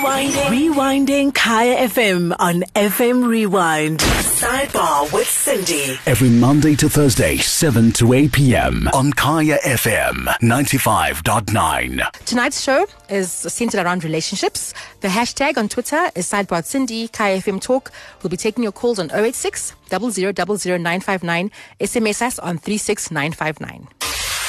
Rewinding. 0.00 0.46
Rewinding 0.72 1.34
Kaya 1.34 1.86
FM 1.88 2.34
on 2.38 2.62
FM 2.74 3.28
Rewind. 3.28 3.98
Sidebar 4.00 5.12
with 5.12 5.26
Sindi. 5.26 5.98
Every 6.06 6.30
Monday 6.30 6.74
to 6.76 6.88
Thursday, 6.88 7.36
7 7.36 7.92
to 7.92 8.14
8 8.14 8.32
p.m. 8.32 8.88
on 8.94 9.12
Kaya 9.12 9.58
FM 9.58 10.24
95.9. 10.40 12.24
Tonight's 12.24 12.62
show 12.62 12.86
is 13.10 13.30
centered 13.30 13.84
around 13.84 14.02
relationships. 14.02 14.72
The 15.02 15.08
hashtag 15.08 15.58
on 15.58 15.68
Twitter 15.68 16.08
is 16.14 16.26
Sidebar 16.30 16.62
Sindi, 16.64 17.12
Kaya 17.12 17.36
FM 17.38 17.60
Talk. 17.60 17.92
We'll 18.22 18.30
be 18.30 18.38
taking 18.38 18.62
your 18.62 18.72
calls 18.72 18.98
on 18.98 19.10
086 19.10 19.74
0000959. 19.90 21.50
SMS 21.78 22.22
us 22.22 22.38
on 22.38 22.56
36959. 22.56 23.86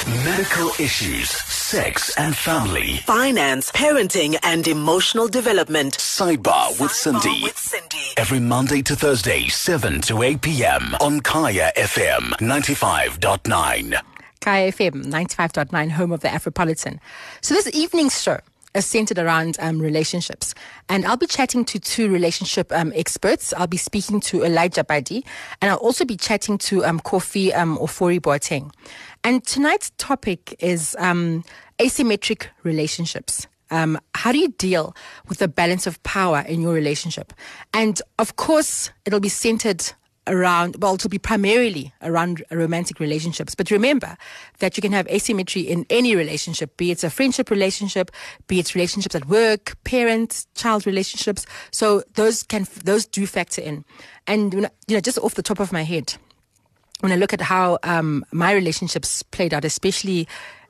Medical 0.06 0.68
issues, 0.80 1.30
sex 1.30 2.16
and 2.18 2.36
family. 2.36 2.96
Finance, 3.06 3.70
parenting, 3.70 4.36
and 4.42 4.66
emotional 4.66 5.28
development. 5.28 5.96
Sidebar 5.96 6.70
with 6.80 6.90
Sindi. 6.90 7.42
with 7.42 7.56
Sindi. 7.56 8.12
Every 8.16 8.40
Monday 8.40 8.82
to 8.82 8.96
Thursday, 8.96 9.46
7 9.46 10.00
to 10.02 10.22
8 10.22 10.40
p.m. 10.42 10.96
on 11.00 11.20
Kaya 11.20 11.70
FM 11.76 12.32
95.9. 12.40 14.00
Kaya 14.40 14.72
FM 14.72 15.04
95.9, 15.06 15.90
home 15.90 16.10
of 16.10 16.20
the 16.20 16.28
Afropolitan. 16.28 16.98
So 17.40 17.54
this 17.54 17.72
evening's 17.72 18.20
show 18.20 18.40
is 18.74 18.86
centered 18.86 19.18
around 19.18 19.56
um, 19.60 19.80
relationships. 19.80 20.54
And 20.88 21.04
I'll 21.04 21.16
be 21.16 21.26
chatting 21.26 21.64
to 21.66 21.78
two 21.78 22.10
relationship 22.10 22.72
um, 22.72 22.92
experts. 22.94 23.52
I'll 23.54 23.66
be 23.66 23.76
speaking 23.76 24.20
to 24.20 24.44
Elijah 24.44 24.84
Padi, 24.84 25.24
and 25.60 25.70
I'll 25.70 25.78
also 25.78 26.04
be 26.04 26.16
chatting 26.16 26.58
to 26.58 26.84
um, 26.84 27.00
Kofi 27.00 27.54
um, 27.56 27.78
Ofori 27.78 28.20
Boateng. 28.20 28.72
And 29.24 29.44
tonight's 29.44 29.92
topic 29.98 30.56
is 30.58 30.96
um, 30.98 31.44
asymmetric 31.78 32.46
relationships. 32.62 33.46
Um, 33.70 33.98
how 34.14 34.32
do 34.32 34.38
you 34.38 34.48
deal 34.48 34.94
with 35.28 35.38
the 35.38 35.48
balance 35.48 35.86
of 35.86 36.02
power 36.02 36.44
in 36.46 36.60
your 36.60 36.74
relationship? 36.74 37.32
And 37.72 38.02
of 38.18 38.36
course, 38.36 38.90
it'll 39.06 39.20
be 39.20 39.30
centered 39.30 39.92
around, 40.26 40.76
well, 40.80 40.94
it'll 40.94 41.10
be 41.10 41.18
primarily 41.18 41.92
around 42.02 42.42
romantic 42.50 43.00
relationships. 43.00 43.54
But 43.54 43.70
remember 43.70 44.16
that 44.58 44.76
you 44.76 44.80
can 44.80 44.92
have 44.92 45.08
asymmetry 45.08 45.62
in 45.62 45.84
any 45.90 46.14
relationship, 46.14 46.76
be 46.76 46.90
it 46.90 47.02
a 47.02 47.10
friendship 47.10 47.50
relationship, 47.50 48.10
be 48.46 48.60
it 48.60 48.74
relationships 48.74 49.14
at 49.14 49.26
work, 49.26 49.76
parent, 49.84 50.46
child 50.54 50.86
relationships. 50.86 51.46
So 51.70 52.02
those 52.14 52.42
can, 52.42 52.66
those 52.84 53.06
do 53.06 53.26
factor 53.26 53.60
in. 53.60 53.84
And, 54.26 54.54
you 54.54 54.68
know, 54.90 55.00
just 55.00 55.18
off 55.18 55.34
the 55.34 55.42
top 55.42 55.60
of 55.60 55.72
my 55.72 55.82
head, 55.82 56.14
when 57.00 57.10
I 57.10 57.16
look 57.16 57.32
at 57.32 57.40
how 57.40 57.78
um, 57.82 58.24
my 58.30 58.52
relationships 58.52 59.24
played 59.24 59.52
out, 59.52 59.64
especially 59.64 60.28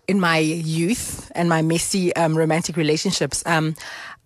in 0.09 0.21
my 0.21 0.39
youth 0.39 1.31
and 1.35 1.49
my 1.49 1.63
messy 1.63 2.15
um, 2.17 2.37
romantic 2.37 2.77
relationships, 2.77 3.43
um, 3.47 3.75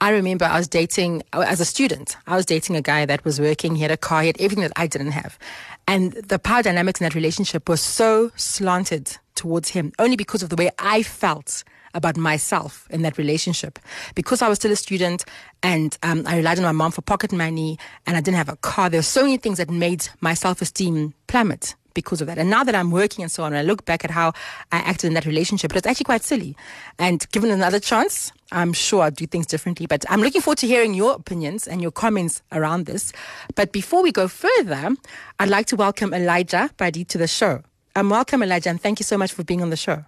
I 0.00 0.10
remember 0.10 0.44
I 0.44 0.58
was 0.58 0.68
dating 0.68 1.22
as 1.32 1.60
a 1.60 1.64
student. 1.64 2.16
I 2.26 2.36
was 2.36 2.46
dating 2.46 2.76
a 2.76 2.82
guy 2.82 3.06
that 3.06 3.24
was 3.24 3.40
working. 3.40 3.76
He 3.76 3.82
had 3.82 3.90
a 3.90 3.96
car. 3.96 4.22
He 4.22 4.26
had 4.28 4.40
everything 4.40 4.62
that 4.62 4.72
I 4.76 4.86
didn't 4.86 5.12
have, 5.12 5.38
and 5.86 6.12
the 6.12 6.38
power 6.38 6.62
dynamics 6.62 7.00
in 7.00 7.04
that 7.04 7.14
relationship 7.14 7.68
was 7.68 7.80
so 7.80 8.30
slanted 8.36 9.16
towards 9.34 9.70
him 9.70 9.92
only 9.98 10.16
because 10.16 10.42
of 10.42 10.48
the 10.48 10.56
way 10.56 10.70
I 10.78 11.02
felt 11.02 11.62
about 11.94 12.16
myself 12.16 12.86
in 12.90 13.02
that 13.02 13.18
relationship. 13.18 13.78
Because 14.14 14.42
I 14.42 14.48
was 14.48 14.58
still 14.58 14.72
a 14.72 14.76
student 14.76 15.24
and 15.62 15.96
um, 16.02 16.24
I 16.26 16.36
relied 16.36 16.58
on 16.58 16.64
my 16.64 16.72
mom 16.72 16.92
for 16.92 17.02
pocket 17.02 17.32
money 17.32 17.78
and 18.06 18.16
I 18.16 18.20
didn't 18.20 18.36
have 18.36 18.50
a 18.50 18.56
car, 18.56 18.90
there 18.90 18.98
were 18.98 19.02
so 19.02 19.22
many 19.22 19.38
things 19.38 19.58
that 19.58 19.70
made 19.70 20.08
my 20.20 20.34
self 20.34 20.60
esteem 20.60 21.14
plummet 21.26 21.74
because 21.96 22.20
of 22.20 22.28
that. 22.28 22.38
And 22.38 22.48
now 22.48 22.62
that 22.62 22.76
I'm 22.76 22.92
working 22.92 23.24
and 23.24 23.32
so 23.32 23.42
on, 23.42 23.52
I 23.54 23.62
look 23.62 23.84
back 23.84 24.04
at 24.04 24.12
how 24.12 24.28
I 24.70 24.78
acted 24.78 25.08
in 25.08 25.14
that 25.14 25.26
relationship, 25.26 25.70
but 25.70 25.78
it's 25.78 25.86
actually 25.88 26.04
quite 26.04 26.22
silly. 26.22 26.54
And 27.00 27.28
given 27.32 27.50
another 27.50 27.80
chance, 27.80 28.30
I'm 28.52 28.72
sure 28.72 29.02
I'd 29.02 29.16
do 29.16 29.26
things 29.26 29.46
differently. 29.46 29.86
But 29.86 30.04
I'm 30.08 30.20
looking 30.20 30.40
forward 30.40 30.58
to 30.58 30.68
hearing 30.68 30.94
your 30.94 31.14
opinions 31.14 31.66
and 31.66 31.82
your 31.82 31.90
comments 31.90 32.42
around 32.52 32.86
this. 32.86 33.12
But 33.56 33.72
before 33.72 34.04
we 34.04 34.12
go 34.12 34.28
further, 34.28 34.94
I'd 35.40 35.48
like 35.48 35.66
to 35.66 35.76
welcome 35.76 36.14
Elijah 36.14 36.70
Padi 36.76 37.04
to 37.06 37.18
the 37.18 37.26
show. 37.26 37.62
Um, 37.96 38.10
welcome, 38.10 38.42
Elijah, 38.42 38.70
and 38.70 38.80
thank 38.80 39.00
you 39.00 39.04
so 39.04 39.18
much 39.18 39.32
for 39.32 39.42
being 39.42 39.62
on 39.62 39.70
the 39.70 39.76
show. 39.76 40.04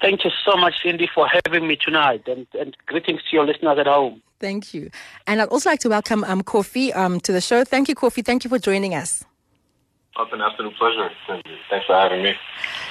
Thank 0.00 0.24
you 0.24 0.30
so 0.44 0.56
much, 0.56 0.74
Sindi, 0.84 1.08
for 1.08 1.26
having 1.26 1.66
me 1.66 1.76
tonight, 1.76 2.28
and, 2.28 2.46
and 2.60 2.76
greetings 2.86 3.22
to 3.30 3.36
your 3.36 3.46
listeners 3.46 3.78
at 3.78 3.86
home. 3.86 4.20
Thank 4.40 4.74
you. 4.74 4.90
And 5.26 5.40
I'd 5.40 5.48
also 5.48 5.70
like 5.70 5.80
to 5.80 5.88
welcome 5.88 6.22
um, 6.24 6.42
Kofi 6.42 6.94
um, 6.94 7.20
to 7.20 7.32
the 7.32 7.40
show. 7.40 7.64
Thank 7.64 7.88
you, 7.88 7.94
Kofi. 7.94 8.22
Thank 8.22 8.44
you 8.44 8.50
for 8.50 8.58
joining 8.58 8.94
us. 8.94 9.24
It's 10.16 10.32
an 10.32 10.40
absolute 10.40 10.74
pleasure. 10.76 11.10
Thanks 11.68 11.86
for 11.86 11.94
having 11.94 12.22
me. 12.22 12.34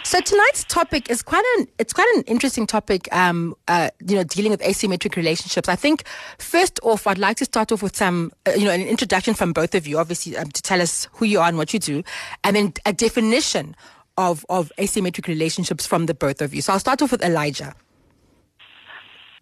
So 0.03 0.19
tonight's 0.19 0.65
topic 0.65 1.09
is 1.09 1.21
quite 1.21 1.43
an 1.57 1.67
it's 1.79 1.93
quite 1.93 2.07
an 2.17 2.23
interesting 2.23 2.67
topic. 2.67 3.07
Um, 3.15 3.55
uh, 3.69 3.89
you 4.05 4.15
know, 4.17 4.25
dealing 4.25 4.51
with 4.51 4.59
asymmetric 4.59 5.15
relationships. 5.15 5.69
I 5.69 5.77
think 5.77 6.03
first 6.37 6.81
off, 6.83 7.07
I'd 7.07 7.17
like 7.17 7.37
to 7.37 7.45
start 7.45 7.71
off 7.71 7.81
with 7.81 7.95
some, 7.95 8.33
uh, 8.45 8.51
you 8.51 8.65
know, 8.65 8.71
an 8.71 8.81
introduction 8.81 9.33
from 9.33 9.53
both 9.53 9.73
of 9.73 9.87
you, 9.87 9.97
obviously, 9.99 10.35
um, 10.35 10.51
to 10.51 10.61
tell 10.61 10.81
us 10.81 11.07
who 11.13 11.25
you 11.25 11.39
are 11.39 11.47
and 11.47 11.57
what 11.57 11.73
you 11.73 11.79
do, 11.79 12.03
and 12.43 12.57
then 12.57 12.73
a 12.85 12.91
definition 12.91 13.73
of 14.17 14.45
of 14.49 14.71
asymmetric 14.77 15.27
relationships 15.27 15.87
from 15.87 16.07
the 16.07 16.13
both 16.13 16.41
of 16.41 16.53
you. 16.53 16.61
So 16.61 16.73
I'll 16.73 16.79
start 16.79 17.01
off 17.01 17.11
with 17.13 17.23
Elijah. 17.23 17.73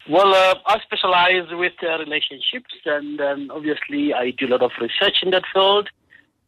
Well, 0.07 0.33
uh, 0.33 0.55
I 0.67 0.79
specialize 0.81 1.49
with 1.51 1.73
uh, 1.81 1.97
relationships, 1.97 2.73
and 2.85 3.19
um, 3.21 3.51
obviously, 3.51 4.13
I 4.13 4.31
do 4.31 4.45
a 4.45 4.49
lot 4.49 4.61
of 4.61 4.71
research 4.79 5.17
in 5.23 5.31
that 5.31 5.43
field 5.51 5.89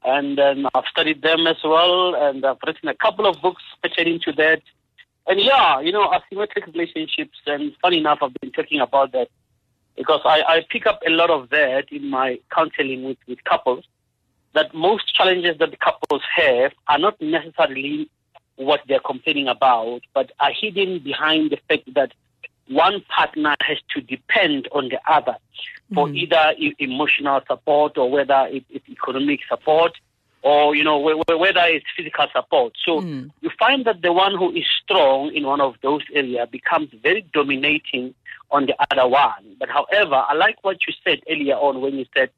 and 0.06 0.40
um, 0.40 0.68
I've 0.74 0.86
studied 0.86 1.22
them 1.22 1.48
as 1.48 1.58
well, 1.64 2.16
and 2.16 2.46
I've 2.46 2.58
written 2.66 2.90
a 2.90 2.96
couple 2.96 3.26
of 3.26 3.42
books 3.42 3.64
pertaining 3.82 4.20
to 4.22 4.32
that. 4.34 4.62
And 5.28 5.40
yeah, 5.40 5.80
you 5.80 5.92
know, 5.92 6.10
asymmetric 6.10 6.68
relationships, 6.74 7.38
and 7.48 7.72
funny 7.82 8.00
enough, 8.00 8.20
I've 8.22 8.34
been 8.36 8.52
talking 8.52 8.82
about 8.82 9.14
that 9.14 9.30
because 9.96 10.22
I, 10.26 10.44
I 10.48 10.66
pick 10.70 10.86
up 10.86 11.02
a 11.06 11.10
lot 11.10 11.30
of 11.30 11.50
that 11.50 11.86
in 11.92 12.10
my 12.10 12.40
counseling 12.54 13.04
with, 13.04 13.18
with 13.28 13.44
couples, 13.44 13.86
that 14.54 14.74
most 14.74 15.14
challenges 15.14 15.58
that 15.60 15.72
the 15.72 15.78
couples 15.78 16.22
have 16.36 16.74
are 16.88 17.00
not 17.00 17.20
necessarily 17.22 18.10
what 18.56 18.82
they're 18.88 19.00
complaining 19.00 19.48
about, 19.48 20.02
but 20.14 20.32
are 20.40 20.52
hidden 20.52 21.00
behind 21.00 21.52
the 21.52 21.60
fact 21.68 21.94
that 21.94 22.14
one 22.70 23.04
partner 23.16 23.56
has 23.62 23.78
to 23.96 24.02
depend 24.02 24.68
on 24.72 24.90
the 24.90 25.00
other 25.08 25.36
for 25.94 26.08
mm. 26.08 26.16
either 26.16 26.54
e- 26.58 26.76
emotional 26.80 27.42
support 27.48 27.98
or 27.98 28.10
whether 28.10 28.48
it, 28.50 28.64
it's 28.70 28.88
economic 28.90 29.42
support 29.50 29.94
or 30.42 30.76
you 30.76 30.84
know 30.84 30.98
whether 31.00 31.62
it's 31.66 31.86
physical 31.96 32.28
support. 32.34 32.74
So 32.86 33.02
mm. 33.02 33.30
you 33.42 33.50
find 33.58 33.86
that 33.86 34.02
the 34.02 34.14
one 34.14 34.38
who 34.38 34.52
is 34.52 34.66
strong 34.84 35.34
in 35.34 35.46
one 35.46 35.62
of 35.62 35.76
those 35.82 36.02
areas 36.14 36.48
becomes 36.52 36.90
very 37.02 37.26
dominating 37.34 38.14
on 38.52 38.68
the 38.68 38.76
other 38.92 39.08
one. 39.08 39.56
But 39.60 39.70
however, 39.70 40.16
I 40.16 40.34
like 40.34 40.58
what 40.64 40.78
you 40.88 40.94
said 41.04 41.22
earlier 41.30 41.56
on 41.56 41.82
when 41.82 41.96
you 41.96 42.06
said 42.16 42.30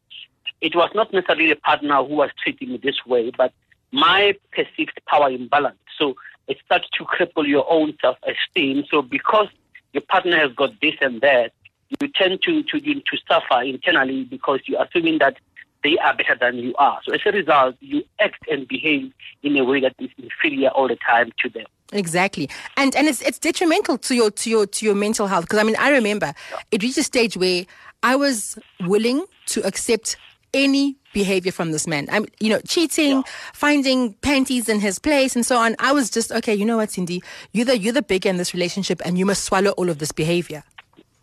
it 0.61 0.75
was 0.75 0.89
not 0.95 1.11
necessarily 1.13 1.49
the 1.49 1.55
partner 1.57 2.03
who 2.03 2.15
was 2.15 2.29
treating 2.41 2.71
me 2.71 2.79
this 2.81 3.05
way, 3.05 3.31
but 3.37 3.53
my 3.91 4.33
perceived 4.51 4.99
power 5.07 5.29
imbalance. 5.29 5.77
So 5.97 6.15
it 6.47 6.57
starts 6.65 6.87
to 6.97 7.05
cripple 7.05 7.47
your 7.47 7.69
own 7.69 7.95
self-esteem. 8.01 8.85
So 8.89 9.01
because 9.01 9.47
your 9.95 10.01
partner 10.01 10.37
has 10.37 10.51
got 10.51 10.71
this 10.81 10.93
and 11.01 11.21
that, 11.21 11.53
you 11.89 12.07
tend 12.09 12.41
to, 12.43 12.63
to, 12.63 12.79
to 12.79 13.17
suffer 13.27 13.61
internally 13.61 14.25
because 14.25 14.59
you're 14.65 14.83
assuming 14.83 15.19
that 15.19 15.37
they 15.83 15.97
are 15.99 16.15
better 16.15 16.35
than 16.39 16.57
you 16.57 16.75
are. 16.75 16.99
So 17.05 17.13
as 17.13 17.21
a 17.25 17.31
result, 17.31 17.75
you 17.79 18.03
act 18.19 18.43
and 18.51 18.67
behave 18.67 19.13
in 19.41 19.55
a 19.57 19.63
way 19.63 19.79
that 19.79 19.95
is 19.99 20.09
inferior 20.17 20.69
all 20.69 20.89
the 20.89 20.97
time 21.07 21.31
to 21.43 21.49
them. 21.49 21.65
Exactly, 21.93 22.49
and 22.77 22.95
and 22.95 23.07
it's 23.07 23.21
it's 23.21 23.37
detrimental 23.37 23.99
to 23.99 24.15
your 24.15 24.31
to 24.31 24.49
your 24.49 24.65
to 24.65 24.85
your 24.87 24.95
mental 24.95 25.27
health. 25.27 25.45
Because 25.45 25.59
I 25.59 25.63
mean, 25.63 25.75
I 25.77 25.91
remember 25.91 26.33
it 26.71 26.81
reached 26.81 26.97
a 26.97 27.03
stage 27.03 27.37
where 27.37 27.65
I 28.01 28.15
was 28.15 28.57
willing 28.81 29.23
to 29.47 29.61
accept 29.65 30.17
any 30.51 30.97
behavior 31.15 31.51
from 31.51 31.71
this 31.71 31.87
man. 31.87 32.07
I'm, 32.11 32.27
you 32.39 32.49
know, 32.49 32.59
cheating, 32.67 33.17
yeah. 33.17 33.21
finding 33.53 34.13
panties 34.15 34.69
in 34.69 34.79
his 34.81 34.99
place, 34.99 35.35
and 35.35 35.43
so 35.43 35.57
on. 35.57 35.75
I 35.79 35.91
was 35.93 36.11
just 36.11 36.31
okay. 36.31 36.53
You 36.53 36.65
know 36.65 36.77
what, 36.77 36.89
Sindi? 36.89 37.23
You're 37.53 37.65
the 37.65 37.79
you're 37.79 37.93
the 37.93 38.03
big 38.03 38.27
in 38.27 38.37
this 38.37 38.53
relationship, 38.53 39.01
and 39.03 39.17
you 39.17 39.25
must 39.25 39.45
swallow 39.45 39.71
all 39.71 39.89
of 39.89 39.97
this 39.97 40.11
behavior. 40.11 40.63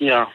Yeah, 0.01 0.27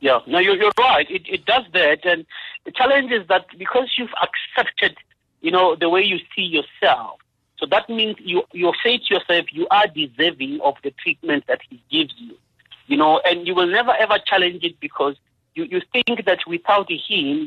yeah. 0.00 0.20
No, 0.26 0.38
you're 0.38 0.56
you're 0.56 0.72
right. 0.78 1.10
It 1.10 1.24
it 1.28 1.44
does 1.44 1.64
that, 1.74 2.06
and 2.06 2.24
the 2.64 2.70
challenge 2.70 3.10
is 3.10 3.26
that 3.28 3.44
because 3.58 3.92
you've 3.98 4.14
accepted, 4.22 4.96
you 5.42 5.50
know, 5.50 5.74
the 5.74 5.90
way 5.90 6.02
you 6.02 6.18
see 6.34 6.42
yourself. 6.42 7.18
So 7.58 7.66
that 7.66 7.90
means 7.90 8.16
you 8.20 8.44
you 8.52 8.72
say 8.82 8.98
to 8.98 9.14
yourself, 9.14 9.46
you 9.52 9.66
are 9.70 9.88
deserving 9.88 10.60
of 10.62 10.76
the 10.84 10.92
treatment 11.02 11.44
that 11.48 11.60
he 11.68 11.82
gives 11.90 12.14
you, 12.18 12.36
you 12.86 12.96
know, 12.96 13.20
and 13.26 13.46
you 13.46 13.54
will 13.54 13.66
never 13.66 13.92
ever 13.92 14.18
challenge 14.24 14.62
it 14.62 14.78
because 14.80 15.16
you, 15.54 15.64
you 15.64 15.80
think 15.92 16.24
that 16.24 16.38
without 16.46 16.90
him, 16.90 16.98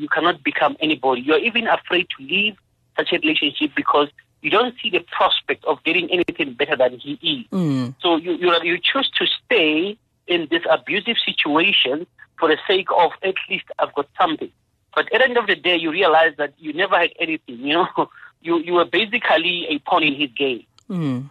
you 0.01 0.07
cannot 0.11 0.43
become 0.43 0.77
anybody. 0.79 1.21
You're 1.21 1.39
even 1.39 1.67
afraid 1.67 2.07
to 2.17 2.23
leave 2.23 2.55
such 2.97 3.11
a 3.11 3.17
relationship 3.17 3.71
because 3.75 4.09
you 4.41 4.51
don't 4.51 4.75
see 4.81 4.89
the 4.89 4.99
prospect 5.11 5.65
of 5.65 5.83
getting 5.83 6.09
anything 6.11 6.53
better 6.53 6.75
than 6.75 6.99
he 6.99 7.13
is. 7.13 7.47
Mm. 7.51 7.95
So 7.99 8.17
you, 8.17 8.33
you, 8.33 8.53
you 8.63 8.77
choose 8.77 9.09
to 9.17 9.25
stay 9.25 9.97
in 10.27 10.47
this 10.51 10.61
abusive 10.69 11.17
situation 11.17 12.05
for 12.39 12.49
the 12.49 12.57
sake 12.67 12.87
of 12.95 13.11
at 13.23 13.35
least 13.49 13.65
I've 13.79 13.93
got 13.95 14.07
something. 14.19 14.51
But 14.93 15.11
at 15.13 15.19
the 15.19 15.25
end 15.25 15.37
of 15.37 15.47
the 15.47 15.55
day, 15.55 15.75
you 15.75 15.91
realize 15.91 16.33
that 16.37 16.53
you 16.57 16.73
never 16.73 16.97
had 16.97 17.11
anything. 17.19 17.59
You 17.59 17.73
know, 17.73 17.87
you 18.41 18.59
you 18.59 18.73
were 18.73 18.85
basically 18.85 19.67
a 19.69 19.79
pawn 19.79 20.03
in 20.03 20.15
his 20.15 20.29
game. 20.31 20.65
Mm. 20.89 21.29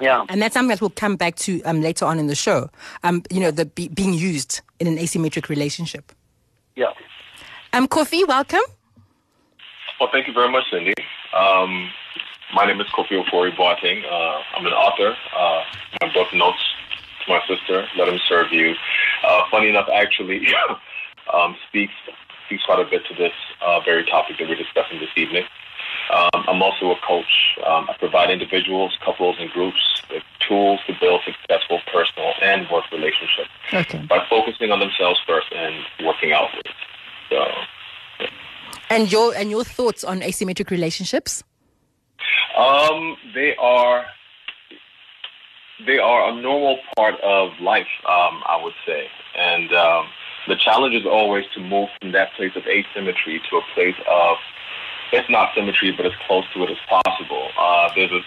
Yeah. 0.00 0.24
And 0.28 0.40
that's 0.40 0.54
something 0.54 0.70
that 0.70 0.80
we'll 0.80 0.90
come 0.90 1.16
back 1.16 1.36
to 1.36 1.62
um, 1.62 1.82
later 1.82 2.06
on 2.06 2.18
in 2.18 2.26
the 2.26 2.34
show. 2.34 2.70
Um, 3.02 3.22
you 3.30 3.40
know, 3.40 3.50
the 3.50 3.66
be, 3.66 3.88
being 3.88 4.14
used 4.14 4.62
in 4.78 4.86
an 4.86 4.96
asymmetric 4.96 5.48
relationship. 5.48 6.12
Yeah. 6.74 6.92
Um, 7.72 7.86
Kofi, 7.86 8.26
welcome. 8.26 8.60
Well, 10.00 10.08
thank 10.10 10.26
you 10.26 10.32
very 10.32 10.50
much, 10.50 10.64
Sindi. 10.72 10.94
Um, 11.34 11.90
my 12.54 12.66
name 12.66 12.80
is 12.80 12.86
Kofi 12.88 13.22
Ofori 13.22 13.54
Boateng. 13.54 14.04
Uh, 14.04 14.40
I'm 14.56 14.66
an 14.66 14.72
author. 14.72 15.14
Uh, 15.36 15.62
my 16.00 16.12
book, 16.12 16.32
Notes 16.32 16.58
to 17.24 17.30
My 17.30 17.40
Sister, 17.46 17.86
Let 17.96 18.08
Him 18.08 18.18
Serve 18.26 18.50
You. 18.50 18.74
Uh, 19.22 19.42
funny 19.50 19.68
enough, 19.68 19.88
actually, 19.92 20.48
um, 21.34 21.54
speaks, 21.68 21.92
speaks 22.46 22.64
quite 22.64 22.80
a 22.80 22.88
bit 22.90 23.02
to 23.06 23.14
this 23.14 23.32
uh, 23.60 23.80
very 23.80 24.04
topic 24.06 24.38
that 24.38 24.48
we're 24.48 24.56
discussing 24.56 24.98
this 24.98 25.10
evening. 25.16 25.44
Um, 26.12 26.44
I'm 26.48 26.62
also 26.62 26.90
a 26.90 26.96
coach. 27.06 27.56
Um, 27.66 27.88
I 27.88 27.94
provide 27.98 28.30
individuals, 28.30 28.96
couples, 29.04 29.36
and 29.38 29.50
groups 29.50 30.02
with 30.10 30.22
tools 30.48 30.80
to 30.86 30.92
build 31.00 31.20
successful 31.24 31.80
personal 31.92 32.32
and 32.42 32.68
work 32.70 32.84
relationships 32.90 33.50
Okay. 33.72 33.98
by 34.08 34.24
focusing 34.28 34.72
on 34.72 34.80
themselves 34.80 35.20
first 35.26 35.46
and 35.54 35.74
working 36.04 36.32
outwards. 36.32 36.70
So, 37.28 37.46
And 38.90 39.10
your 39.12 39.34
and 39.36 39.50
your 39.50 39.64
thoughts 39.64 40.02
on 40.02 40.20
asymmetric 40.20 40.70
relationships? 40.70 41.44
um, 42.56 43.16
they 43.34 43.54
are 43.56 44.04
they 45.86 45.98
are 45.98 46.28
a 46.30 46.34
normal 46.42 46.78
part 46.96 47.14
of 47.22 47.52
life, 47.60 47.86
um, 48.06 48.42
I 48.46 48.58
would 48.62 48.74
say, 48.84 49.06
and 49.38 49.72
um, 49.72 50.06
the 50.48 50.56
challenge 50.56 50.94
is 50.94 51.06
always 51.06 51.44
to 51.54 51.60
move 51.60 51.88
from 52.00 52.12
that 52.12 52.32
place 52.36 52.52
of 52.56 52.64
asymmetry 52.66 53.40
to 53.48 53.56
a 53.56 53.62
place 53.74 53.94
of 54.08 54.36
it's 55.12 55.30
not 55.30 55.54
symmetry, 55.54 55.92
but 55.92 56.06
as 56.06 56.12
close 56.26 56.44
to 56.54 56.62
it 56.64 56.70
as 56.70 56.78
possible. 56.88 57.48
Uh, 57.58 57.90
there's 57.94 58.12
a 58.12 58.20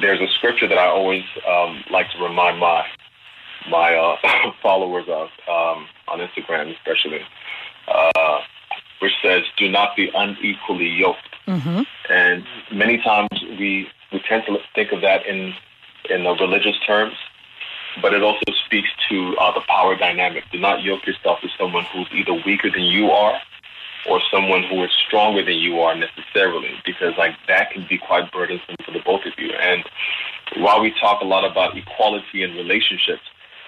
there's 0.00 0.20
a 0.20 0.28
scripture 0.34 0.68
that 0.68 0.78
I 0.78 0.86
always 0.86 1.24
um, 1.48 1.82
like 1.90 2.10
to 2.12 2.22
remind 2.22 2.58
my 2.58 2.86
my 3.70 3.94
uh, 3.94 4.52
followers 4.62 5.06
of 5.08 5.28
um, 5.48 5.86
on 6.08 6.18
Instagram, 6.20 6.74
especially, 6.74 7.20
uh, 7.88 8.40
which 9.00 9.12
says, 9.22 9.44
"Do 9.56 9.68
not 9.68 9.96
be 9.96 10.10
unequally 10.14 10.88
yoked." 10.88 11.34
Mm-hmm. 11.46 11.82
And 12.10 12.44
many 12.72 12.98
times 12.98 13.28
we 13.58 13.88
we 14.12 14.20
tend 14.28 14.44
to 14.46 14.58
think 14.74 14.92
of 14.92 15.00
that 15.02 15.26
in 15.26 15.54
in 16.10 16.24
the 16.24 16.34
religious 16.34 16.78
terms, 16.86 17.14
but 18.02 18.14
it 18.14 18.22
also 18.22 18.52
speaks 18.66 18.88
to 19.08 19.36
uh, 19.38 19.52
the 19.52 19.62
power 19.68 19.96
dynamic. 19.96 20.44
Do 20.52 20.58
not 20.58 20.82
yoke 20.82 21.06
yourself 21.06 21.40
to 21.40 21.48
someone 21.58 21.84
who's 21.92 22.08
either 22.12 22.34
weaker 22.44 22.70
than 22.70 22.82
you 22.82 23.10
are 23.10 23.40
or 24.08 24.20
someone 24.30 24.62
who 24.64 24.84
is 24.84 24.90
stronger 25.06 25.44
than 25.44 25.56
you 25.56 25.80
are 25.80 25.94
necessarily, 25.94 26.70
because 26.84 27.14
like 27.18 27.34
that 27.46 27.70
can 27.70 27.86
be 27.88 27.98
quite 27.98 28.30
burdensome 28.32 28.76
for 28.84 28.92
the 28.92 29.00
both 29.00 29.24
of 29.24 29.32
you. 29.38 29.50
And 29.50 29.84
while 30.56 30.80
we 30.80 30.92
talk 31.00 31.20
a 31.20 31.24
lot 31.24 31.44
about 31.44 31.76
equality 31.76 32.42
in 32.42 32.54
relationships, 32.54 33.22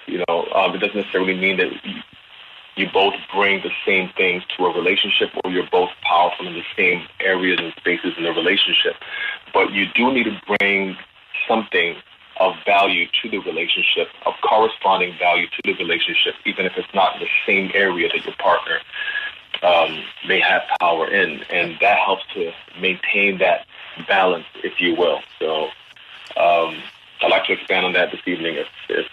you 0.07 0.23
know, 0.27 0.47
um, 0.53 0.75
it 0.75 0.79
doesn't 0.79 0.95
necessarily 0.95 1.37
mean 1.37 1.57
that 1.57 1.71
you, 1.83 2.87
both 2.93 3.13
bring 3.31 3.61
the 3.61 3.69
same 3.85 4.09
things 4.17 4.41
to 4.57 4.65
a 4.65 4.75
relationship 4.75 5.29
or 5.43 5.51
you're 5.51 5.69
both 5.71 5.91
powerful 6.01 6.47
in 6.47 6.53
the 6.53 6.63
same 6.75 7.07
areas 7.19 7.59
and 7.61 7.71
spaces 7.77 8.13
in 8.17 8.23
the 8.23 8.31
relationship. 8.31 8.95
But 9.53 9.71
you 9.71 9.85
do 9.93 10.11
need 10.11 10.23
to 10.23 10.41
bring 10.57 10.97
something 11.47 11.95
of 12.39 12.55
value 12.65 13.05
to 13.21 13.29
the 13.29 13.37
relationship, 13.37 14.07
of 14.25 14.33
corresponding 14.41 15.15
value 15.19 15.45
to 15.45 15.61
the 15.63 15.73
relationship, 15.73 16.33
even 16.43 16.65
if 16.65 16.73
it's 16.75 16.91
not 16.93 17.15
in 17.15 17.21
the 17.21 17.29
same 17.45 17.69
area 17.75 18.09
that 18.09 18.25
your 18.25 18.35
partner 18.37 18.79
um, 19.63 20.03
may 20.27 20.39
have 20.39 20.61
power 20.79 21.07
in. 21.07 21.41
And 21.49 21.77
that 21.81 21.97
helps 21.97 22.23
to 22.33 22.51
maintain 22.79 23.37
that 23.39 23.65
balance, 24.07 24.45
if 24.63 24.79
you 24.79 24.95
will. 24.95 25.19
So 25.39 25.65
um, 26.37 26.81
I'd 27.21 27.29
like 27.29 27.45
to 27.45 27.53
expand 27.53 27.85
on 27.85 27.93
that 27.93 28.11
this 28.11 28.21
evening 28.25 28.55
if, 28.55 28.67
if, 28.89 29.05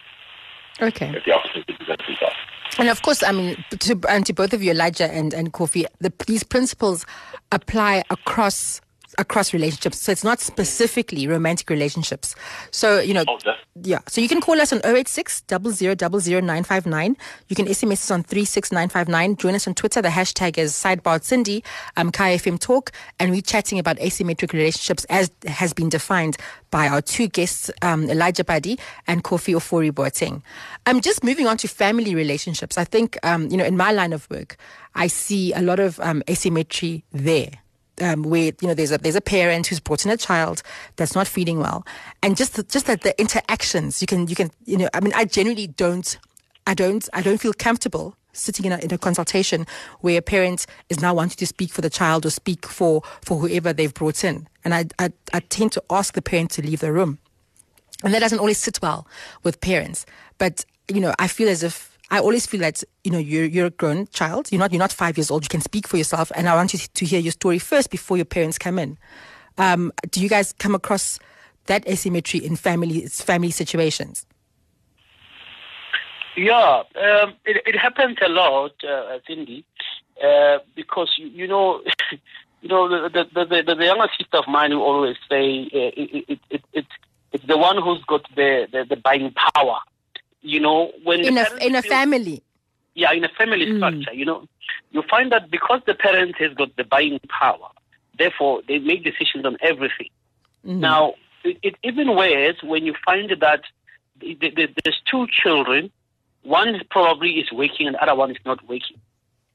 Okay. 0.81 1.11
if 1.15 1.25
the 1.25 1.33
opportunity 1.33 1.73
presents 1.75 2.05
itself. 2.09 2.33
And 2.79 2.89
of 2.89 3.03
course, 3.03 3.23
I 3.25 3.33
mean, 3.33 3.57
to, 3.71 3.99
and 4.09 4.25
to 4.27 4.33
both 4.33 4.53
of 4.53 4.63
you, 4.63 4.71
Elijah 4.71 5.11
and, 5.11 5.35
and 5.35 5.53
Kofi, 5.53 5.85
the, 6.01 6.13
these 6.27 6.45
principles 6.45 7.05
apply 7.51 8.05
across 8.11 8.81
across 9.19 9.53
relationships. 9.53 10.01
So 10.01 10.13
it's 10.13 10.25
not 10.25 10.41
specifically 10.41 11.27
romantic 11.27 11.69
relationships. 11.69 12.35
So, 12.71 13.01
you 13.01 13.13
know, 13.13 13.25
Oh, 13.29 13.39
yeah. 13.83 13.99
So 14.09 14.21
you 14.21 14.29
can 14.29 14.41
call 14.41 14.61
us 14.61 14.73
on 14.73 14.81
086 14.85 15.43
0000959. 15.49 17.17
You 17.49 17.57
can 17.57 17.67
SMS 17.67 17.93
us 17.93 18.11
on 18.11 18.23
36959. 18.23 19.37
Join 19.37 19.55
us 19.55 19.67
on 19.67 19.75
Twitter. 19.75 20.01
The 20.01 20.09
hashtag 20.09 20.57
is 20.59 20.73
sidebar 20.73 21.21
Sindi, 21.21 21.65
um, 21.97 22.11
KFM 22.11 22.59
Talk. 22.59 22.93
And 23.19 23.31
we're 23.31 23.43
chatting 23.43 23.79
about 23.79 23.97
asymmetric 23.99 24.53
relationships 24.53 25.05
as 25.11 25.31
has 25.47 25.73
been 25.73 25.89
defined 25.89 26.37
by 26.71 26.89
our 26.89 27.03
two 27.03 27.29
guests, 27.29 27.71
um, 27.83 28.09
Elijah 28.11 28.45
Padi 28.45 28.79
and 29.07 29.25
Kofi 29.25 29.55
Ofori 29.55 29.91
Boateng. 29.91 30.43
Um, 30.87 31.01
just 31.01 31.25
moving 31.25 31.47
on 31.47 31.57
to 31.59 31.69
family 31.69 32.15
relationships. 32.15 32.79
I 32.79 32.85
think, 32.85 33.19
um, 33.25 33.49
you 33.49 33.57
know, 33.57 33.65
in 33.65 33.77
my 33.77 33.93
line 33.93 34.13
of 34.13 34.29
work, 34.31 34.57
I 34.95 35.07
see 35.07 35.53
a 35.53 35.63
lot 35.63 35.81
of 35.81 35.99
um, 36.01 36.23
asymmetry 36.29 37.05
there 37.13 37.51
um, 38.01 38.23
where 38.23 38.53
you 38.61 38.69
know 38.69 38.75
there's 38.75 38.93
a 38.93 38.99
there's 38.99 39.17
a 39.17 39.21
parent 39.21 39.67
who's 39.67 39.81
brought 39.81 40.05
in 40.05 40.11
a 40.11 40.17
child 40.17 40.63
that's 40.97 41.15
not 41.15 41.27
feeling 41.27 41.59
well, 41.59 41.87
and 42.23 42.37
just 42.37 42.55
the, 42.55 42.63
just 42.63 42.87
that 42.87 43.03
the 43.03 43.19
interactions 43.21 44.01
you 44.01 44.07
can 44.07 44.27
you 44.29 44.35
can 44.35 44.51
you 44.65 44.77
know 44.77 44.89
I 44.95 45.01
mean 45.01 45.13
I 45.15 45.25
generally 45.25 45.67
don't 45.67 46.19
I 46.67 46.75
don't 46.75 47.09
I 47.13 47.23
don't 47.23 47.39
feel 47.39 47.53
comfortable 47.53 48.15
sitting 48.33 48.67
in 48.67 48.73
a, 48.73 48.79
in 48.79 48.93
a 48.93 48.99
consultation 48.99 49.67
where 50.01 50.19
a 50.19 50.23
parent 50.23 50.67
is 50.89 51.01
now 51.01 51.13
wanting 51.13 51.37
to 51.37 51.47
speak 51.47 51.73
for 51.73 51.81
the 51.81 51.91
child 51.91 52.25
or 52.25 52.31
speak 52.31 52.67
for 52.67 53.03
for 53.23 53.39
whoever 53.39 53.73
they've 53.73 53.95
brought 53.95 54.25
in, 54.25 54.49
and 54.65 54.75
I 54.75 54.87
I, 54.99 55.13
I 55.33 55.41
tend 55.41 55.73
to 55.73 55.83
ask 55.91 56.15
the 56.15 56.23
parent 56.23 56.51
to 56.53 56.63
leave 56.63 56.81
the 56.81 56.93
room, 56.93 57.19
and 58.05 58.15
that 58.15 58.21
doesn't 58.21 58.39
always 58.39 58.59
sit 58.59 58.81
well 58.83 59.07
with 59.43 59.61
parents, 59.61 60.07
but 60.39 60.65
you 60.93 61.01
know 61.01 61.15
I 61.19 61.29
feel 61.29 61.49
as 61.49 61.63
if 61.63 61.88
I 62.11 62.21
always 62.21 62.47
feel 62.47 62.61
that 62.61 62.83
you 63.05 63.11
know 63.11 63.19
you're 63.19 63.45
you're 63.45 63.67
a 63.67 63.71
grown 63.71 64.07
child. 64.09 64.51
You're 64.51 64.59
not 64.59 64.73
you're 64.73 64.79
not 64.79 64.93
five 64.93 65.19
years 65.19 65.31
old. 65.31 65.45
You 65.45 65.49
can 65.49 65.61
speak 65.61 65.87
for 65.87 65.97
yourself, 65.97 66.33
and 66.35 66.49
I 66.49 66.55
want 66.55 66.73
you 66.73 66.79
to 66.79 67.05
hear 67.05 67.21
your 67.21 67.33
story 67.33 67.59
first 67.59 67.91
before 67.91 68.17
your 68.17 68.27
parents 68.27 68.59
come 68.59 68.79
in. 68.79 68.99
Um, 69.59 69.93
do 70.11 70.21
you 70.21 70.29
guys 70.29 70.53
come 70.59 70.75
across 70.75 71.19
that 71.67 71.87
asymmetry 71.87 72.45
in 72.45 72.57
family 72.57 73.07
family 73.07 73.51
situations? 73.51 74.27
Yeah, 76.37 76.83
um, 76.95 77.35
it, 77.45 77.63
it 77.67 77.77
happens 77.77 78.17
a 78.25 78.29
lot, 78.29 78.73
uh, 78.85 79.19
Sindi, 79.29 79.65
uh, 80.23 80.59
because 80.77 81.13
you, 81.19 81.27
you 81.27 81.49
know, 81.49 81.83
you 82.63 82.69
know 82.69 82.89
the 82.89 83.27
the, 83.35 83.45
the 83.45 83.75
the 83.75 83.85
younger 83.85 84.09
sister 84.17 84.39
of 84.39 84.47
mine 84.47 84.71
who 84.71 84.81
always 84.81 85.17
say 85.29 85.65
uh, 85.75 85.91
it, 85.97 86.41
it, 86.51 86.61
it 86.73 86.87
it's 87.33 87.45
the 87.47 87.59
one 87.59 87.83
who's 87.83 88.03
got 88.05 88.23
the, 88.35 88.67
the, 88.73 88.85
the 88.89 88.97
buying 88.97 89.33
power. 89.55 89.81
You 90.43 90.61
know, 90.61 90.93
when 91.05 91.21
In 91.21 91.37
a 91.39 91.47
in 91.61 91.75
a 91.75 91.83
feel- 91.83 91.91
family. 91.91 92.43
yeah, 92.95 93.13
in 93.13 93.25
a 93.25 93.29
family 93.31 93.67
Mm. 93.67 93.77
structure, 93.79 94.15
you 94.15 94.25
know, 94.25 94.45
you 94.93 95.03
find 95.03 95.33
that 95.33 95.51
because 95.51 95.81
the 95.87 95.95
parent 95.95 96.37
has 96.39 96.53
got 96.55 96.75
the 96.77 96.85
buying 96.85 97.19
power, 97.29 97.69
therefore 98.19 98.63
they 98.69 98.79
make 98.79 99.03
decisions 99.05 99.45
on 99.45 99.57
everything. 99.61 100.09
Mm. 100.65 100.79
Now, 100.79 101.15
it, 101.45 101.59
it 101.63 101.75
even 101.83 102.15
worse 102.15 102.57
when 102.63 102.85
you 102.87 102.95
find 103.05 103.31
that 103.41 103.63
the, 104.21 104.35
the, 104.41 104.51
the, 104.51 104.69
there's 104.85 105.01
two 105.11 105.27
children, 105.43 105.91
one 106.43 106.81
probably 106.91 107.31
is 107.41 107.51
working 107.53 107.87
and 107.87 107.95
the 107.97 108.03
other 108.03 108.15
one 108.15 108.31
is 108.31 108.37
not 108.45 108.67
working. 108.69 108.99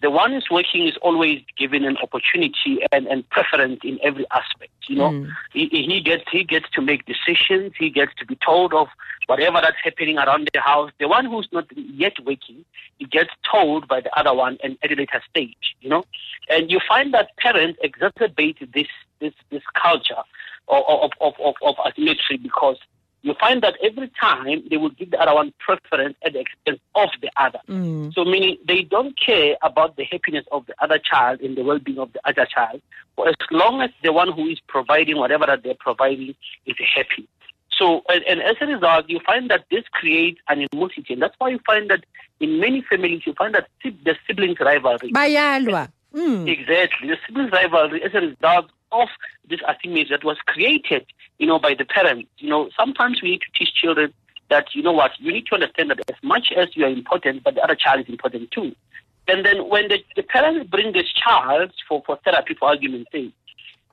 The 0.04 0.12
one 0.12 0.34
who's 0.34 0.50
working 0.52 0.86
is 0.86 0.98
always 1.02 1.40
given 1.58 1.86
an 1.86 1.96
opportunity 2.06 2.74
and, 2.92 3.08
and 3.08 3.28
preference 3.30 3.80
in 3.84 3.98
every 4.04 4.26
aspect. 4.32 4.74
You 4.90 4.98
know, 4.98 5.12
Mm. 5.12 5.30
he, 5.54 5.68
he 5.70 6.02
gets 6.02 6.26
he 6.30 6.44
gets 6.44 6.68
to 6.76 6.82
make 6.82 7.02
decisions. 7.06 7.72
He 7.80 7.90
gets 7.90 8.14
to 8.20 8.26
be 8.26 8.36
told 8.50 8.74
of 8.74 8.88
whatever 9.28 9.60
that's 9.62 9.78
happening 9.82 10.18
around 10.18 10.50
the 10.54 10.60
house. 10.60 10.92
The 11.00 11.08
one 11.08 11.26
who's 11.26 11.48
not 11.54 11.66
yet 12.04 12.14
working, 12.26 12.66
he 13.00 13.06
gets 13.06 13.30
told 13.50 13.88
by 13.88 14.02
the 14.02 14.14
other 14.20 14.34
one 14.34 14.58
and 14.64 14.78
at 14.84 14.92
a 14.92 14.96
later 14.96 15.22
stage. 15.30 15.66
You 15.82 15.90
know, 15.90 16.04
and 16.50 16.70
you 16.70 16.80
find 16.86 17.14
that 17.14 17.28
parents 17.38 17.80
exacerbate 17.84 18.60
this 18.74 18.92
this 19.22 19.34
this 19.52 19.64
culture 19.82 20.22
of 20.68 20.84
of 21.02 21.12
of, 21.22 21.34
of, 21.48 21.56
of 21.70 21.76
asymmetry 21.88 22.38
because 22.38 22.78
you 23.24 23.34
find 23.40 23.64
that 23.64 23.76
every 23.82 24.12
time 24.20 24.64
they 24.70 24.78
will 24.78 24.90
give 24.90 25.12
the 25.12 25.20
other 25.20 25.34
one 25.34 25.54
preference 25.58 26.16
at 26.26 26.34
the 26.34 26.40
expense 26.40 26.80
of 26.94 27.10
the 27.22 27.32
other. 27.38 27.60
Mm. 27.68 28.14
So 28.14 28.26
meaning 28.26 28.58
they 28.68 28.82
don't 28.82 29.18
care 29.18 29.56
about 29.62 29.96
the 29.96 30.04
happiness 30.04 30.46
of 30.52 30.66
the 30.66 30.76
other 30.80 31.00
child 31.00 31.40
and 31.40 31.58
the 31.58 31.64
well-being 31.64 32.00
of 32.00 32.12
the 32.14 32.20
other 32.28 32.46
child, 32.46 32.82
for 33.16 33.30
as 33.30 33.36
long 33.50 33.82
as 33.82 33.90
the 34.04 34.12
one 34.12 34.32
who 34.32 34.48
is 34.48 34.60
providing 34.68 35.18
whatever 35.18 35.46
that 35.46 35.64
they're 35.64 35.74
providing 35.80 36.36
is 36.66 36.76
happy. 36.94 37.28
So, 37.72 38.04
and, 38.10 38.24
and 38.26 38.42
as 38.42 38.58
a 38.62 38.68
result, 38.68 39.10
you 39.10 39.20
find 39.26 39.50
that 39.50 39.66
this 39.72 39.84
creates 39.92 40.40
animosity, 40.50 41.14
and 41.14 41.22
that's 41.22 41.36
why 41.40 41.50
you 41.50 41.60
find 41.66 41.90
that 41.90 42.04
in 42.40 42.60
many 42.60 42.82
families 42.82 43.24
you 43.26 43.34
find 43.34 43.56
that 43.56 43.68
the 43.84 44.16
siblings 44.28 44.60
rivalry. 44.60 45.12
Bayalwa. 45.12 45.90
Mm. 46.14 46.48
Exactly. 46.48 47.08
The 47.08 47.18
siblings 47.26 47.52
rivalry 47.52 48.04
as 48.04 48.14
a 48.14 48.20
result 48.20 48.70
of 48.94 49.10
this 49.50 49.60
asymmetry 49.68 50.10
that 50.12 50.24
was 50.24 50.38
created, 50.46 51.06
you 51.40 51.48
know, 51.48 51.60
by 51.60 51.74
the 51.74 51.86
parents. 51.86 52.30
You 52.38 52.50
know, 52.50 52.70
sometimes 52.78 53.22
we 53.22 53.32
need 53.32 53.42
to 53.42 53.52
teach 53.58 53.74
children 53.74 54.14
that, 54.50 54.66
you 54.76 54.84
know 54.84 54.92
what, 54.92 55.12
you 55.20 55.32
need 55.34 55.48
to 55.48 55.56
understand 55.56 55.90
that 55.90 56.00
as 56.10 56.16
much 56.24 56.52
as 56.56 56.68
you 56.76 56.86
are 56.86 56.90
important, 56.90 57.44
but 57.44 57.56
the 57.56 57.64
other 57.64 57.76
child 57.76 58.02
is 58.02 58.10
important 58.10 58.52
too. 58.52 58.76
And 59.28 59.46
then 59.46 59.70
when 59.70 59.88
the, 59.88 60.00
the 60.16 60.24
parents 60.24 60.70
bring 60.70 60.94
this 60.94 61.12
child 61.12 61.72
for, 61.88 62.04
for 62.06 62.20
therapy, 62.24 62.54
for 62.60 62.68
argument's 62.70 63.12
sake, 63.12 63.34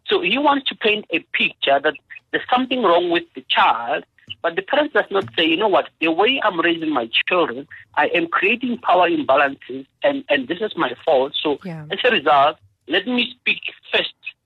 so 0.07 0.21
he 0.21 0.39
wants 0.39 0.67
to 0.69 0.75
paint 0.75 1.05
a 1.11 1.21
picture 1.33 1.79
that 1.83 1.95
there's 2.31 2.45
something 2.55 2.83
wrong 2.83 3.11
with 3.11 3.25
the 3.35 3.45
child, 3.49 4.05
But 4.43 4.57
the 4.57 4.63
parent 4.63 4.93
does 4.93 5.05
not 5.11 5.25
say, 5.37 5.45
you 5.45 5.57
know 5.57 5.69
what, 5.69 5.89
the 6.01 6.11
way 6.11 6.41
I'm 6.43 6.61
raising 6.61 6.91
my 6.91 7.09
children, 7.29 7.67
I 7.95 8.07
am 8.09 8.27
creating 8.29 8.79
power 8.79 9.09
imbalances, 9.09 9.87
and, 10.03 10.25
and 10.29 10.49
this 10.49 10.61
is 10.61 10.73
my 10.77 10.93
fault. 11.05 11.35
So 11.43 11.59
Yeah. 11.65 11.87
as 11.91 11.99
a 12.05 12.11
result, 12.11 12.57
let 12.89 13.07
me 13.07 13.35
speak 13.39 13.61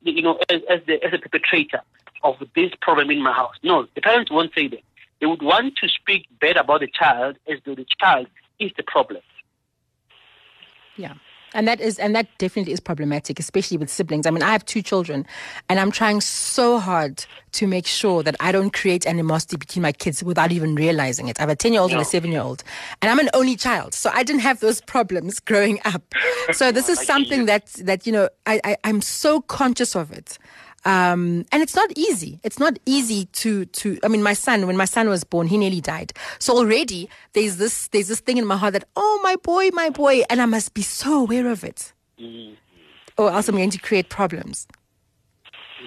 you 0.04 0.22
know, 0.22 0.38
as, 0.50 0.60
as, 0.68 0.80
the, 0.86 1.02
as 1.04 1.12
a 1.12 1.18
perpetrator 1.18 1.80
of 2.22 2.36
this 2.54 2.70
problem 2.80 3.10
in 3.10 3.22
my 3.22 3.32
house. 3.32 3.54
No, 3.62 3.86
the 3.94 4.00
parents 4.00 4.30
won't 4.30 4.52
say 4.54 4.68
that. 4.68 4.80
They 5.20 5.26
would 5.26 5.42
want 5.42 5.76
to 5.76 5.88
speak 5.88 6.26
bad 6.40 6.56
about 6.56 6.80
the 6.80 6.88
child 6.88 7.36
as 7.48 7.58
though 7.64 7.74
the 7.74 7.86
child 8.00 8.26
is 8.58 8.70
the 8.76 8.82
problem. 8.82 9.22
Yeah. 10.96 11.14
And 11.54 11.66
that 11.68 11.80
is 11.80 11.98
and 11.98 12.14
that 12.14 12.26
definitely 12.38 12.72
is 12.72 12.80
problematic, 12.80 13.38
especially 13.38 13.78
with 13.78 13.88
siblings. 13.88 14.26
I 14.26 14.30
mean, 14.30 14.42
I 14.42 14.50
have 14.52 14.64
two 14.64 14.82
children 14.82 15.26
and 15.68 15.80
I'm 15.80 15.90
trying 15.90 16.20
so 16.20 16.78
hard 16.78 17.24
to 17.52 17.66
make 17.68 17.86
sure 17.86 18.22
that 18.24 18.34
I 18.40 18.50
don't 18.52 18.72
create 18.72 19.06
animosity 19.06 19.56
between 19.56 19.82
my 19.82 19.92
kids 19.92 20.22
without 20.22 20.50
even 20.50 20.74
realizing 20.74 21.28
it. 21.28 21.38
I 21.38 21.42
have 21.42 21.50
a 21.50 21.56
10 21.56 21.72
year 21.72 21.80
old 21.80 21.92
and 21.92 22.00
a 22.00 22.04
7 22.04 22.30
year 22.30 22.42
old. 22.42 22.64
And 23.00 23.10
I'm 23.10 23.20
an 23.20 23.30
only 23.32 23.56
child. 23.56 23.94
So 23.94 24.10
I 24.12 24.24
didn't 24.24 24.42
have 24.42 24.58
those 24.60 24.80
problems 24.80 25.38
growing 25.40 25.78
up. 25.84 26.02
So 26.52 26.72
this 26.72 26.88
is 26.88 27.00
something 27.00 27.46
that 27.46 27.66
that, 27.74 28.06
you 28.06 28.12
know, 28.12 28.28
I, 28.46 28.60
I, 28.64 28.76
I'm 28.84 29.00
so 29.00 29.40
conscious 29.40 29.94
of 29.94 30.10
it. 30.12 30.38
Um, 30.84 31.46
and 31.50 31.62
it's 31.62 31.74
not 31.74 31.90
easy. 31.96 32.40
It's 32.42 32.58
not 32.58 32.78
easy 32.84 33.26
to, 33.26 33.64
to, 33.64 33.98
I 34.02 34.08
mean, 34.08 34.22
my 34.22 34.34
son, 34.34 34.66
when 34.66 34.76
my 34.76 34.84
son 34.84 35.08
was 35.08 35.24
born, 35.24 35.46
he 35.46 35.56
nearly 35.56 35.80
died. 35.80 36.12
So 36.38 36.56
already 36.56 37.08
there's 37.32 37.56
this, 37.56 37.88
there's 37.88 38.08
this 38.08 38.20
thing 38.20 38.36
in 38.36 38.46
my 38.46 38.56
heart 38.56 38.74
that, 38.74 38.84
oh, 38.94 39.20
my 39.22 39.36
boy, 39.36 39.70
my 39.70 39.90
boy, 39.90 40.22
and 40.28 40.42
I 40.42 40.46
must 40.46 40.74
be 40.74 40.82
so 40.82 41.22
aware 41.22 41.48
of 41.50 41.64
it. 41.64 41.92
Or 43.16 43.30
else 43.30 43.48
I'm 43.48 43.56
going 43.56 43.70
to 43.70 43.78
create 43.78 44.08
problems. 44.08 44.66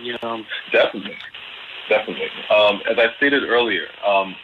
Yeah. 0.01 0.17
Definitely, 0.71 1.17
definitely. 1.89 2.29
Um, 2.49 2.81
as 2.89 2.97
I 2.97 3.07
stated 3.17 3.43
earlier, 3.43 3.87
um, 4.05 4.35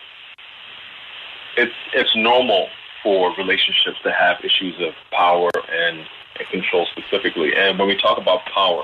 it's 1.56 1.74
it's 1.94 2.16
normal 2.16 2.68
for 3.04 3.34
relationships 3.38 4.00
to 4.04 4.12
have 4.12 4.38
issues 4.44 4.76
of 4.80 4.94
power 5.12 5.52
and, 5.72 6.00
and 6.40 6.48
control 6.50 6.88
specifically. 6.96 7.56
And 7.56 7.78
when 7.80 7.88
we 7.88 7.98
talk 7.98 8.18
about 8.18 8.46
power, 8.46 8.84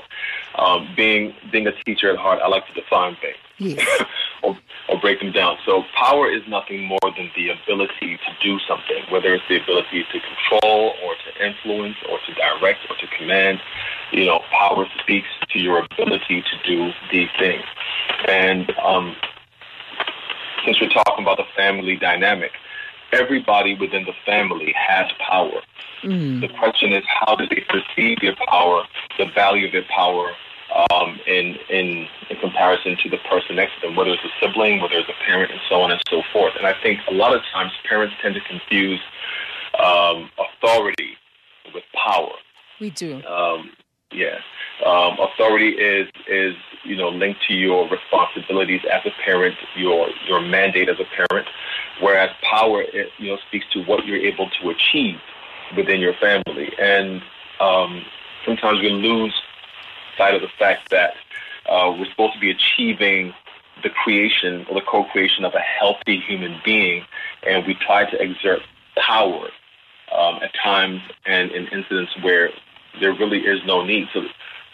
um, 0.55 0.87
being 0.95 1.33
being 1.51 1.67
a 1.67 1.83
teacher 1.83 2.11
at 2.11 2.17
heart, 2.17 2.39
I 2.43 2.47
like 2.47 2.67
to 2.67 2.73
define 2.73 3.15
things 3.21 3.37
Yes. 3.59 4.03
or, 4.43 4.57
or 4.87 4.99
break 4.99 5.19
them 5.19 5.31
down. 5.31 5.57
So 5.65 5.83
power 5.95 6.31
is 6.31 6.41
nothing 6.47 6.85
more 6.85 6.99
than 7.03 7.29
the 7.35 7.49
ability 7.49 8.17
to 8.17 8.37
do 8.41 8.57
something, 8.67 9.03
whether 9.09 9.33
it's 9.33 9.43
the 9.49 9.61
ability 9.61 10.05
to 10.11 10.19
control 10.19 10.93
or 11.03 11.13
to 11.13 11.45
influence 11.45 11.97
or 12.09 12.19
to 12.25 12.33
direct 12.33 12.79
or 12.89 12.95
to 12.95 13.07
command. 13.17 13.59
You 14.11 14.25
know, 14.25 14.41
power 14.51 14.87
speaks 15.01 15.27
to 15.49 15.59
your 15.59 15.85
ability 15.91 16.41
to 16.41 16.57
do 16.65 16.91
these 17.11 17.29
things. 17.37 17.65
And 18.27 18.71
um, 18.79 19.15
since 20.65 20.79
we're 20.79 20.89
talking 20.89 21.23
about 21.23 21.37
the 21.37 21.45
family 21.55 21.97
dynamic, 21.97 22.51
everybody 23.11 23.75
within 23.75 24.05
the 24.05 24.13
family 24.25 24.73
has 24.75 25.07
power. 25.19 25.61
The 26.39 26.47
question 26.47 26.68
is, 26.99 27.05
how 27.07 27.35
do 27.35 27.47
they 27.47 27.63
perceive 27.69 28.19
their 28.21 28.35
power, 28.47 28.83
the 29.17 29.25
value 29.33 29.67
of 29.67 29.71
their 29.71 29.85
power, 29.95 30.31
um, 30.91 31.19
in, 31.25 31.57
in 31.69 32.07
in 32.29 32.37
comparison 32.39 32.95
to 33.01 33.09
the 33.09 33.17
person 33.29 33.55
next 33.55 33.73
to 33.81 33.87
them, 33.87 33.95
whether 33.95 34.11
it's 34.11 34.23
a 34.23 34.29
sibling, 34.39 34.81
whether 34.81 34.95
it's 34.95 35.09
a 35.09 35.25
parent, 35.25 35.51
and 35.51 35.59
so 35.67 35.81
on 35.81 35.91
and 35.91 36.01
so 36.09 36.21
forth. 36.31 36.53
And 36.57 36.67
I 36.67 36.73
think 36.83 36.99
a 37.09 37.13
lot 37.13 37.33
of 37.33 37.41
times 37.51 37.71
parents 37.87 38.15
tend 38.21 38.35
to 38.35 38.41
confuse 38.41 38.99
um, 39.83 40.29
authority 40.37 41.17
with 41.73 41.83
power. 41.93 42.33
We 42.79 42.91
do. 42.91 43.23
Um, 43.25 43.71
yeah, 44.11 44.37
um, 44.85 45.17
authority 45.19 45.69
is 45.69 46.07
is 46.27 46.55
you 46.83 46.95
know 46.95 47.09
linked 47.09 47.41
to 47.47 47.53
your 47.53 47.89
responsibilities 47.89 48.81
as 48.91 49.01
a 49.05 49.11
parent, 49.23 49.55
your 49.75 50.07
your 50.27 50.41
mandate 50.41 50.89
as 50.89 50.97
a 50.99 51.05
parent, 51.15 51.47
whereas 52.01 52.29
power 52.43 52.83
it, 52.83 53.09
you 53.17 53.31
know 53.31 53.37
speaks 53.47 53.65
to 53.73 53.83
what 53.83 54.05
you're 54.05 54.17
able 54.17 54.49
to 54.61 54.69
achieve 54.69 55.19
within 55.75 55.99
your 55.99 56.13
family, 56.15 56.71
and 56.79 57.21
um, 57.59 58.03
sometimes 58.45 58.79
we 58.79 58.89
lose 58.89 59.33
sight 60.17 60.35
of 60.35 60.41
the 60.41 60.49
fact 60.57 60.89
that 60.89 61.13
uh, 61.69 61.93
we're 61.97 62.09
supposed 62.09 62.33
to 62.33 62.39
be 62.39 62.51
achieving 62.51 63.33
the 63.83 63.89
creation 63.89 64.65
or 64.69 64.75
the 64.75 64.85
co-creation 64.85 65.45
of 65.45 65.53
a 65.53 65.59
healthy 65.59 66.19
human 66.19 66.59
being, 66.65 67.03
and 67.47 67.65
we 67.65 67.73
try 67.75 68.09
to 68.09 68.21
exert 68.21 68.59
power 68.95 69.49
um, 70.15 70.39
at 70.41 70.51
times 70.61 71.01
and 71.25 71.51
in 71.51 71.67
incidents 71.67 72.11
where 72.21 72.49
there 72.99 73.13
really 73.13 73.39
is 73.39 73.59
no 73.65 73.85
need. 73.85 74.07
So, 74.13 74.23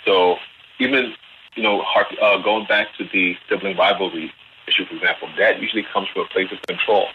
so 0.05 0.35
even 0.79 1.13
you 1.55 1.63
know, 1.63 1.81
uh, 2.21 2.37
going 2.41 2.65
back 2.67 2.87
to 2.97 3.05
the 3.11 3.35
sibling 3.49 3.77
rivalry 3.77 4.31
issue, 4.67 4.85
for 4.85 4.95
example, 4.95 5.29
that 5.37 5.61
usually 5.61 5.85
comes 5.93 6.07
from 6.09 6.23
a 6.23 6.27
place 6.27 6.51
of 6.51 6.61
control, 6.63 7.07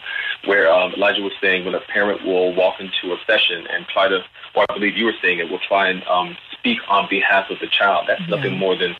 where 0.44 0.72
um, 0.72 0.92
Elijah 0.94 1.22
was 1.22 1.32
saying 1.40 1.64
when 1.64 1.74
a 1.74 1.80
parent 1.80 2.24
will 2.24 2.54
walk 2.54 2.80
into 2.80 3.14
a 3.14 3.18
session 3.26 3.66
and 3.68 3.86
try 3.86 4.08
to, 4.08 4.20
or 4.54 4.66
I 4.68 4.74
believe 4.74 4.96
you 4.96 5.04
were 5.04 5.18
saying 5.22 5.38
it, 5.38 5.50
will 5.50 5.60
try 5.60 5.88
and 5.88 6.02
um, 6.04 6.36
speak 6.52 6.78
on 6.88 7.08
behalf 7.08 7.50
of 7.50 7.58
the 7.60 7.66
child. 7.66 8.06
That's 8.08 8.28
nothing 8.28 8.56
more 8.58 8.76
than 8.76 8.96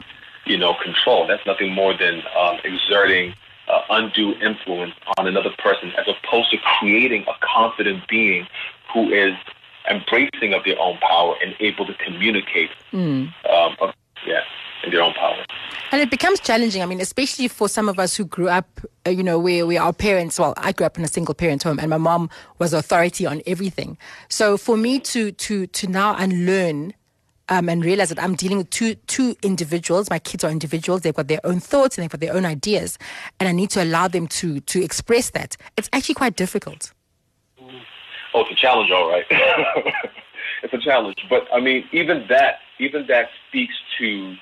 you 0.47 0.57
know 0.59 0.75
control. 0.83 1.27
That's 1.27 1.45
nothing 1.47 1.73
more 1.73 1.97
than 1.97 2.23
um, 2.39 2.59
exerting 2.65 3.35
uh, 3.69 3.83
undue 3.91 4.35
influence 4.35 4.95
on 5.19 5.27
another 5.27 5.51
person, 5.59 5.93
as 5.99 6.07
opposed 6.09 6.51
to 6.51 6.59
creating 6.79 7.25
a 7.29 7.35
confident 7.41 8.07
being 8.09 8.47
who 8.93 9.13
is 9.13 9.35
embracing 9.91 10.53
of 10.53 10.65
their 10.65 10.79
own 10.79 10.99
power 10.99 11.37
and 11.43 11.55
able 11.61 11.87
to 11.87 11.95
communicate. 11.95 12.71
Um, 13.49 13.93
yeah, 14.27 14.43
in 14.85 14.91
their 14.91 15.03
own 15.03 15.15
power. 15.15 15.45
And 15.93 16.01
it 16.01 16.11
becomes 16.11 16.39
challenging. 16.39 16.83
I 16.83 16.87
mean, 16.87 17.01
especially 17.01 17.49
for 17.49 17.69
some 17.69 17.89
of 17.89 17.99
us 17.99 18.17
who 18.17 18.25
grew 18.25 18.49
up, 18.49 18.81
uh, 19.07 19.11
you 19.11 19.23
know, 19.23 19.39
where, 19.39 19.67
where 19.67 19.83
our 19.83 19.93
parents, 19.93 20.39
well, 20.39 20.55
I 20.57 20.73
grew 20.73 20.87
up 20.87 20.97
in 20.97 21.05
a 21.05 21.09
single 21.09 21.35
parent 21.35 21.63
home 21.65 21.81
and 21.81 21.91
my 21.91 21.99
mom 21.99 22.31
was 22.59 22.73
authority 22.73 23.27
on 23.27 23.43
everything. 23.47 23.99
So 24.29 24.57
for 24.57 24.77
me 24.77 25.01
to, 25.01 25.33
to, 25.33 25.67
to 25.67 25.87
now 25.89 26.15
unlearn 26.17 26.95
um, 27.51 27.69
and 27.69 27.85
realize 27.85 28.09
that 28.11 28.23
I'm 28.23 28.37
dealing 28.37 28.59
with 28.59 28.71
two, 28.71 28.95
two 28.95 29.37
individuals, 29.43 30.09
my 30.09 30.21
kids 30.21 30.45
are 30.45 30.51
individuals, 30.51 31.03
they've 31.03 31.15
got 31.15 31.27
their 31.27 31.45
own 31.45 31.59
thoughts 31.59 31.99
and 31.99 32.05
they've 32.05 32.11
got 32.11 32.21
their 32.21 32.35
own 32.35 32.45
ideas, 32.45 32.97
and 33.41 33.49
I 33.49 33.53
need 33.53 33.71
to 33.71 33.83
allow 33.83 34.07
them 34.07 34.29
to, 34.29 34.61
to 34.61 34.83
express 34.83 35.31
that. 35.31 35.57
It's 35.77 35.89
actually 35.93 36.15
quite 36.15 36.37
difficult. 36.37 36.93
Oh, 38.33 38.43
it's 38.43 38.53
a 38.53 38.55
challenge, 38.55 38.93
all 38.93 39.11
right. 39.11 39.25
it's 40.63 40.73
a 40.73 40.79
challenge, 40.79 41.17
but 41.29 41.49
I 41.53 41.59
mean, 41.59 41.85
even 41.91 42.25
that, 42.29 42.61
even 42.79 43.09
that 43.09 43.27
speaks 43.49 43.75
to 43.99 44.37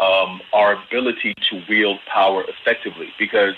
um, 0.00 0.40
our 0.52 0.82
ability 0.84 1.34
to 1.50 1.62
wield 1.68 1.98
power 2.12 2.44
effectively, 2.48 3.08
because 3.18 3.54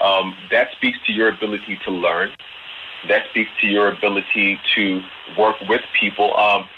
um, 0.00 0.36
that 0.50 0.72
speaks 0.72 0.98
to 1.06 1.12
your 1.12 1.28
ability 1.28 1.78
to 1.84 1.90
learn. 1.90 2.30
That 3.08 3.24
speaks 3.30 3.50
to 3.60 3.66
your 3.66 3.88
ability 3.88 4.58
to 4.74 5.02
work 5.38 5.56
with 5.68 5.80
people. 5.98 6.36
Um, 6.36 6.68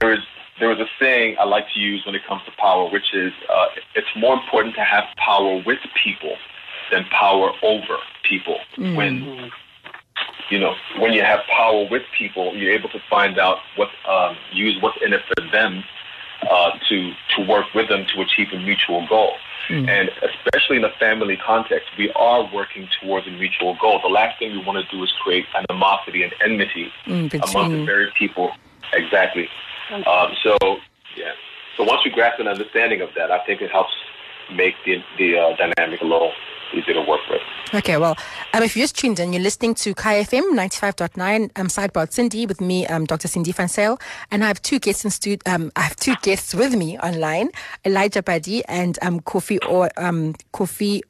there 0.00 0.12
is 0.12 0.20
there 0.58 0.72
is 0.72 0.78
a 0.78 0.86
saying 0.98 1.36
I 1.38 1.44
like 1.44 1.66
to 1.74 1.78
use 1.78 2.04
when 2.06 2.14
it 2.14 2.22
comes 2.26 2.42
to 2.46 2.52
power, 2.58 2.90
which 2.90 3.14
is 3.14 3.32
uh, 3.48 3.66
it's 3.94 4.08
more 4.16 4.34
important 4.34 4.74
to 4.76 4.82
have 4.82 5.04
power 5.16 5.62
with 5.64 5.78
people 6.02 6.34
than 6.90 7.04
power 7.04 7.52
over 7.62 7.98
people. 8.22 8.58
When 8.96 9.50
you 10.50 10.60
know, 10.60 10.74
when 10.98 11.12
you 11.12 11.22
have 11.22 11.40
power 11.54 11.86
with 11.90 12.02
people, 12.16 12.54
you're 12.56 12.72
able 12.72 12.88
to 12.90 13.00
find 13.10 13.38
out 13.38 13.58
what, 13.74 13.88
um, 14.08 14.36
use 14.52 14.80
what's 14.80 14.96
in 15.04 15.12
it 15.12 15.20
for 15.26 15.50
them 15.50 15.82
uh, 16.42 16.70
to 16.88 17.12
to 17.36 17.46
work 17.46 17.66
with 17.74 17.88
them 17.88 18.06
to 18.14 18.20
achieve 18.20 18.48
a 18.52 18.58
mutual 18.58 19.06
goal. 19.08 19.32
And 19.68 20.10
especially 20.22 20.76
in 20.76 20.84
a 20.84 20.90
family 20.90 21.36
context, 21.36 21.88
we 21.98 22.12
are 22.12 22.48
working 22.54 22.88
towards 23.00 23.26
a 23.26 23.32
mutual 23.32 23.76
goal. 23.80 23.98
The 24.00 24.08
last 24.08 24.38
thing 24.38 24.52
we 24.52 24.62
want 24.64 24.78
to 24.78 24.96
do 24.96 25.02
is 25.02 25.10
create 25.20 25.44
animosity 25.56 26.22
and 26.22 26.32
enmity 26.40 26.92
Mm, 27.06 27.34
among 27.50 27.72
the 27.76 27.84
very 27.84 28.12
people. 28.16 28.52
Exactly. 28.92 29.48
Um, 29.90 30.34
so 30.42 30.56
yeah. 31.16 31.32
So 31.76 31.82
once 31.82 32.00
we 32.04 32.12
grasp 32.12 32.38
an 32.38 32.46
understanding 32.46 33.00
of 33.00 33.10
that, 33.16 33.32
I 33.32 33.44
think 33.44 33.60
it 33.60 33.70
helps 33.72 33.92
make 34.54 34.74
the 34.84 35.02
the 35.18 35.38
uh, 35.38 35.56
dynamic 35.56 36.00
a 36.00 36.04
little 36.04 36.32
easier 36.74 36.94
to 36.94 37.00
work 37.00 37.20
with. 37.30 37.40
Okay, 37.74 37.96
well, 37.96 38.16
um, 38.54 38.62
if 38.62 38.76
you 38.76 38.82
just 38.82 38.96
tuned 38.96 39.18
in, 39.18 39.32
you're 39.32 39.42
listening 39.42 39.74
to 39.74 39.94
Kaya 39.94 40.24
FM 40.24 40.52
95.9, 40.52 41.50
um, 41.58 41.66
Sidebar 41.66 42.06
Sindi 42.08 42.46
with 42.46 42.60
me, 42.60 42.86
um, 42.86 43.04
Dr. 43.04 43.28
Sindi 43.28 43.52
Van 43.52 43.98
and 44.30 44.44
I 44.44 44.46
have 44.48 44.62
two 44.62 44.78
guests 44.78 45.04
in 45.04 45.38
um, 45.46 45.72
I 45.74 45.82
have 45.82 45.96
two 45.96 46.14
guests 46.22 46.54
with 46.54 46.74
me 46.74 46.98
online, 46.98 47.50
Elijah 47.84 48.22
Padi 48.22 48.64
and 48.66 48.98
um, 49.02 49.20
Kofi 49.20 49.58
or 49.68 49.90
um, 49.96 50.34
Kofi 50.52 51.00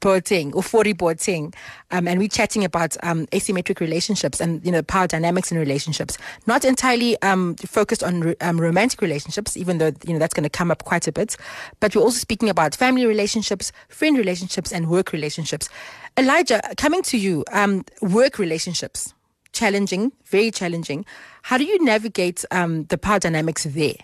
Boateng, 0.00 0.52
Ofori 0.52 0.94
Boateng, 0.94 1.54
um, 1.90 2.08
and 2.08 2.18
we're 2.18 2.28
chatting 2.28 2.64
about 2.64 2.96
um, 3.02 3.26
asymmetric 3.28 3.80
relationships 3.80 4.40
and 4.40 4.64
you 4.64 4.72
know 4.72 4.82
power 4.82 5.06
dynamics 5.06 5.52
in 5.52 5.58
relationships. 5.58 6.18
Not 6.46 6.64
entirely 6.64 7.20
um, 7.22 7.54
focused 7.56 8.02
on 8.02 8.34
um, 8.40 8.60
romantic 8.60 9.02
relationships, 9.02 9.56
even 9.56 9.78
though 9.78 9.92
you 10.06 10.12
know 10.12 10.18
that's 10.18 10.34
going 10.34 10.44
to 10.44 10.50
come 10.50 10.70
up 10.70 10.84
quite 10.84 11.06
a 11.06 11.12
bit. 11.12 11.36
But 11.80 11.94
we're 11.94 12.02
also 12.02 12.18
speaking 12.18 12.48
about 12.48 12.74
family 12.74 13.06
relationships, 13.06 13.72
friend 13.88 14.16
relationships, 14.16 14.72
and 14.72 14.88
work 14.88 15.12
relationships. 15.12 15.68
Elijah, 16.16 16.60
coming 16.76 17.02
to 17.02 17.16
you, 17.16 17.44
um, 17.52 17.84
work 18.02 18.38
relationships, 18.38 19.14
challenging, 19.52 20.12
very 20.26 20.50
challenging. 20.50 21.04
How 21.42 21.58
do 21.58 21.64
you 21.64 21.82
navigate 21.84 22.44
um, 22.50 22.84
the 22.84 22.98
power 22.98 23.18
dynamics 23.18 23.64
there? 23.64 23.94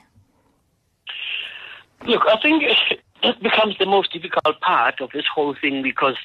Look, 2.06 2.22
I 2.26 2.40
think 2.40 2.62
that 3.22 3.42
becomes 3.42 3.76
the 3.78 3.86
most 3.86 4.12
difficult 4.12 4.60
part 4.60 5.00
of 5.00 5.10
this 5.12 5.24
whole 5.32 5.54
thing 5.60 5.82
because 5.82 6.16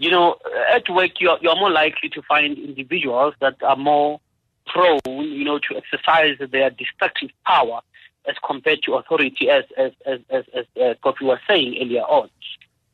you 0.00 0.10
know, 0.10 0.36
at 0.74 0.88
work 0.88 1.20
you're, 1.20 1.38
you're 1.42 1.56
more 1.56 1.70
likely 1.70 2.08
to 2.08 2.22
find 2.22 2.56
individuals 2.58 3.34
that 3.40 3.62
are 3.62 3.76
more 3.76 4.18
prone, 4.66 5.00
you 5.06 5.44
know, 5.44 5.58
to 5.58 5.76
exercise 5.76 6.36
their 6.50 6.70
destructive 6.70 7.28
power 7.46 7.80
as 8.26 8.34
compared 8.44 8.82
to 8.84 8.94
authority, 8.94 9.50
as 9.50 9.64
as 9.76 9.92
as 10.06 10.20
as, 10.30 10.44
as 10.54 10.64
uh, 10.76 10.94
Kofi 11.04 11.22
was 11.22 11.38
saying 11.46 11.76
earlier 11.80 12.02
on. 12.02 12.30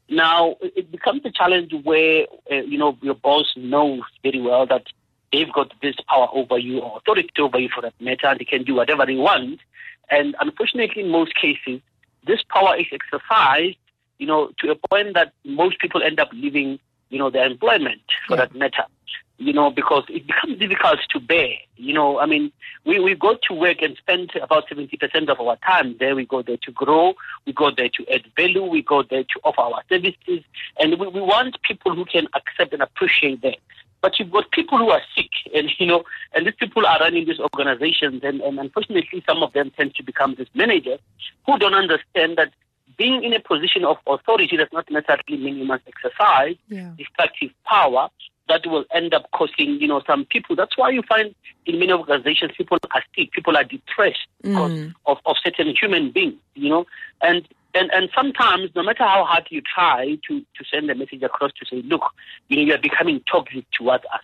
Now 0.08 0.56
it 0.60 0.90
becomes 0.90 1.22
a 1.24 1.30
challenge 1.30 1.72
where 1.84 2.26
uh, 2.50 2.56
you 2.56 2.76
know 2.76 2.98
your 3.02 3.14
boss 3.14 3.52
knows 3.56 4.02
very 4.24 4.40
well 4.40 4.66
that 4.66 4.86
they've 5.32 5.52
got 5.52 5.72
this 5.82 5.96
power 6.08 6.28
over 6.32 6.58
you 6.58 6.80
or 6.80 6.98
authority 6.98 7.30
over 7.38 7.58
you 7.60 7.68
for 7.72 7.82
that 7.82 7.94
matter, 8.00 8.26
and 8.26 8.40
they 8.40 8.44
can 8.44 8.64
do 8.64 8.74
whatever 8.74 9.06
they 9.06 9.16
want. 9.16 9.60
And 10.10 10.34
unfortunately, 10.40 11.02
in 11.02 11.10
most 11.10 11.36
cases, 11.36 11.80
this 12.26 12.42
power 12.48 12.76
is 12.76 12.86
exercised, 12.92 13.76
you 14.18 14.26
know, 14.26 14.50
to 14.58 14.70
a 14.70 14.88
point 14.88 15.14
that 15.14 15.32
most 15.44 15.78
people 15.78 16.02
end 16.02 16.18
up 16.20 16.28
leaving, 16.32 16.78
you 17.10 17.18
know, 17.18 17.30
their 17.30 17.46
employment 17.46 18.00
for 18.28 18.36
Yeah. 18.36 18.46
that 18.46 18.54
matter 18.54 18.84
you 19.38 19.52
know, 19.52 19.70
because 19.70 20.04
it 20.08 20.26
becomes 20.26 20.58
difficult 20.58 20.98
to 21.10 21.20
bear. 21.20 21.50
You 21.76 21.92
know, 21.92 22.18
I 22.18 22.26
mean, 22.26 22.52
we, 22.84 22.98
we 23.00 23.14
go 23.14 23.36
to 23.48 23.54
work 23.54 23.82
and 23.82 23.96
spend 23.96 24.30
about 24.40 24.68
70% 24.68 25.28
of 25.28 25.40
our 25.40 25.56
time 25.56 25.96
there. 25.98 26.14
We 26.16 26.24
go 26.24 26.42
there 26.42 26.56
to 26.62 26.72
grow. 26.72 27.14
We 27.44 27.52
go 27.52 27.70
there 27.70 27.90
to 27.90 28.12
add 28.14 28.22
value. 28.34 28.64
We 28.64 28.82
go 28.82 29.02
there 29.02 29.24
to 29.24 29.40
offer 29.44 29.60
our 29.60 29.82
services. 29.88 30.42
And 30.80 30.98
we, 30.98 31.08
we 31.08 31.20
want 31.20 31.60
people 31.62 31.94
who 31.94 32.04
can 32.06 32.26
accept 32.34 32.72
and 32.72 32.82
appreciate 32.82 33.42
that. 33.42 33.58
But 34.06 34.20
you've 34.20 34.30
got 34.30 34.48
people 34.52 34.78
who 34.78 34.90
are 34.90 35.02
sick 35.16 35.30
and, 35.52 35.68
you 35.80 35.86
know, 35.88 36.04
and 36.32 36.46
these 36.46 36.54
people 36.60 36.86
are 36.86 36.96
running 37.00 37.26
these 37.26 37.40
organizations. 37.40 38.20
And, 38.22 38.40
and 38.40 38.56
unfortunately, 38.56 39.24
some 39.28 39.42
of 39.42 39.52
them 39.52 39.72
tend 39.76 39.96
to 39.96 40.04
become 40.04 40.36
these 40.38 40.46
managers 40.54 41.00
who 41.44 41.58
don't 41.58 41.74
understand 41.74 42.38
that 42.38 42.52
being 42.96 43.24
in 43.24 43.32
a 43.32 43.40
position 43.40 43.84
of 43.84 43.96
authority 44.06 44.56
does 44.56 44.68
not 44.72 44.88
necessarily 44.92 45.38
mean 45.38 45.56
you 45.56 45.64
must 45.64 45.82
exercise 45.88 46.54
Yeah. 46.68 46.92
destructive 46.96 47.50
power 47.64 48.08
that 48.48 48.64
will 48.64 48.84
end 48.94 49.12
up 49.12 49.28
costing, 49.32 49.70
you 49.80 49.88
know, 49.88 50.00
some 50.06 50.24
people. 50.24 50.54
That's 50.54 50.78
why 50.78 50.90
you 50.90 51.02
find 51.02 51.34
in 51.66 51.80
many 51.80 51.90
organizations 51.92 52.52
people 52.56 52.78
are 52.94 53.02
sick, 53.16 53.32
people 53.32 53.56
are 53.56 53.64
depressed 53.64 54.28
because 54.40 54.70
Mm. 54.70 54.94
of, 55.06 55.18
of 55.26 55.34
certain 55.44 55.74
human 55.74 56.12
beings, 56.12 56.38
you 56.54 56.68
know. 56.68 56.86
And, 57.22 57.48
and 57.76 57.90
and 57.92 58.08
sometimes 58.14 58.70
no 58.74 58.82
matter 58.82 59.04
how 59.04 59.24
hard 59.24 59.46
you 59.50 59.62
try 59.62 60.18
to, 60.28 60.40
to 60.40 60.64
send 60.72 60.90
a 60.90 60.94
message 60.94 61.22
across 61.22 61.52
to 61.52 61.66
say, 61.66 61.82
look, 61.82 62.02
you 62.48 62.56
know, 62.56 62.62
you 62.62 62.74
are 62.74 62.78
becoming 62.78 63.20
toxic 63.30 63.64
towards 63.72 64.04
us. 64.12 64.20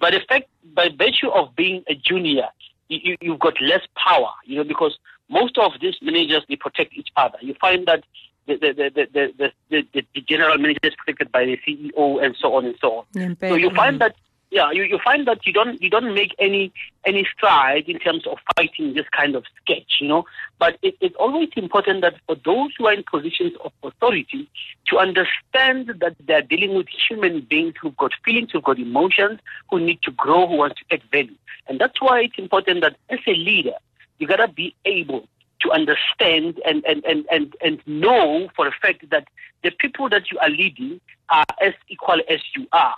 But 0.00 0.12
the 0.12 0.20
fact 0.28 0.48
by 0.74 0.88
virtue 0.88 1.28
of 1.28 1.54
being 1.56 1.84
a 1.88 1.94
junior, 1.94 2.48
you, 2.88 2.98
you, 3.02 3.16
you've 3.20 3.40
got 3.40 3.60
less 3.60 3.82
power, 3.96 4.30
you 4.44 4.56
know, 4.56 4.64
because 4.64 4.98
most 5.28 5.58
of 5.58 5.72
these 5.80 5.94
managers 6.00 6.42
they 6.48 6.56
protect 6.56 6.94
each 6.94 7.08
other. 7.16 7.38
You 7.40 7.54
find 7.60 7.86
that 7.86 8.04
the 8.46 8.56
the 8.56 8.72
the 8.72 8.90
the, 8.94 9.32
the, 9.36 9.52
the, 9.70 9.86
the, 9.92 10.06
the 10.14 10.20
general 10.22 10.56
manager 10.58 10.80
is 10.84 10.94
protected 10.94 11.30
by 11.32 11.44
the 11.44 11.58
CEO 11.66 12.24
and 12.24 12.36
so 12.40 12.54
on 12.54 12.64
and 12.64 12.74
so 12.80 12.98
on. 12.98 13.04
So 13.50 13.56
you 13.56 13.70
find 13.76 14.00
that 14.00 14.16
yeah, 14.50 14.70
you, 14.70 14.82
you 14.84 14.98
find 15.04 15.26
that 15.26 15.46
you 15.46 15.52
don't 15.52 15.80
you 15.82 15.90
don't 15.90 16.14
make 16.14 16.34
any 16.38 16.72
any 17.04 17.26
stride 17.36 17.88
in 17.88 17.98
terms 17.98 18.26
of 18.26 18.38
fighting 18.56 18.94
this 18.94 19.06
kind 19.16 19.34
of 19.34 19.44
sketch, 19.60 19.98
you 20.00 20.08
know. 20.08 20.24
But 20.58 20.78
it, 20.82 20.96
it's 21.00 21.16
always 21.16 21.50
important 21.56 22.00
that 22.00 22.14
for 22.26 22.36
those 22.44 22.70
who 22.78 22.86
are 22.86 22.94
in 22.94 23.04
positions 23.10 23.52
of 23.62 23.72
authority 23.82 24.48
to 24.86 24.98
understand 24.98 25.92
that 26.00 26.16
they're 26.26 26.42
dealing 26.42 26.74
with 26.74 26.86
human 27.08 27.42
beings 27.42 27.74
who've 27.80 27.96
got 27.96 28.12
feelings, 28.24 28.50
who've 28.52 28.64
got 28.64 28.78
emotions, 28.78 29.40
who 29.70 29.80
need 29.80 30.00
to 30.02 30.10
grow, 30.12 30.46
who 30.46 30.56
want 30.56 30.76
to 30.76 30.94
add 30.94 31.02
value. 31.12 31.36
And 31.68 31.78
that's 31.78 32.00
why 32.00 32.20
it's 32.20 32.38
important 32.38 32.80
that 32.80 32.96
as 33.10 33.18
a 33.26 33.34
leader, 33.34 33.76
you 34.18 34.26
gotta 34.26 34.48
be 34.48 34.74
able 34.86 35.28
to 35.60 35.70
understand 35.72 36.60
and, 36.64 36.84
and, 36.84 37.04
and, 37.04 37.26
and, 37.30 37.54
and 37.60 37.82
know 37.86 38.48
for 38.56 38.66
a 38.66 38.72
fact 38.80 39.10
that 39.10 39.28
the 39.62 39.72
people 39.72 40.08
that 40.08 40.30
you 40.30 40.38
are 40.38 40.48
leading 40.48 41.00
are 41.28 41.44
as 41.60 41.74
equal 41.88 42.20
as 42.30 42.40
you 42.56 42.66
are. 42.72 42.96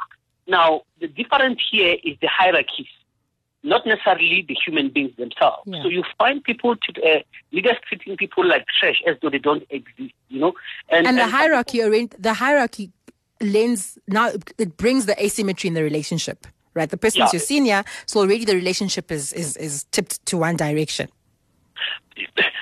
Now, 0.50 0.82
the 1.00 1.08
difference 1.08 1.60
here 1.70 1.96
is 2.02 2.16
the 2.20 2.28
hierarchies, 2.28 2.88
not 3.62 3.86
necessarily 3.86 4.44
the 4.46 4.56
human 4.64 4.88
beings 4.90 5.14
themselves. 5.16 5.62
Yeah. 5.66 5.82
So 5.82 5.88
you 5.88 6.02
find 6.18 6.42
people, 6.42 6.74
to, 6.76 6.90
uh, 7.02 7.20
leaders 7.52 7.76
treating 7.88 8.16
people 8.16 8.44
like 8.44 8.64
trash 8.78 9.00
as 9.06 9.16
though 9.22 9.30
they 9.30 9.38
don't 9.38 9.64
exist, 9.70 10.14
you 10.28 10.40
know? 10.40 10.52
and 10.88 11.16
the 11.18 11.26
hierarchy 11.26 11.78
arrange 11.82 12.12
the 12.18 12.34
hierarchy 12.34 12.90
lends 13.40 13.96
now 14.06 14.26
it 14.58 14.76
brings 14.76 15.06
the 15.06 15.16
asymmetry 15.24 15.68
in 15.68 15.74
the 15.74 15.82
relationship 15.82 16.46
right 16.74 16.90
the 16.90 16.96
person's 17.04 17.20
Yeah. 17.32 17.36
your 17.38 17.40
senior 17.40 17.80
so 18.04 18.20
already 18.20 18.44
the 18.44 18.54
relationship 18.54 19.10
is 19.10 19.32
is 19.32 19.56
is 19.56 19.84
tipped 19.94 20.14
to 20.26 20.36
one 20.36 20.56
direction 20.56 21.08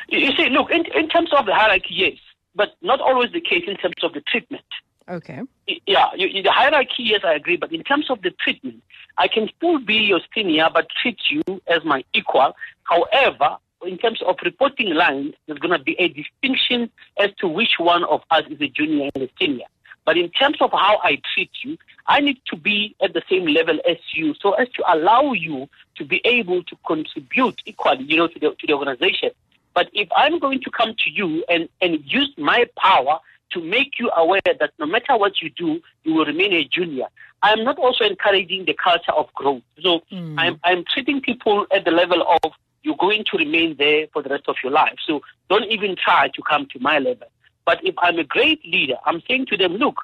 You 0.09 0.31
see, 0.37 0.48
look, 0.51 0.70
in, 0.70 0.85
in 1.01 1.09
terms 1.09 1.31
of 1.38 1.46
the 1.46 1.55
hierarchy, 1.55 1.94
yes, 2.05 2.16
but 2.55 2.70
not 2.81 3.01
always 3.01 3.31
the 3.33 3.40
case 3.40 3.64
in 3.66 3.77
terms 3.77 4.01
of 4.03 4.12
the 4.14 4.22
treatment. 4.22 4.64
Okay 5.09 5.40
Yeah, 5.87 6.09
you, 6.16 6.27
you- 6.29 6.42
the 6.42 6.51
hierarchy, 6.53 7.03
yes, 7.05 7.21
I 7.25 7.35
agree. 7.35 7.57
But 7.57 7.73
in 7.73 7.83
terms 7.85 8.11
of 8.11 8.23
the 8.23 8.31
treatment, 8.31 8.83
I 9.16 9.29
can 9.29 9.49
still 9.57 9.79
be 9.79 9.97
your 9.97 10.21
senior, 10.35 10.68
but 10.73 10.87
treat 11.03 11.18
you 11.31 11.42
as 11.66 11.85
my 11.85 12.05
equal. 12.14 12.55
However, 12.85 13.57
in 13.85 13.99
terms 13.99 14.21
of 14.23 14.37
reporting 14.44 14.94
lines, 14.94 15.35
there's 15.47 15.59
going 15.59 15.77
to 15.77 15.85
be 15.85 15.97
a 15.99 16.09
distinction 16.09 16.90
as 17.18 17.31
to 17.40 17.49
which 17.49 17.75
one 17.79 18.05
of 18.05 18.23
us 18.31 18.44
is 18.51 18.61
a 18.61 18.68
junior 18.68 19.11
and 19.14 19.25
a 19.25 19.29
senior. 19.38 19.66
But 20.05 20.16
in 20.16 20.31
terms 20.31 20.57
of 20.61 20.71
how 20.73 20.99
I 21.03 21.21
treat 21.35 21.51
you, 21.62 21.77
I 22.07 22.21
need 22.21 22.40
to 22.47 22.57
be 22.57 22.97
at 23.03 23.12
the 23.12 23.23
same 23.31 23.44
level 23.47 23.79
as 23.88 23.99
you, 24.14 24.35
so 24.40 24.53
as 24.53 24.68
to 24.71 24.83
allow 24.94 25.33
you 25.33 25.68
to 25.97 26.05
be 26.05 26.23
able 26.25 26.62
to 26.64 26.77
contribute 26.87 27.61
equally, 27.66 28.05
you 28.05 28.16
know, 28.16 28.27
to 28.29 28.38
the 28.38 28.51
to 28.59 28.66
the 28.66 28.73
organization. 28.73 29.31
But 29.75 29.90
if 29.92 30.09
I'm 30.16 30.38
going 30.38 30.61
to 30.62 30.71
come 30.71 30.94
to 31.05 31.11
you 31.11 31.44
and, 31.49 31.68
and 31.83 32.01
use 32.05 32.33
my 32.38 32.64
power 32.79 33.21
to 33.52 33.61
make 33.61 33.98
you 33.98 34.11
aware 34.16 34.40
that 34.44 34.70
no 34.78 34.87
matter 34.87 35.16
what 35.16 35.40
you 35.40 35.50
do, 35.50 35.80
you 36.04 36.14
will 36.14 36.24
remain 36.24 36.52
a 36.52 36.64
junior, 36.64 37.06
I'm 37.42 37.64
not 37.64 37.78
also 37.78 38.04
encouraging 38.04 38.64
the 38.64 38.74
culture 38.74 39.12
of 39.12 39.32
growth. 39.34 39.62
So 39.80 40.02
hmm. 40.11 40.38
I'm, 40.38 40.61
I'm 40.64 40.84
treating 40.92 41.20
people 41.20 41.66
at 41.72 41.84
the 41.84 41.90
level 41.90 42.22
of 42.42 42.52
you're 42.82 42.96
going 42.96 43.24
to 43.30 43.37
remain 43.38 43.76
there 43.78 44.06
for 44.12 44.22
the 44.22 44.28
rest 44.28 44.44
of 44.48 44.56
your 44.62 44.72
life. 44.72 44.96
So 45.06 45.20
don't 45.48 45.70
even 45.70 45.96
try 45.96 46.28
to 46.28 46.42
come 46.48 46.66
to 46.72 46.78
my 46.80 46.98
level. 46.98 47.26
But 47.64 47.84
if 47.84 47.94
I'm 47.98 48.18
a 48.18 48.24
great 48.24 48.64
leader, 48.64 48.96
I'm 49.04 49.22
saying 49.28 49.46
to 49.46 49.56
them, 49.56 49.74
look, 49.74 49.96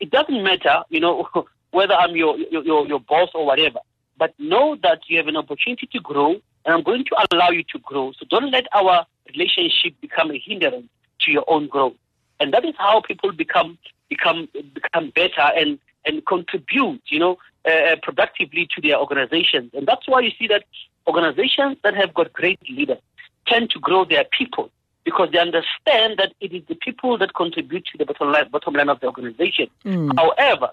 it 0.00 0.10
doesn't 0.10 0.42
matter, 0.42 0.82
you 0.88 1.00
know, 1.00 1.28
whether 1.70 1.94
I'm 1.94 2.16
your, 2.16 2.38
your, 2.38 2.64
your, 2.64 2.86
your 2.86 3.00
boss 3.00 3.28
or 3.34 3.44
whatever. 3.44 3.80
But 4.16 4.34
know 4.38 4.76
that 4.82 5.00
you 5.08 5.16
have 5.18 5.28
an 5.28 5.36
opportunity 5.36 5.88
to 5.92 6.00
grow, 6.00 6.32
and 6.64 6.74
I'm 6.74 6.82
going 6.82 7.04
to 7.04 7.26
allow 7.32 7.50
you 7.50 7.62
to 7.72 7.78
grow. 7.78 8.12
So 8.18 8.26
don't 8.28 8.50
let 8.50 8.66
our 8.74 9.06
relationship 9.28 9.94
become 10.00 10.30
a 10.30 10.38
hindrance 10.38 10.88
to 11.22 11.30
your 11.30 11.44
own 11.48 11.68
growth. 11.68 11.94
And 12.40 12.52
that 12.54 12.64
is 12.64 12.74
how 12.78 13.02
people 13.02 13.32
become 13.32 13.78
become 14.08 14.48
become 14.74 15.10
better 15.14 15.48
and 15.56 15.78
and 16.04 16.24
contribute, 16.26 17.02
you 17.06 17.18
know, 17.18 17.38
uh, 17.64 17.96
productively 18.02 18.66
to 18.74 18.80
their 18.80 18.96
organizations. 18.96 19.70
And 19.74 19.86
that's 19.86 20.08
why 20.08 20.20
you 20.20 20.30
see 20.38 20.46
that 20.48 20.64
organizations 21.06 21.76
that 21.84 21.94
have 21.94 22.14
got 22.14 22.32
great 22.32 22.58
leaders 22.68 22.98
tend 23.46 23.70
to 23.70 23.78
grow 23.78 24.04
their 24.04 24.24
people 24.24 24.70
because 25.04 25.30
they 25.32 25.38
understand 25.38 26.18
that 26.18 26.32
it 26.40 26.52
is 26.52 26.62
the 26.68 26.74
people 26.74 27.18
that 27.18 27.34
contribute 27.34 27.84
to 27.86 27.98
the 27.98 28.04
bottom 28.04 28.32
line, 28.32 28.48
bottom 28.50 28.74
line 28.74 28.88
of 28.88 29.00
the 29.00 29.06
organization. 29.06 29.68
However, 30.16 30.70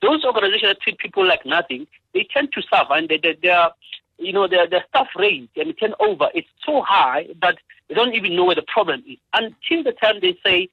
those 0.00 0.24
organizations 0.24 0.70
that 0.70 0.80
treat 0.80 0.98
people 0.98 1.26
like 1.26 1.44
nothing, 1.46 1.86
they 2.14 2.26
tend 2.32 2.52
to 2.52 2.62
suffer 2.62 2.94
and 2.94 3.08
they, 3.08 3.18
they, 3.18 3.36
they 3.42 3.48
are, 3.48 3.72
you 4.18 4.32
know, 4.32 4.46
their, 4.46 4.66
their 4.66 4.84
staff 4.88 5.08
rate 5.16 5.50
and 5.56 5.74
turnover 5.78 6.28
is 6.34 6.44
so 6.64 6.82
high 6.82 7.26
that 7.40 7.58
they 7.88 7.94
don't 7.94 8.14
even 8.14 8.36
know 8.36 8.44
where 8.44 8.54
the 8.54 8.62
problem 8.62 9.02
is. 9.08 9.18
Until 9.34 9.82
the 9.82 9.92
time 9.92 10.20
they 10.20 10.38
say, 10.44 10.68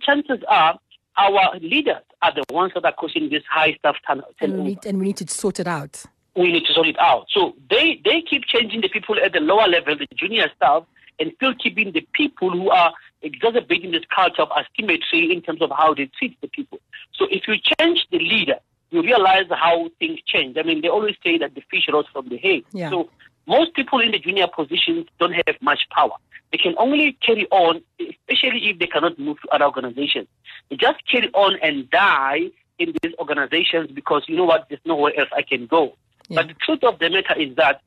chances 0.00 0.44
are 0.48 0.78
our 1.16 1.58
leaders 1.60 2.02
are 2.22 2.32
the 2.34 2.44
ones 2.50 2.72
that 2.74 2.84
are 2.84 2.92
causing 2.92 3.28
this 3.28 3.42
high 3.50 3.74
staff 3.74 3.96
turn- 4.06 4.22
and 4.40 4.52
we 4.52 4.58
turnover 4.58 4.62
need 4.62 4.86
and 4.86 4.98
we 4.98 5.06
need 5.06 5.16
to 5.18 5.28
sort 5.28 5.60
it 5.60 5.66
out 5.66 6.04
we 6.34 6.52
need 6.52 6.64
to 6.64 6.72
sort 6.72 6.86
it 6.86 6.98
out. 6.98 7.26
So 7.30 7.54
they, 7.68 8.00
they 8.04 8.22
keep 8.22 8.44
changing 8.44 8.80
the 8.80 8.88
people 8.88 9.16
at 9.22 9.32
the 9.32 9.40
lower 9.40 9.68
level, 9.68 9.96
the 9.96 10.06
junior 10.14 10.48
staff, 10.56 10.84
and 11.18 11.30
still 11.36 11.54
keeping 11.54 11.92
the 11.92 12.06
people 12.12 12.50
who 12.50 12.70
are 12.70 12.92
exacerbating 13.20 13.92
this 13.92 14.04
culture 14.14 14.42
of 14.42 14.48
asymmetry 14.50 15.32
in 15.32 15.42
terms 15.42 15.60
of 15.62 15.70
how 15.76 15.94
they 15.94 16.10
treat 16.18 16.40
the 16.40 16.48
people. 16.48 16.78
So 17.14 17.26
if 17.30 17.46
you 17.46 17.56
change 17.78 18.06
the 18.10 18.18
leader, 18.18 18.56
you 18.90 19.02
realize 19.02 19.44
how 19.50 19.90
things 19.98 20.20
change. 20.26 20.56
I 20.56 20.62
mean, 20.62 20.80
they 20.80 20.88
always 20.88 21.16
say 21.22 21.38
that 21.38 21.54
the 21.54 21.62
fish 21.70 21.88
rose 21.92 22.06
from 22.12 22.28
the 22.28 22.38
head. 22.38 22.62
Yeah. 22.72 22.90
So 22.90 23.10
most 23.46 23.74
people 23.74 24.00
in 24.00 24.12
the 24.12 24.18
junior 24.18 24.46
positions 24.46 25.06
don't 25.18 25.32
have 25.32 25.56
much 25.60 25.80
power. 25.90 26.16
They 26.52 26.58
can 26.58 26.74
only 26.78 27.16
carry 27.24 27.46
on, 27.50 27.82
especially 27.98 28.68
if 28.68 28.78
they 28.78 28.86
cannot 28.86 29.18
move 29.18 29.40
to 29.42 29.48
other 29.54 29.64
organizations. 29.64 30.28
They 30.68 30.76
just 30.76 30.98
carry 31.10 31.30
on 31.32 31.58
and 31.62 31.88
die 31.90 32.50
in 32.78 32.94
these 33.02 33.14
organizations 33.18 33.90
because 33.92 34.24
you 34.28 34.36
know 34.36 34.44
what, 34.44 34.66
there's 34.68 34.80
nowhere 34.84 35.18
else 35.18 35.30
I 35.34 35.42
can 35.42 35.66
go. 35.66 35.96
Yeah. 36.28 36.36
But 36.36 36.48
the 36.48 36.54
truth 36.54 36.84
of 36.84 36.98
the 36.98 37.10
matter 37.10 37.38
is 37.38 37.56
that 37.56 37.80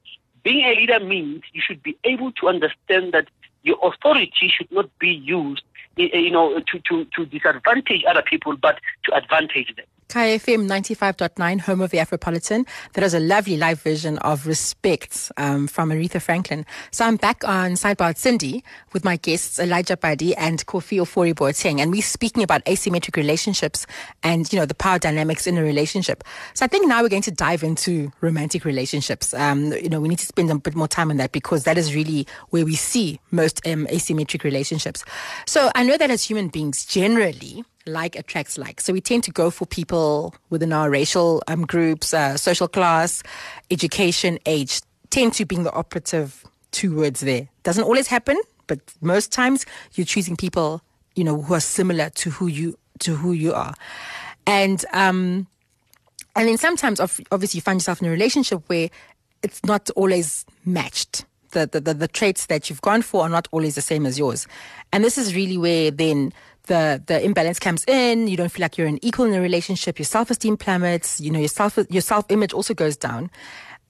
being 0.43 0.65
a 0.65 0.79
leader 0.79 0.99
means 0.99 1.43
you 1.53 1.61
should 1.65 1.81
be 1.83 1.97
able 2.03 2.31
to 2.33 2.47
understand 2.47 3.13
that 3.13 3.27
your 3.63 3.77
authority 3.81 4.51
should 4.55 4.71
not 4.71 4.89
be 4.99 5.09
used, 5.09 5.63
eh, 5.97 6.07
eh, 6.13 6.19
you 6.19 6.31
know, 6.31 6.59
to, 6.59 6.79
to, 6.89 7.05
to 7.15 7.25
disadvantage 7.25 8.03
other 8.07 8.21
people, 8.21 8.55
but 8.55 8.79
to 9.05 9.15
advantage 9.15 9.75
them. 9.75 9.85
Kaya 10.07 10.39
FM 10.39 10.67
95.9, 10.67 11.61
home 11.61 11.81
of 11.81 11.89
the 11.89 11.97
Afropolitan. 11.97 12.65
That 12.93 13.03
was 13.03 13.13
a 13.13 13.19
lovely 13.19 13.57
live 13.57 13.81
version 13.81 14.17
of 14.19 14.45
Respect 14.47 15.31
um, 15.35 15.67
from 15.67 15.89
Aretha 15.89 16.21
Franklin. 16.21 16.65
So 16.91 17.05
I'm 17.05 17.17
back 17.17 17.43
on 17.43 17.71
Sidebar 17.71 18.13
Sindi 18.15 18.63
with 18.93 19.03
my 19.03 19.17
guests 19.17 19.59
Elijah 19.59 19.97
Padi 19.97 20.35
and 20.35 20.65
Kofi 20.67 20.99
Ofori 20.99 21.33
Boateng. 21.33 21.81
And 21.81 21.91
we're 21.91 22.03
speaking 22.03 22.43
about 22.43 22.63
asymmetric 22.65 23.17
relationships 23.17 23.87
and, 24.23 24.51
you 24.53 24.59
know, 24.59 24.65
the 24.65 24.75
power 24.75 24.99
dynamics 24.99 25.47
in 25.47 25.57
a 25.57 25.63
relationship. 25.63 26.23
So 26.53 26.63
I 26.63 26.67
think 26.67 26.87
now 26.87 27.01
we're 27.01 27.09
going 27.09 27.21
to 27.23 27.31
dive 27.31 27.63
into 27.63 28.11
romantic 28.21 28.63
relationships. 28.63 29.33
Um, 29.33 29.73
you 29.73 29.89
know, 29.89 29.99
we 29.99 30.07
need 30.07 30.19
to 30.19 30.25
spend 30.25 30.51
a 30.51 30.55
bit 30.57 30.75
more 30.75 30.87
time 30.87 31.09
on 31.09 31.17
that 31.17 31.31
because 31.31 31.63
that 31.63 31.77
is 31.77 31.95
really 31.95 32.27
where 32.51 32.63
we 32.63 32.75
see 32.75 33.19
most 33.31 33.65
um, 33.67 33.87
asymmetric 33.87 34.43
relationships. 34.43 35.03
So 35.47 35.71
I 35.75 35.83
know 35.83 35.97
that 35.97 36.11
as 36.11 36.23
human 36.23 36.49
beings, 36.49 36.85
generally, 36.85 37.65
like 37.85 38.15
attracts 38.15 38.57
like. 38.57 38.81
So 38.81 38.93
we 38.93 39.01
tend 39.01 39.23
to 39.25 39.31
go 39.31 39.49
for 39.49 39.65
people 39.65 40.35
within 40.49 40.73
our 40.73 40.89
racial 40.89 41.43
um, 41.47 41.65
groups, 41.65 42.13
uh, 42.13 42.37
social 42.37 42.67
class, 42.67 43.23
education, 43.71 44.39
age, 44.45 44.81
tend 45.09 45.33
to 45.33 45.45
being 45.45 45.63
the 45.63 45.73
operative 45.73 46.43
two 46.71 46.95
words 46.95 47.21
there. 47.21 47.47
Doesn't 47.63 47.83
always 47.83 48.07
happen, 48.07 48.39
but 48.67 48.79
most 49.01 49.31
times 49.31 49.65
you're 49.93 50.05
choosing 50.05 50.35
people, 50.35 50.81
you 51.15 51.23
know, 51.23 51.41
who 51.41 51.53
are 51.53 51.59
similar 51.59 52.09
to 52.11 52.29
who 52.29 52.47
you 52.47 52.77
to 52.99 53.15
who 53.15 53.33
you 53.33 53.53
are, 53.53 53.73
and 54.47 54.85
um, 54.93 55.47
and 56.35 56.49
then 56.49 56.57
sometimes, 56.57 56.99
obviously, 56.99 57.57
you 57.57 57.61
find 57.61 57.77
yourself 57.77 58.01
in 58.01 58.07
a 58.07 58.11
relationship 58.11 58.67
where 58.67 58.89
it's 59.41 59.63
not 59.63 59.89
always 59.91 60.45
matched. 60.65 61.25
The, 61.51 61.67
the, 61.67 61.79
the, 61.79 61.93
the 61.93 62.07
traits 62.09 62.47
that 62.47 62.69
you've 62.69 62.81
gone 62.81 63.01
for 63.01 63.23
are 63.23 63.29
not 63.29 63.47
always 63.53 63.75
the 63.75 63.81
same 63.81 64.05
as 64.05 64.19
yours. 64.19 64.45
And 64.91 65.05
this 65.05 65.17
is 65.17 65.33
really 65.33 65.57
where 65.57 65.89
then 65.89 66.33
the 66.65 67.01
the 67.05 67.23
imbalance 67.23 67.59
comes 67.59 67.85
in. 67.85 68.27
You 68.27 68.37
don't 68.37 68.49
feel 68.51 68.63
like 68.63 68.77
you're 68.77 68.87
an 68.87 68.99
equal 69.03 69.25
in 69.25 69.33
a 69.33 69.41
relationship. 69.41 69.99
Your 69.99 70.05
self 70.05 70.29
esteem 70.29 70.57
plummets. 70.57 71.19
You 71.19 71.31
know 71.31 71.39
your 71.39 71.47
self 71.47 71.77
your 71.89 72.01
self 72.01 72.25
image 72.29 72.53
also 72.53 72.73
goes 72.73 72.97
down, 72.97 73.29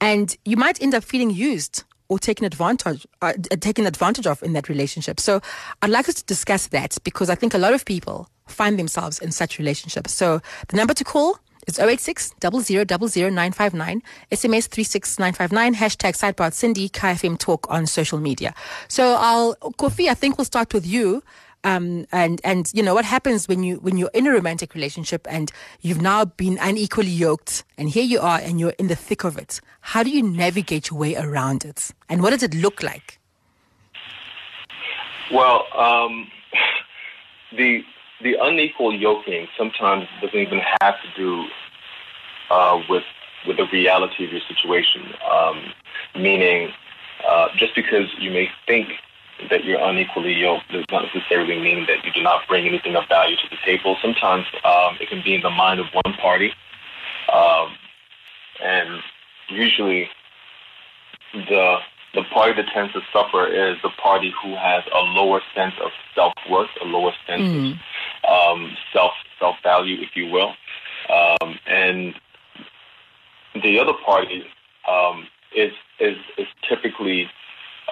and 0.00 0.36
you 0.44 0.56
might 0.56 0.82
end 0.82 0.94
up 0.94 1.04
feeling 1.04 1.30
used 1.30 1.84
or 2.08 2.18
taken 2.18 2.44
advantage 2.44 3.06
uh, 3.22 3.32
taken 3.60 3.86
advantage 3.86 4.26
of 4.26 4.42
in 4.42 4.52
that 4.52 4.68
relationship. 4.68 5.20
So 5.20 5.40
I'd 5.82 5.90
like 5.90 6.08
us 6.08 6.16
to 6.16 6.24
discuss 6.24 6.68
that 6.68 6.96
because 7.04 7.30
I 7.30 7.34
think 7.34 7.54
a 7.54 7.58
lot 7.58 7.74
of 7.74 7.84
people 7.84 8.28
find 8.46 8.78
themselves 8.78 9.18
in 9.18 9.32
such 9.32 9.58
relationships. 9.58 10.12
So 10.12 10.40
the 10.68 10.76
number 10.76 10.94
to 10.94 11.04
call 11.04 11.38
is 11.66 11.78
086 11.78 12.34
959 12.42 14.02
SMS 14.30 14.68
36959, 14.68 15.74
hashtag 15.74 16.14
sidebar 16.16 16.52
Sindi, 16.52 16.88
KFM 16.90 17.38
Talk 17.38 17.66
on 17.68 17.86
social 17.86 18.18
media. 18.18 18.54
So 18.88 19.16
I'll, 19.18 19.56
Kofi, 19.78 20.08
I 20.08 20.14
think 20.14 20.38
we'll 20.38 20.44
start 20.44 20.72
with 20.72 20.86
you. 20.86 21.22
Um, 21.66 22.06
and 22.12 22.40
and 22.44 22.70
you 22.74 22.80
know 22.80 22.94
what 22.94 23.04
happens 23.04 23.48
when 23.48 23.64
you 23.64 23.78
when 23.78 23.96
you're 23.96 24.12
in 24.14 24.28
a 24.28 24.30
romantic 24.30 24.72
relationship 24.72 25.26
and 25.28 25.50
you've 25.80 26.00
now 26.00 26.24
been 26.24 26.58
unequally 26.60 27.10
yoked, 27.10 27.64
and 27.76 27.90
here 27.90 28.04
you 28.04 28.20
are 28.20 28.38
and 28.38 28.60
you're 28.60 28.76
in 28.78 28.86
the 28.86 28.94
thick 28.94 29.24
of 29.24 29.36
it. 29.36 29.60
How 29.80 30.04
do 30.04 30.10
you 30.10 30.22
navigate 30.22 30.90
your 30.90 31.00
way 31.00 31.16
around 31.16 31.64
it, 31.64 31.90
and 32.08 32.22
what 32.22 32.30
does 32.30 32.44
it 32.44 32.54
look 32.54 32.84
like? 32.84 33.18
Well, 35.32 35.66
um, 35.76 36.28
the 37.56 37.82
the 38.22 38.36
unequal 38.40 38.94
yoking 38.94 39.48
sometimes 39.58 40.06
doesn't 40.22 40.38
even 40.38 40.60
have 40.80 40.94
to 41.02 41.08
do 41.16 41.46
uh, 42.48 42.80
with 42.88 43.02
with 43.44 43.56
the 43.56 43.66
reality 43.72 44.24
of 44.24 44.30
your 44.30 44.42
situation. 44.46 45.02
Um, 45.28 45.72
meaning, 46.14 46.70
uh, 47.26 47.48
just 47.56 47.74
because 47.74 48.06
you 48.20 48.30
may 48.30 48.48
think 48.68 48.88
that 49.56 49.64
you're 49.64 49.80
unequally 49.80 50.34
yoked 50.34 50.70
does 50.70 50.84
not 50.90 51.04
necessarily 51.14 51.58
mean 51.58 51.86
that 51.86 52.04
you 52.04 52.12
do 52.12 52.22
not 52.22 52.46
bring 52.46 52.66
anything 52.66 52.94
of 52.94 53.08
value 53.08 53.36
to 53.36 53.48
the 53.48 53.56
table. 53.64 53.96
Sometimes 54.02 54.44
um, 54.64 54.98
it 55.00 55.08
can 55.08 55.22
be 55.24 55.34
in 55.34 55.40
the 55.40 55.50
mind 55.50 55.80
of 55.80 55.86
one 55.92 56.14
party, 56.20 56.52
um, 57.32 57.72
and 58.62 59.00
usually 59.48 60.10
the 61.32 61.78
the 62.12 62.22
party 62.32 62.60
that 62.60 62.70
tends 62.72 62.92
to 62.92 63.00
suffer 63.12 63.46
is 63.46 63.76
the 63.82 63.90
party 63.90 64.32
who 64.42 64.54
has 64.56 64.84
a 64.94 64.98
lower 64.98 65.40
sense 65.54 65.74
of 65.82 65.90
self 66.14 66.34
worth, 66.50 66.70
a 66.82 66.84
lower 66.84 67.12
sense 67.26 67.42
mm. 67.42 67.78
of 68.24 68.58
um, 68.58 68.76
self 68.92 69.12
self 69.38 69.56
value, 69.62 70.02
if 70.02 70.10
you 70.14 70.26
will, 70.26 70.52
um, 71.08 71.58
and 71.66 72.14
the 73.62 73.78
other 73.78 73.94
party 74.04 74.44
um, 74.86 75.26
is 75.54 75.72
is 75.98 76.18
is 76.36 76.46
typically 76.68 77.30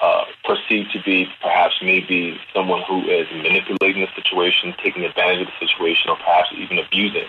uh, 0.02 0.24
perceived 0.44 0.90
to 0.92 1.02
be 1.02 1.26
perhaps 1.40 1.74
maybe 1.82 2.38
someone 2.52 2.82
who 2.88 3.08
is 3.08 3.26
manipulating 3.30 4.02
the 4.02 4.08
situation, 4.14 4.74
taking 4.82 5.04
advantage 5.04 5.42
of 5.42 5.46
the 5.46 5.66
situation, 5.66 6.10
or 6.10 6.16
perhaps 6.16 6.50
even 6.56 6.78
abusing 6.78 7.28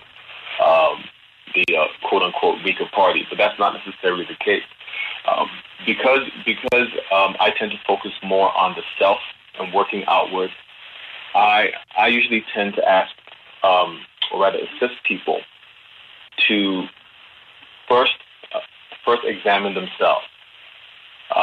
um, 0.63 1.04
the 1.54 1.65
uh, 1.78 1.88
quote 2.08 2.23
unquote 2.23 2.63
weaker 2.63 2.86
party. 2.93 3.25
But 3.30 3.38
that's 3.38 3.58
not 3.60 3.73
necessarily 3.73 4.25
the 4.25 4.36
case. 4.43 4.63
Um, 5.28 5.49
because 5.86 6.30
because 6.45 6.89
um, 7.12 7.36
I 7.39 7.51
tend 7.58 7.71
to 7.71 7.78
focus 7.86 8.12
more 8.23 8.56
on 8.58 8.75
the 8.75 8.84
self 8.97 9.19
and 9.60 9.73
working 9.73 10.04
outward, 10.08 10.49
I 11.34 11.71
I 11.97 12.08
usually 12.08 12.43
tend 12.54 12.75
to 12.75 12.88
ask 12.88 13.13
um, 13.63 14.01
or 14.32 14.41
rather 14.41 14.60
assist 14.60 15.04
people 15.04 15.41
to 16.47 16.88
first 17.88 18.15
uh, 18.54 18.60
first 19.04 19.21
examine 19.25 19.73
themselves 19.73 20.25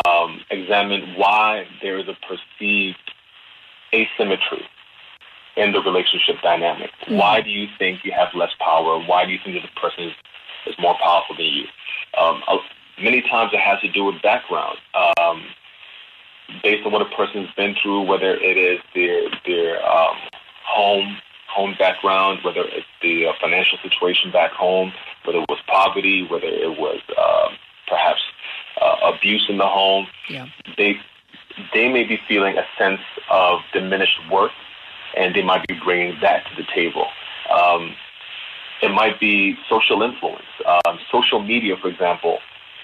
um, 0.07 0.41
examine 0.51 1.15
why 1.17 1.67
there 1.83 1.99
is 1.99 2.07
a 2.09 2.17
perceived 2.27 2.99
asymmetry 3.93 4.63
in 5.57 5.73
the 5.73 5.81
relationship 5.81 6.37
dynamic. 6.43 6.91
Mm-hmm. 7.03 7.17
Why 7.17 7.41
do 7.41 7.51
you 7.51 7.67
think 7.79 8.05
you 8.05 8.13
have 8.13 8.29
less 8.35 8.53
power? 8.59 8.99
Why 9.01 9.27
do 9.27 9.33
you 9.33 9.39
think 9.45 9.61
that 9.61 9.69
the 9.69 9.81
person 9.81 10.05
is, 10.05 10.13
is 10.67 10.75
more 10.79 10.97
powerful 11.03 11.37
than 11.37 11.47
you? 11.47 11.65
Um, 12.19 12.43
many 13.01 13.23
times 13.23 13.53
it 13.53 13.61
has 13.61 13.81
to 13.81 13.91
do 13.91 14.05
with 14.05 14.23
background. 14.23 14.79
Um, 14.95 15.43
based 16.63 16.85
on 16.87 16.93
what 16.93 17.03
a 17.03 17.17
person's 17.17 17.49
been 17.57 17.75
through, 17.83 18.03
whether 18.03 18.35
it 18.35 18.57
is 18.57 18.81
their 18.95 19.29
their 19.47 19.85
um, 19.87 20.17
home 20.67 21.19
home 21.49 21.75
background, 21.79 22.41
whether 22.45 22.63
it's 22.63 22.87
the 23.03 23.27
uh, 23.27 23.33
financial 23.41 23.79
situation 23.83 24.33
back 24.33 24.53
home, 24.53 24.93
whether 25.25 25.39
it 25.39 25.49
was 25.49 25.59
poverty, 25.67 26.27
whether 26.29 26.47
it 26.47 26.79
was 26.79 27.01
uh, 27.17 27.21
uh, 27.21 27.49
abuse 29.03 29.47
in 29.49 29.59
the 29.59 29.67
home, 29.67 30.07
yeah. 30.29 30.47
they 30.77 30.97
they 31.75 31.93
may 31.93 32.05
be 32.05 32.19
feeling 32.29 32.57
a 32.57 32.65
sense 32.79 33.01
of 33.31 33.61
diminished 33.73 34.19
worth, 34.31 34.53
and 35.17 35.35
they 35.35 35.43
might 35.43 35.67
be 35.67 35.79
bringing 35.85 36.19
that 36.21 36.45
to 36.47 36.57
the 36.57 36.67
table. 36.75 37.07
Um, 37.51 37.95
it 38.83 38.91
might 38.91 39.21
be 39.21 39.57
social 39.69 40.03
influence. 40.03 40.45
Um, 40.67 40.99
social 41.11 41.41
media, 41.41 41.77
for 41.77 41.89
example, 41.89 42.39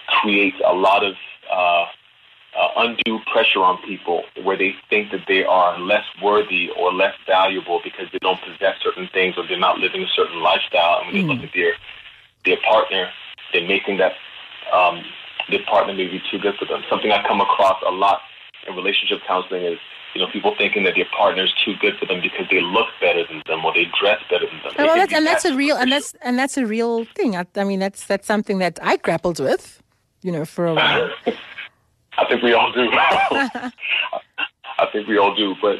creates 0.07 0.57
a 0.65 0.73
lot 0.73 1.03
of 1.03 1.15
uh, 1.51 1.85
uh, 2.57 2.67
undue 2.77 3.19
pressure 3.31 3.59
on 3.59 3.77
people 3.83 4.23
where 4.43 4.57
they 4.57 4.75
think 4.89 5.11
that 5.11 5.25
they 5.27 5.43
are 5.43 5.79
less 5.79 6.05
worthy 6.21 6.69
or 6.77 6.93
less 6.93 7.13
valuable 7.27 7.81
because 7.83 8.07
they 8.11 8.19
don't 8.19 8.39
possess 8.41 8.75
certain 8.81 9.07
things 9.13 9.35
or 9.37 9.47
they're 9.47 9.59
not 9.59 9.77
living 9.77 10.03
a 10.03 10.07
certain 10.15 10.41
lifestyle. 10.41 11.01
And 11.01 11.13
when 11.13 11.23
mm. 11.23 11.27
they 11.27 11.33
look 11.33 11.43
at 11.43 11.53
their 11.53 11.73
their 12.45 12.57
partner, 12.65 13.09
they 13.53 13.65
may 13.67 13.81
think 13.85 13.99
that 13.99 14.13
um, 14.73 15.03
their 15.49 15.63
partner 15.65 15.93
may 15.93 16.07
be 16.07 16.21
too 16.31 16.39
good 16.39 16.55
for 16.59 16.65
them. 16.65 16.83
Something 16.89 17.11
I 17.11 17.25
come 17.27 17.41
across 17.41 17.81
a 17.85 17.91
lot 17.91 18.19
in 18.67 18.75
relationship 18.75 19.19
counseling 19.27 19.63
is 19.63 19.79
you 20.15 20.21
know, 20.21 20.27
people 20.31 20.55
thinking 20.57 20.83
that 20.83 20.95
their 20.95 21.05
partner 21.15 21.43
is 21.43 21.53
too 21.63 21.73
good 21.79 21.93
for 21.99 22.05
them 22.05 22.21
because 22.21 22.47
they 22.49 22.61
look 22.61 22.87
better 22.99 23.25
than 23.27 23.43
them 23.45 23.63
or 23.63 23.73
they 23.73 23.85
dress 23.99 24.19
better 24.29 24.45
than 24.47 24.59
them. 24.63 24.73
Well, 24.77 24.95
that's, 24.95 25.13
and 25.13 25.25
that's 25.25 25.45
a 25.45 25.55
real 25.55 25.77
and 25.77 25.91
that's 25.91 26.15
and 26.21 26.37
that's 26.37 26.57
a 26.57 26.65
real 26.65 27.05
thing. 27.05 27.35
I, 27.35 27.45
I, 27.55 27.63
mean, 27.63 27.79
that's 27.79 28.05
that's 28.05 28.25
something 28.25 28.57
that 28.59 28.79
I 28.81 28.97
grappled 28.97 29.39
with, 29.39 29.83
you 30.23 30.31
know, 30.31 30.45
for 30.45 30.65
a 30.65 30.73
while. 30.73 31.11
I 32.17 32.25
think 32.27 32.41
we 32.41 32.53
all 32.53 32.71
do. 32.73 32.89
I 32.91 33.71
think 34.91 35.07
we 35.07 35.17
all 35.17 35.35
do. 35.35 35.55
But 35.61 35.77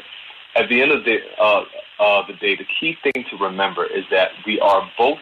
at 0.54 0.68
the 0.68 0.80
end 0.80 0.92
of 0.92 1.04
the 1.04 1.18
uh, 1.40 1.64
uh, 1.98 2.26
the 2.26 2.34
day, 2.34 2.56
the 2.56 2.66
key 2.78 2.96
thing 3.02 3.24
to 3.30 3.36
remember 3.36 3.84
is 3.84 4.04
that 4.10 4.30
we 4.46 4.60
are 4.60 4.88
both 4.96 5.18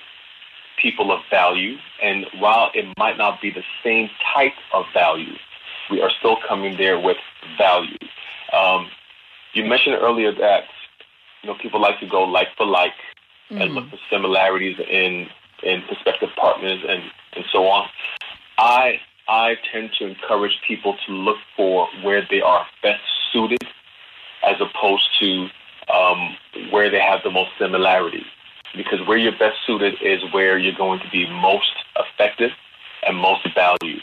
people 0.80 1.12
of 1.12 1.20
value. 1.30 1.76
And 2.02 2.26
while 2.38 2.70
it 2.74 2.86
might 2.96 3.18
not 3.18 3.40
be 3.40 3.50
the 3.50 3.64
same 3.82 4.08
type 4.34 4.52
of 4.72 4.84
value, 4.92 5.34
we 5.90 6.00
are 6.00 6.10
still 6.18 6.36
coming 6.46 6.76
there 6.76 6.98
with 6.98 7.16
value. 7.56 7.98
Um, 8.52 8.88
you 9.54 9.64
mentioned 9.64 9.96
earlier 10.00 10.32
that 10.32 10.64
you 11.42 11.50
know 11.50 11.56
people 11.60 11.80
like 11.80 11.98
to 12.00 12.06
go 12.06 12.22
like 12.22 12.48
for 12.56 12.66
like 12.66 12.92
mm-hmm. 13.50 13.62
and 13.62 13.74
look 13.74 13.90
for 13.90 13.98
similarities 14.10 14.76
in 14.78 15.26
in 15.62 15.82
prospective 15.82 16.30
partners 16.36 16.80
and 16.88 17.02
and 17.34 17.44
so 17.52 17.66
on. 17.66 17.88
I 18.58 19.00
I 19.28 19.56
tend 19.72 19.90
to 19.98 20.06
encourage 20.06 20.58
people 20.66 20.96
to 21.06 21.12
look 21.12 21.36
for 21.56 21.88
where 22.02 22.26
they 22.30 22.40
are 22.40 22.66
best 22.82 23.02
suited, 23.32 23.62
as 24.44 24.56
opposed 24.60 25.08
to 25.20 25.48
um, 25.92 26.36
where 26.70 26.90
they 26.90 27.00
have 27.00 27.20
the 27.22 27.30
most 27.30 27.50
similarities 27.58 28.26
because 28.76 29.06
where 29.06 29.16
you're 29.16 29.36
best 29.38 29.56
suited 29.66 29.94
is 30.02 30.20
where 30.32 30.58
you're 30.58 30.74
going 30.74 31.00
to 31.00 31.10
be 31.10 31.28
most 31.28 31.72
effective 31.96 32.50
and 33.06 33.16
most 33.16 33.46
valued. 33.54 34.02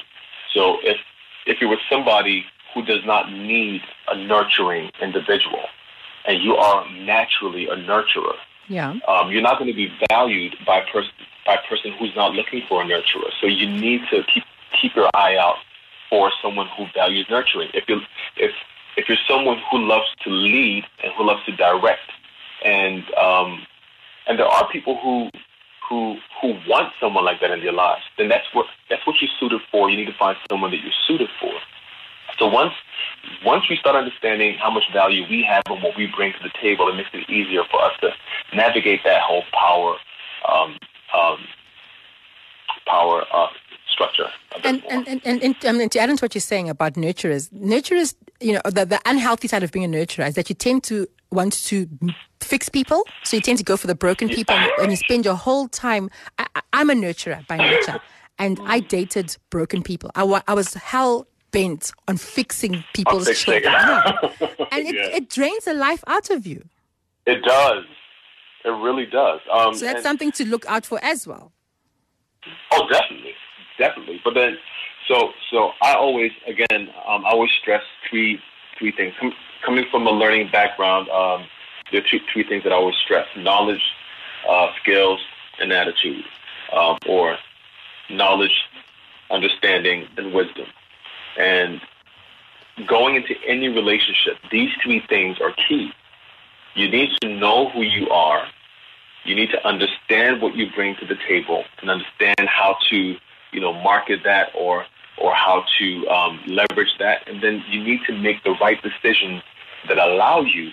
So 0.53 0.77
if 0.83 0.97
if 1.45 1.61
you're 1.61 1.69
with 1.69 1.79
somebody 1.89 2.45
who 2.73 2.83
does 2.83 3.05
not 3.05 3.31
need 3.31 3.81
a 4.07 4.17
nurturing 4.17 4.89
individual, 5.01 5.63
and 6.27 6.41
you 6.41 6.55
are 6.55 6.89
naturally 6.91 7.67
a 7.67 7.75
nurturer, 7.75 8.35
yeah, 8.67 8.95
um, 9.07 9.31
you're 9.31 9.41
not 9.41 9.59
going 9.59 9.69
to 9.69 9.75
be 9.75 9.91
valued 10.09 10.55
by 10.65 10.79
a 10.79 10.85
person 10.91 11.11
by 11.45 11.55
a 11.55 11.69
person 11.69 11.93
who's 11.99 12.15
not 12.15 12.33
looking 12.33 12.63
for 12.67 12.81
a 12.81 12.85
nurturer. 12.85 13.31
So 13.39 13.47
you 13.47 13.69
need 13.69 14.01
to 14.11 14.23
keep 14.33 14.43
keep 14.81 14.95
your 14.95 15.09
eye 15.13 15.37
out 15.37 15.57
for 16.09 16.31
someone 16.41 16.67
who 16.77 16.85
values 16.93 17.27
nurturing. 17.29 17.69
If 17.73 17.87
you 17.87 18.01
if 18.37 18.51
if 18.97 19.09
you're 19.09 19.17
someone 19.27 19.61
who 19.69 19.79
loves 19.79 20.07
to 20.23 20.29
lead 20.29 20.85
and 21.03 21.11
who 21.13 21.25
loves 21.25 21.43
to 21.45 21.55
direct, 21.55 22.11
and 22.63 23.03
um, 23.15 23.65
and 24.27 24.39
there 24.39 24.47
are 24.47 24.69
people 24.71 24.97
who 25.01 25.29
who 25.87 26.17
who 26.41 26.55
want 26.67 26.91
someone 26.99 27.25
like 27.25 27.39
that 27.41 27.51
in 27.51 27.61
their 27.61 27.73
lives, 27.73 28.03
then 28.17 28.29
that's 28.29 28.47
what 28.53 28.65
that's 28.89 29.05
what 29.05 29.15
you're 29.21 29.31
suited 29.39 29.61
for. 29.71 29.89
You 29.89 29.97
need 29.97 30.07
to 30.07 30.17
find 30.17 30.37
someone 30.49 30.71
that 30.71 30.81
you're 30.81 30.99
suited 31.07 31.29
for. 31.39 31.53
So 32.37 32.47
once 32.47 32.73
once 33.45 33.63
we 33.69 33.77
start 33.77 33.95
understanding 33.95 34.57
how 34.57 34.71
much 34.71 34.83
value 34.91 35.23
we 35.29 35.43
have 35.43 35.63
and 35.69 35.81
what 35.81 35.95
we 35.97 36.07
bring 36.15 36.33
to 36.33 36.39
the 36.43 36.51
table, 36.61 36.89
it 36.89 36.95
makes 36.95 37.09
it 37.13 37.29
easier 37.29 37.63
for 37.69 37.81
us 37.81 37.93
to 38.01 38.09
navigate 38.55 39.01
that 39.03 39.21
whole 39.21 39.43
power 39.53 39.95
um, 40.51 40.77
um, 41.13 41.39
power 42.85 43.25
uh, 43.33 43.47
structure. 43.95 44.29
And 44.63 44.83
and, 44.89 45.07
and, 45.07 45.21
and, 45.25 45.43
and, 45.43 45.81
and, 45.81 45.91
to 45.91 45.99
add 45.99 46.09
on 46.09 46.17
to 46.17 46.25
what 46.25 46.35
you're 46.35 46.41
saying 46.41 46.69
about 46.69 46.93
nurturers, 46.93 47.49
nurturers, 47.51 48.15
you 48.39 48.53
know, 48.53 48.61
the, 48.65 48.85
the 48.85 48.99
unhealthy 49.05 49.47
side 49.47 49.63
of 49.63 49.71
being 49.71 49.85
a 49.85 49.97
nurturer 49.97 50.27
is 50.27 50.35
that 50.35 50.49
you 50.49 50.55
tend 50.55 50.83
to 50.85 51.07
want 51.31 51.53
to 51.53 51.87
fix 52.41 52.69
people. 52.69 53.03
So 53.23 53.37
you 53.37 53.41
tend 53.41 53.57
to 53.57 53.63
go 53.63 53.77
for 53.77 53.87
the 53.87 53.95
broken 53.95 54.29
people 54.29 54.55
and 54.79 54.91
you 54.91 54.97
spend 54.97 55.25
your 55.25 55.35
whole 55.35 55.67
time. 55.67 56.09
I, 56.37 56.47
am 56.73 56.89
a 56.89 56.93
nurturer 56.93 57.45
by 57.47 57.57
nature. 57.57 57.99
And 58.37 58.59
I 58.65 58.81
dated 58.81 59.37
broken 59.49 59.81
people. 59.81 60.11
I, 60.13 60.41
I 60.47 60.53
was 60.53 60.73
hell 60.73 61.27
bent 61.51 61.93
on 62.09 62.17
fixing 62.17 62.83
people's 62.93 63.29
children. 63.37 63.73
And 64.71 64.87
it, 64.87 64.95
yeah. 64.95 65.17
it 65.17 65.29
drains 65.29 65.63
the 65.63 65.73
life 65.73 66.03
out 66.05 66.29
of 66.29 66.45
you. 66.45 66.61
It 67.25 67.41
does. 67.43 67.85
It 68.65 68.69
really 68.69 69.05
does. 69.05 69.39
Um, 69.53 69.73
so 69.73 69.85
that's 69.85 70.03
something 70.03 70.33
to 70.33 70.45
look 70.45 70.65
out 70.67 70.85
for 70.85 70.99
as 71.01 71.25
well. 71.25 71.53
Oh, 72.71 72.87
definitely, 72.89 73.33
definitely. 73.77 74.21
But 74.23 74.33
then, 74.33 74.57
so 75.07 75.31
so 75.51 75.71
I 75.81 75.93
always 75.93 76.31
again 76.47 76.89
um, 77.07 77.25
I 77.25 77.29
always 77.29 77.51
stress 77.61 77.83
three 78.09 78.39
three 78.77 78.91
things. 78.91 79.13
Com- 79.19 79.33
coming 79.65 79.85
from 79.89 80.07
a 80.07 80.11
learning 80.11 80.49
background, 80.51 81.09
um, 81.09 81.45
there 81.91 82.01
are 82.01 82.07
two, 82.09 82.19
three 82.31 82.43
things 82.43 82.63
that 82.63 82.71
I 82.71 82.75
always 82.75 82.95
stress: 83.03 83.27
knowledge, 83.37 83.81
uh, 84.47 84.71
skills, 84.81 85.19
and 85.59 85.71
attitude, 85.71 86.25
um, 86.73 86.97
or 87.07 87.37
knowledge, 88.09 88.65
understanding, 89.29 90.07
and 90.17 90.33
wisdom. 90.33 90.67
And 91.37 91.81
going 92.87 93.15
into 93.15 93.35
any 93.45 93.67
relationship, 93.67 94.37
these 94.51 94.69
three 94.83 95.01
things 95.07 95.39
are 95.39 95.53
key. 95.67 95.91
You 96.75 96.89
need 96.89 97.11
to 97.21 97.29
know 97.29 97.69
who 97.69 97.81
you 97.81 98.09
are. 98.09 98.45
You 99.23 99.35
need 99.35 99.49
to 99.51 99.67
understand 99.67 100.41
what 100.41 100.55
you 100.55 100.67
bring 100.75 100.95
to 100.97 101.05
the 101.05 101.15
table 101.27 101.63
and 101.81 101.89
understand 101.89 102.47
how 102.47 102.77
to, 102.89 103.15
you 103.55 103.61
know, 103.61 103.73
market 103.73 104.19
that 104.25 104.49
or 104.53 104.85
or 105.17 105.33
how 105.33 105.63
to 105.79 106.07
um, 106.09 106.41
leverage 106.45 106.93
that. 106.99 107.27
And 107.27 107.41
then 107.41 107.63
you 107.69 107.81
need 107.81 108.01
to 108.07 108.13
make 108.13 108.43
the 108.43 108.51
right 108.59 108.77
decisions 108.83 109.41
that 109.87 109.97
allow 109.97 110.41
you 110.41 110.71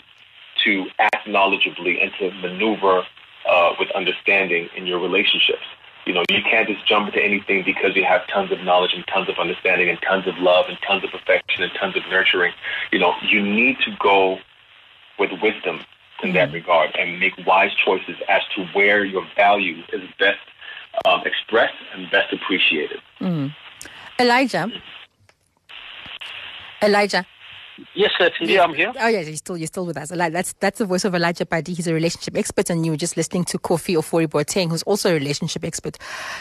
to 0.64 0.86
act 0.98 1.28
knowledgeably 1.28 2.02
and 2.02 2.10
to 2.18 2.32
maneuver 2.40 3.04
uh, 3.48 3.72
with 3.78 3.88
understanding 3.92 4.68
in 4.76 4.86
your 4.86 4.98
relationships. 4.98 5.62
You 6.06 6.14
know, 6.14 6.24
you 6.28 6.42
can't 6.42 6.68
just 6.68 6.86
jump 6.88 7.06
into 7.06 7.22
anything 7.22 7.62
because 7.64 7.94
you 7.94 8.04
have 8.04 8.26
tons 8.26 8.50
of 8.50 8.60
knowledge 8.62 8.92
and 8.94 9.06
tons 9.06 9.28
of 9.28 9.38
understanding 9.38 9.88
and 9.88 9.98
tons 10.02 10.26
of 10.26 10.36
love 10.38 10.66
and 10.68 10.76
tons 10.84 11.04
of 11.04 11.10
affection 11.14 11.62
and 11.62 11.72
tons 11.78 11.96
of 11.96 12.02
nurturing. 12.10 12.52
You 12.90 12.98
know, 12.98 13.14
you 13.22 13.40
need 13.40 13.78
to 13.84 13.96
go 14.00 14.38
with 15.20 15.30
wisdom 15.40 15.84
in 16.22 16.30
mm-hmm. 16.30 16.32
that 16.32 16.52
regard 16.52 16.96
and 16.98 17.20
make 17.20 17.34
wise 17.46 17.70
choices 17.84 18.16
as 18.28 18.42
to 18.56 18.64
where 18.72 19.04
your 19.04 19.24
value 19.36 19.84
is 19.92 20.02
best 20.18 20.40
um, 21.04 21.22
expressed 21.24 21.74
and 21.94 22.10
best 22.10 22.32
appreciated. 22.32 23.00
Mm. 23.20 23.54
Elijah. 24.18 24.70
Elijah. 26.82 27.26
Yes, 27.94 28.10
sir. 28.18 28.30
Yeah, 28.40 28.62
I'm 28.62 28.74
here. 28.74 28.92
Oh, 29.00 29.08
yes, 29.08 29.26
you're 29.26 29.36
still, 29.36 29.56
you're 29.56 29.66
still 29.66 29.86
with 29.86 29.96
us. 29.96 30.10
That's 30.10 30.52
that's 30.54 30.78
the 30.78 30.84
voice 30.84 31.04
of 31.04 31.14
Elijah 31.14 31.46
Padi. 31.46 31.72
He's 31.72 31.86
a 31.86 31.94
relationship 31.94 32.36
expert, 32.36 32.68
and 32.70 32.84
you 32.84 32.92
were 32.92 32.98
just 32.98 33.16
listening 33.16 33.44
to 33.46 33.58
Kofi 33.58 33.96
Ofori 33.96 34.26
Boateng, 34.26 34.70
who's 34.70 34.82
also 34.82 35.10
a 35.10 35.14
relationship 35.14 35.64
expert. 35.64 35.96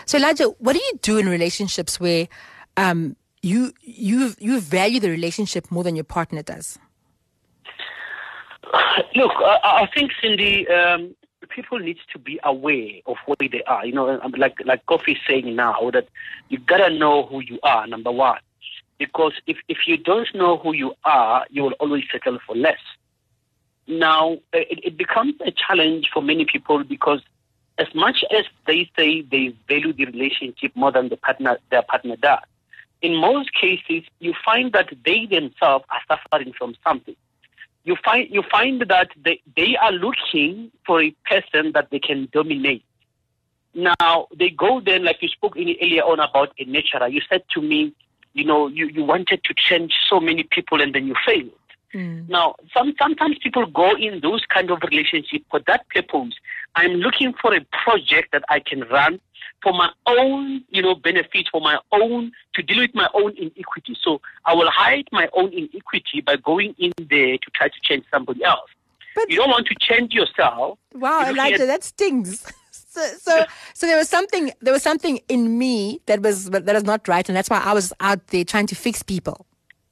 So, 0.06 0.18
Elijah, 0.18 0.46
what 0.60 0.74
do 0.74 0.80
you 0.80 1.00
do 1.02 1.18
in 1.18 1.30
relationships 1.30 2.00
where 2.00 2.28
um, 2.76 3.16
you 3.42 3.72
you 3.82 4.34
you 4.40 4.60
value 4.60 5.00
the 5.00 5.10
relationship 5.10 5.72
more 5.72 5.84
than 5.84 5.96
your 5.96 6.04
partner 6.04 6.44
does? 6.44 6.78
Look, 9.16 9.32
I, 9.38 9.60
I 9.64 9.90
think 9.94 10.12
Sindi, 10.22 10.70
um, 10.70 11.16
people 11.50 11.80
need 11.80 11.98
to 12.12 12.20
be 12.20 12.40
aware 12.44 13.02
of 13.06 13.18
where 13.26 13.50
they 13.50 13.64
are. 13.64 13.86
You 13.86 13.94
know, 13.94 14.20
like 14.38 14.58
like 14.66 14.82
is 15.08 15.18
saying 15.28 15.56
now 15.56 15.90
that 15.92 16.08
you 16.50 16.60
gotta 16.60 16.90
know 16.94 17.26
who 17.26 17.42
you 17.42 17.60
are. 17.64 17.88
Number 17.88 18.12
one 18.12 18.40
because 19.02 19.34
if, 19.48 19.58
if 19.68 19.80
you 19.88 19.98
don't 19.98 20.28
know 20.36 20.58
who 20.60 20.76
you 20.76 20.94
are, 21.06 21.44
you 21.50 21.64
will 21.64 21.74
always 21.80 22.04
settle 22.12 22.38
for 22.46 22.56
less. 22.56 22.78
Now, 23.88 24.34
it, 24.54 24.80
it 24.84 24.96
becomes 24.96 25.34
a 25.44 25.50
challenge 25.50 26.08
for 26.14 26.22
many 26.22 26.46
people 26.46 26.84
because 26.84 27.20
as 27.80 27.88
much 27.96 28.24
as 28.30 28.46
they 28.68 28.88
say 28.96 29.24
they 29.24 29.56
value 29.68 29.92
the 29.92 30.06
relationship 30.06 30.72
more 30.76 30.92
than 30.92 31.10
the 31.10 31.18
partner, 31.18 31.58
their 31.72 31.82
partner 31.82 32.16
does, 32.16 32.44
in 33.02 33.16
most 33.16 33.50
cases, 33.60 34.04
you 34.20 34.36
find 34.46 34.72
that 34.74 34.94
they 35.04 35.26
themselves 35.26 35.84
are 35.90 36.02
suffering 36.08 36.54
from 36.56 36.76
something. 36.84 37.16
You 37.84 37.96
find, 38.04 38.28
you 38.30 38.44
find 38.50 38.82
that 38.82 39.10
they, 39.24 39.41
they 39.56 39.76
are 39.78 39.91
looking 39.91 40.72
for 40.86 41.02
a 41.02 41.12
person 41.26 41.72
that 41.74 41.89
they 41.89 42.00
can 42.00 42.30
dominate. 42.32 42.84
Now, 43.74 44.28
they 44.38 44.50
go 44.50 44.82
then, 44.82 45.04
like 45.04 45.22
you 45.22 45.30
spoke 45.30 45.56
in, 45.58 45.76
earlier 45.82 46.04
on 46.04 46.20
about 46.20 46.54
a 46.60 46.65
nurturer. 46.65 47.12
You 47.12 47.22
said 47.30 47.44
to 47.54 47.62
me, 47.62 47.94
you 48.34 48.46
know, 48.46 48.67
you, 48.67 48.88
you 48.88 49.04
wanted 49.04 49.44
to 49.44 49.54
change 49.56 49.94
so 50.10 50.20
many 50.20 50.44
people 50.44 50.82
and 50.82 50.94
then 50.94 51.08
you 51.08 51.15
failed. 51.26 51.52
Mm. 51.94 52.30
Now, 52.30 52.56
some, 52.74 52.94
sometimes 52.98 53.38
people 53.41 53.65
go 53.65 53.96
in 53.98 54.22
those 54.22 54.46
kind 54.46 54.72
of 54.72 54.80
relationship 54.89 55.44
for 55.50 55.60
that 55.67 55.88
purpose. 55.89 56.34
I'm 56.76 56.94
looking 56.94 57.34
for 57.42 57.54
a 57.54 57.62
project 57.84 58.32
that 58.32 58.44
I 58.50 58.60
can 58.60 58.82
run 58.82 59.20
for 59.62 59.74
my 59.74 59.90
own, 60.08 60.64
you 60.70 60.82
know, 60.82 60.96
benefit, 60.96 61.48
for 61.52 61.62
my 61.62 61.78
own, 61.92 62.32
to 62.56 62.64
deal 62.64 62.80
with 62.80 62.96
my 62.96 63.08
own 63.14 63.36
inequity. 63.38 63.96
So 64.02 64.22
I 64.46 64.54
will 64.54 64.70
hide 64.70 65.08
my 65.12 65.30
own 65.34 65.54
inequity 65.54 66.22
by 66.26 66.38
going 66.38 66.76
in 66.78 66.94
there 66.98 67.38
to 67.38 67.52
try 67.54 67.68
to 67.68 67.80
change 67.84 68.06
somebody 68.12 68.44
else. 68.44 68.70
But 69.16 69.30
you 69.30 69.38
don't 69.38 69.50
want 69.50 69.68
to 69.68 69.76
change 69.80 70.14
yourself. 70.14 70.80
Wow, 70.94 71.30
Elijah, 71.30 71.64
at, 71.64 71.68
that 71.68 71.84
stings. 71.84 72.46
So, 72.72 73.02
so, 73.20 73.46
so 73.74 73.88
there 73.88 73.96
was 73.96 74.10
something, 74.10 74.52
there 74.60 74.74
was 74.74 74.84
something 74.84 75.22
in 75.30 75.58
me 75.58 76.02
that 76.08 76.22
was, 76.22 76.50
that 76.50 76.66
was 76.66 76.84
not 76.84 77.08
right. 77.08 77.28
And 77.28 77.34
that's 77.38 77.50
why 77.50 77.60
I 77.60 77.72
was 77.72 77.94
out 78.02 78.28
there 78.28 78.44
trying 78.44 78.68
to 78.68 78.76
fix 78.76 79.02
people. 79.02 79.46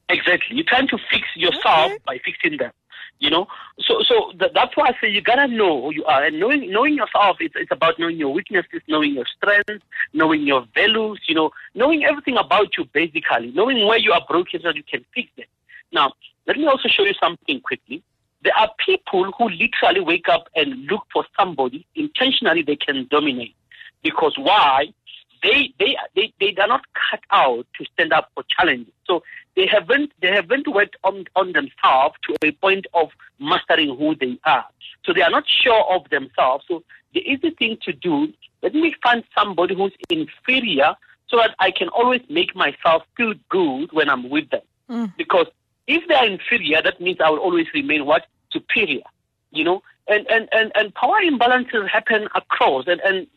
Exactly. 0.10 0.58
You're 0.58 0.66
trying 0.66 0.90
to 0.90 0.98
fix 1.10 1.26
yourself 1.36 1.94
okay. 1.94 1.98
by 2.06 2.20
fixing 2.26 2.58
them. 2.58 2.72
You 3.20 3.30
know, 3.30 3.48
so 3.80 4.02
so 4.02 4.32
th- 4.40 4.52
that's 4.54 4.78
why 4.78 4.88
I 4.90 5.02
say 5.02 5.10
you 5.10 5.22
gotta 5.22 5.48
know 5.48 5.82
who 5.82 5.94
you 5.94 6.06
are, 6.06 6.24
and 6.24 6.40
knowing 6.40 6.72
knowing 6.72 6.96
yourself. 6.96 7.38
It's 7.42 7.54
it's 7.58 7.72
about 7.72 8.00
knowing 8.00 8.18
your 8.18 8.32
weaknesses, 8.32 8.82
knowing 8.88 9.14
your 9.14 9.26
strengths, 9.26 9.86
knowing 10.14 10.44
your 10.44 10.66
values. 10.74 11.20
You 11.28 11.36
know, 11.36 11.52
knowing 11.76 12.06
everything 12.06 12.38
about 12.38 12.78
you, 12.78 12.86
basically, 12.94 13.52
knowing 13.52 13.86
where 13.86 13.98
you 13.98 14.14
are 14.14 14.26
broken 14.30 14.62
so 14.62 14.70
you 14.70 14.84
can 14.84 15.04
fix 15.14 15.30
it 15.38 15.50
Now, 15.92 16.14
let 16.48 16.58
me 16.58 16.66
also 16.66 16.88
show 16.88 17.04
you 17.04 17.14
something 17.20 17.60
quickly. 17.62 18.04
There 18.42 18.58
are 18.58 18.72
people 18.86 19.32
who 19.38 19.50
literally 19.50 20.00
wake 20.00 20.30
up 20.30 20.48
and 20.56 20.86
look 20.86 21.04
for 21.12 21.26
somebody 21.38 21.86
intentionally 21.96 22.62
they 22.64 22.78
can 22.78 23.08
dominate. 23.12 23.56
Because 24.02 24.36
why? 24.38 24.88
They, 25.44 25.74
they, 25.80 25.96
they, 26.16 26.34
they 26.40 26.56
are 26.62 26.68
not 26.68 26.82
cut 27.12 27.22
out 27.32 27.66
to 27.78 27.86
stand 27.94 28.14
up 28.14 28.30
for 28.34 28.44
challenges. 28.50 28.94
So 29.06 29.24
they 29.56 29.68
haven't, 29.68 30.12
they 30.22 30.30
haven't 30.30 30.68
worked 30.68 30.96
on, 31.04 31.26
on 31.36 31.54
themselves 31.54 32.16
to 32.24 32.36
a 32.44 32.52
point 32.52 32.86
of 32.94 33.10
mastering 33.40 33.96
who 33.98 34.16
they 34.16 34.40
are. 34.46 34.66
So 35.06 35.14
they 35.14 35.22
are 35.22 35.30
not 35.30 35.46
sure 35.48 35.84
of 35.92 36.10
themselves. 36.10 36.66
So 36.68 36.84
the 37.14 37.22
easy 37.22 37.52
thing 37.52 37.78
to 37.84 37.94
do, 37.94 38.32
let 38.62 38.74
me 38.74 38.96
find 39.02 39.24
somebody 39.38 39.76
who's 39.76 39.94
inferior 40.10 40.96
so 41.28 41.38
that 41.38 41.56
I 41.60 41.72
can 41.72 41.90
always 41.90 42.22
make 42.30 42.56
myself 42.56 43.04
feel 43.16 43.34
good 43.50 43.92
when 43.92 44.10
I'm 44.10 44.30
with 44.30 44.50
them. 44.50 44.62
Mm. 44.90 45.14
Because 45.18 45.48
if 45.88 46.08
they 46.08 46.16
are 46.16 46.26
inferior, 46.26 46.82
that 46.82 47.00
means 47.02 47.18
I 47.24 47.30
will 47.30 47.40
always 47.40 47.68
remain 47.74 48.06
what? 48.06 48.26
Superior. 48.52 49.04
You 49.52 49.64
know? 49.64 49.84
And 50.08 50.26
and, 50.28 50.50
and, 50.52 50.72
and 50.76 50.94
power 50.94 51.20
imbalances 51.24 51.88
happen 51.90 52.28
across 52.36 52.86
and, 52.88 53.00
and 53.02 53.28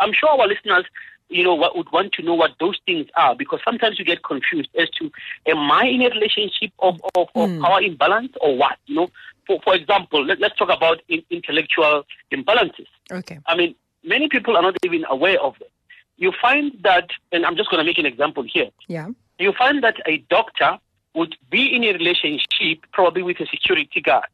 I'm 0.00 0.12
sure 0.12 0.30
our 0.30 0.46
listeners, 0.46 0.84
you 1.28 1.42
know, 1.42 1.54
what 1.54 1.76
would 1.76 1.90
want 1.92 2.12
to 2.12 2.22
know 2.22 2.34
what 2.34 2.52
those 2.60 2.78
things 2.86 3.06
are 3.16 3.34
because 3.34 3.60
sometimes 3.64 3.98
you 3.98 4.04
get 4.04 4.22
confused 4.22 4.68
as 4.78 4.88
to 4.90 5.10
am 5.46 5.70
I 5.70 5.84
in 5.86 6.02
a 6.02 6.08
relationship 6.08 6.72
of, 6.78 7.00
of, 7.14 7.28
of 7.34 7.50
mm. 7.50 7.60
power 7.60 7.80
imbalance 7.80 8.32
or 8.40 8.56
what? 8.56 8.76
You 8.86 8.94
know, 8.96 9.08
for 9.46 9.60
for 9.62 9.74
example, 9.74 10.24
let, 10.24 10.42
us 10.42 10.52
talk 10.58 10.70
about 10.70 11.02
in, 11.08 11.22
intellectual 11.30 12.04
imbalances. 12.32 12.86
Okay. 13.10 13.38
I 13.46 13.56
mean, 13.56 13.74
many 14.04 14.28
people 14.28 14.56
are 14.56 14.62
not 14.62 14.76
even 14.84 15.04
aware 15.08 15.40
of 15.40 15.58
them. 15.58 15.68
You 16.16 16.32
find 16.40 16.72
that, 16.82 17.10
and 17.32 17.44
I'm 17.44 17.56
just 17.56 17.70
going 17.70 17.80
to 17.80 17.84
make 17.84 17.98
an 17.98 18.06
example 18.06 18.44
here. 18.50 18.70
Yeah. 18.88 19.08
You 19.38 19.52
find 19.52 19.82
that 19.84 19.96
a 20.06 20.18
doctor 20.30 20.78
would 21.14 21.36
be 21.50 21.74
in 21.74 21.84
a 21.84 21.92
relationship 21.92 22.86
probably 22.92 23.22
with 23.22 23.40
a 23.40 23.46
security 23.46 24.00
guard. 24.00 24.26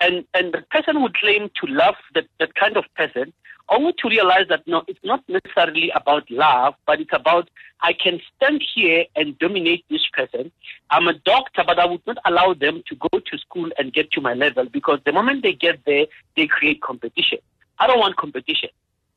and 0.00 0.24
and 0.34 0.52
the 0.52 0.62
person 0.70 1.02
would 1.02 1.14
claim 1.14 1.50
to 1.60 1.66
love 1.66 1.94
that, 2.14 2.26
that 2.38 2.54
kind 2.54 2.76
of 2.76 2.84
person, 2.96 3.32
only 3.68 3.92
to 3.98 4.08
realize 4.08 4.46
that 4.48 4.66
no, 4.66 4.82
it's 4.86 5.00
not 5.02 5.22
necessarily 5.28 5.90
about 5.94 6.30
love, 6.30 6.74
but 6.86 7.00
it's 7.00 7.12
about 7.12 7.48
I 7.80 7.92
can 7.92 8.20
stand 8.36 8.64
here 8.74 9.04
and 9.16 9.38
dominate 9.38 9.84
this 9.90 10.06
person. 10.12 10.50
I'm 10.90 11.08
a 11.08 11.14
doctor, 11.14 11.62
but 11.66 11.78
I 11.78 11.86
would 11.86 12.06
not 12.06 12.18
allow 12.24 12.54
them 12.54 12.82
to 12.88 12.94
go 12.94 13.18
to 13.18 13.38
school 13.38 13.70
and 13.78 13.92
get 13.92 14.10
to 14.12 14.20
my 14.20 14.34
level 14.34 14.66
because 14.66 15.00
the 15.04 15.12
moment 15.12 15.42
they 15.42 15.52
get 15.52 15.84
there, 15.84 16.06
they 16.36 16.46
create 16.46 16.80
competition. 16.80 17.38
I 17.78 17.86
don't 17.86 17.98
want 17.98 18.16
competition. 18.16 18.70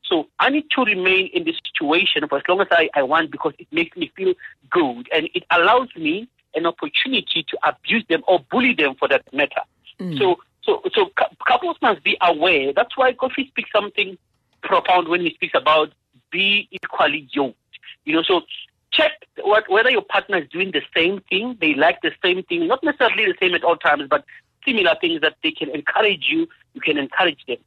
So 0.04 0.26
I 0.40 0.50
need 0.50 0.64
to 0.72 0.82
remain 0.82 1.30
in 1.32 1.44
this 1.44 1.56
situation 1.72 2.26
for 2.28 2.38
as 2.38 2.44
long 2.48 2.60
as 2.60 2.66
I, 2.72 2.90
I 2.94 3.02
want 3.02 3.30
because 3.30 3.54
it 3.58 3.68
makes 3.70 3.96
me 3.96 4.10
feel 4.16 4.34
good 4.70 5.08
and 5.12 5.28
it 5.34 5.44
allows 5.50 5.88
me 5.96 6.28
an 6.54 6.66
opportunity 6.66 7.44
to 7.48 7.58
abuse 7.62 8.04
them 8.08 8.22
or 8.26 8.44
bully 8.50 8.74
them 8.74 8.96
for 8.96 9.06
that 9.08 9.22
matter. 9.32 9.62
Mm. 10.00 10.18
So 10.18 10.40
so 10.62 10.82
so 10.92 11.10
couples 11.46 11.76
must 11.80 12.02
be 12.02 12.16
aware. 12.20 12.72
That's 12.72 12.96
why 12.96 13.12
Kofi 13.12 13.46
speaks 13.48 13.70
something 13.72 14.18
profound 14.62 15.08
when 15.08 15.20
he 15.20 15.34
speaks 15.34 15.54
about 15.54 15.92
be 16.30 16.68
equally 16.70 17.28
yoked. 17.32 17.56
You 18.04 18.14
know, 18.14 18.22
so 18.22 18.42
check 18.92 19.12
what 19.42 19.68
whether 19.68 19.90
your 19.90 20.02
partner 20.02 20.38
is 20.38 20.48
doing 20.48 20.72
the 20.72 20.82
same 20.94 21.20
thing, 21.28 21.56
they 21.60 21.74
like 21.74 22.00
the 22.02 22.12
same 22.22 22.42
thing, 22.44 22.66
not 22.66 22.82
necessarily 22.82 23.26
the 23.26 23.36
same 23.40 23.54
at 23.54 23.64
all 23.64 23.76
times, 23.76 24.04
but 24.08 24.24
similar 24.64 24.94
things 25.00 25.20
that 25.20 25.36
they 25.42 25.50
can 25.50 25.70
encourage 25.70 26.26
you, 26.28 26.48
you 26.74 26.80
can 26.80 26.98
encourage 26.98 27.44
them. 27.46 27.58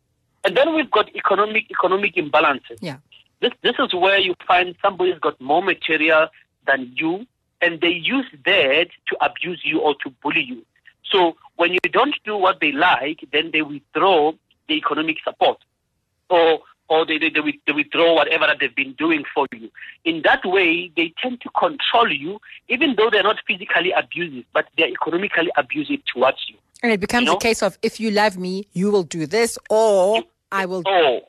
And 0.44 0.58
then 0.58 0.76
we've 0.76 0.92
got 0.92 1.14
economic 1.16 1.70
economic 1.72 2.16
imbalances. 2.16 2.78
Yeah. 2.82 2.98
This 3.42 3.52
this 3.62 3.76
is 3.80 3.94
where 3.94 4.20
you 4.20 4.36
find 4.48 4.76
somebody's 4.82 5.20
got 5.20 5.40
more 5.40 5.62
material 5.62 6.28
than 6.68 6.92
you, 6.96 7.26
and 7.62 7.82
they 7.82 7.90
use 7.90 8.26
that 8.46 8.88
to 9.08 9.26
abuse 9.26 9.62
you 9.64 9.80
or 9.80 9.96
to 10.04 10.10
bully 10.22 10.44
you. 10.44 10.66
So 11.10 11.36
when 11.56 11.74
you 11.74 11.80
don't 11.92 12.16
do 12.26 12.38
what 12.38 12.60
they 12.60 12.72
like, 12.72 13.26
then 13.32 13.52
they 13.52 13.62
withdraw 13.62 14.34
the 14.68 14.76
economic 14.76 15.18
support, 15.24 15.58
or 16.30 16.62
or 16.90 17.06
they, 17.06 17.18
they, 17.18 17.30
they, 17.30 17.72
withdraw 17.74 18.16
whatever 18.16 18.46
that 18.48 18.58
they've 18.60 18.76
been 18.76 18.94
doing 18.94 19.24
for 19.34 19.48
you. 19.54 19.70
In 20.06 20.22
that 20.24 20.42
way, 20.46 20.92
they 20.96 21.14
tend 21.22 21.42
to 21.42 21.50
control 21.58 22.12
you, 22.12 22.40
even 22.70 22.96
though 22.98 23.10
they're 23.10 23.24
not 23.24 23.38
physically 23.48 23.92
abusive, 23.92 24.46
but 24.54 24.66
they're 24.78 24.90
economically 24.90 25.50
abusive 25.58 26.00
towards 26.14 26.38
you. 26.48 26.56
And 26.82 26.92
it 26.92 27.00
becomes 27.00 27.26
you 27.26 27.32
know? 27.32 27.38
a 27.38 27.40
case 27.40 27.64
of 27.64 27.78
if 27.82 28.00
you 28.00 28.12
love 28.12 28.38
me, 28.38 28.68
you 28.74 28.92
will 28.92 29.04
do 29.04 29.26
this, 29.26 29.58
or 29.70 30.24
I 30.52 30.66
will. 30.66 30.84
Oh, 30.86 31.22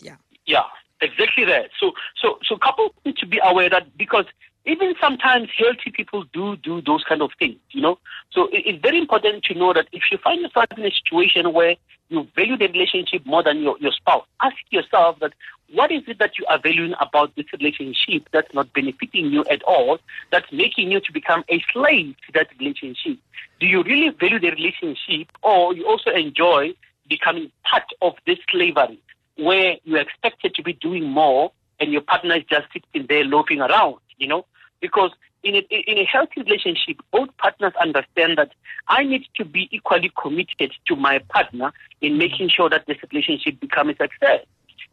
yeah, 0.00 0.16
yeah, 0.46 0.62
exactly 1.00 1.44
that. 1.46 1.70
So, 1.78 1.92
so, 2.16 2.38
so 2.44 2.56
couples 2.56 2.92
need 3.04 3.16
to 3.16 3.26
be 3.26 3.40
aware 3.42 3.68
that 3.68 3.96
because 3.98 4.26
even 4.66 4.94
sometimes 5.00 5.48
healthy 5.58 5.90
people 5.92 6.24
do 6.32 6.56
do 6.56 6.80
those 6.82 7.02
kind 7.04 7.22
of 7.22 7.30
things, 7.38 7.56
you 7.70 7.80
know. 7.80 7.98
So 8.30 8.46
it, 8.46 8.62
it's 8.66 8.82
very 8.82 8.98
important 8.98 9.44
to 9.44 9.54
know 9.54 9.72
that 9.72 9.88
if 9.92 10.02
you 10.12 10.18
find 10.18 10.40
yourself 10.40 10.66
in 10.76 10.84
a 10.84 10.90
situation 10.90 11.52
where 11.52 11.76
you 12.10 12.26
value 12.36 12.56
the 12.56 12.66
relationship 12.66 13.24
more 13.24 13.42
than 13.42 13.62
your, 13.62 13.78
your 13.78 13.92
spouse, 13.92 14.26
ask 14.42 14.56
yourself 14.70 15.18
that 15.20 15.32
what 15.72 15.92
is 15.92 16.02
it 16.08 16.18
that 16.18 16.38
you 16.38 16.44
are 16.46 16.58
valuing 16.60 16.94
about 17.00 17.34
this 17.36 17.46
relationship 17.52 18.28
that's 18.32 18.52
not 18.52 18.72
benefiting 18.72 19.26
you 19.26 19.44
at 19.50 19.62
all, 19.62 19.98
that's 20.32 20.52
making 20.52 20.90
you 20.90 21.00
to 21.00 21.12
become 21.12 21.44
a 21.48 21.62
slave 21.72 22.16
to 22.26 22.32
that 22.34 22.48
relationship? 22.58 23.18
Do 23.60 23.66
you 23.66 23.82
really 23.84 24.10
value 24.10 24.40
the 24.40 24.50
relationship 24.50 25.28
or 25.42 25.74
you 25.74 25.86
also 25.86 26.10
enjoy 26.10 26.74
becoming 27.08 27.50
part 27.64 27.84
of 28.02 28.14
this 28.26 28.38
slavery 28.50 29.00
where 29.36 29.76
you're 29.84 30.00
expected 30.00 30.54
to 30.56 30.62
be 30.62 30.72
doing 30.72 31.04
more 31.04 31.52
and 31.78 31.92
your 31.92 32.02
partner 32.02 32.36
is 32.36 32.44
just 32.50 32.66
sitting 32.72 33.06
there 33.08 33.24
loafing 33.24 33.60
around, 33.60 33.96
you 34.18 34.26
know? 34.26 34.44
Because 34.80 35.12
in 35.42 35.56
a, 35.56 35.58
in 35.70 35.98
a 35.98 36.04
healthy 36.04 36.42
relationship, 36.42 36.96
both 37.10 37.34
partners 37.38 37.72
understand 37.80 38.38
that 38.38 38.52
I 38.88 39.04
need 39.04 39.26
to 39.36 39.44
be 39.44 39.68
equally 39.70 40.12
committed 40.20 40.72
to 40.86 40.96
my 40.96 41.18
partner 41.30 41.72
in 42.00 42.18
making 42.18 42.50
sure 42.50 42.68
that 42.68 42.86
this 42.86 42.98
relationship 43.10 43.60
becomes 43.60 43.94
a 43.94 44.04
success. 44.04 44.44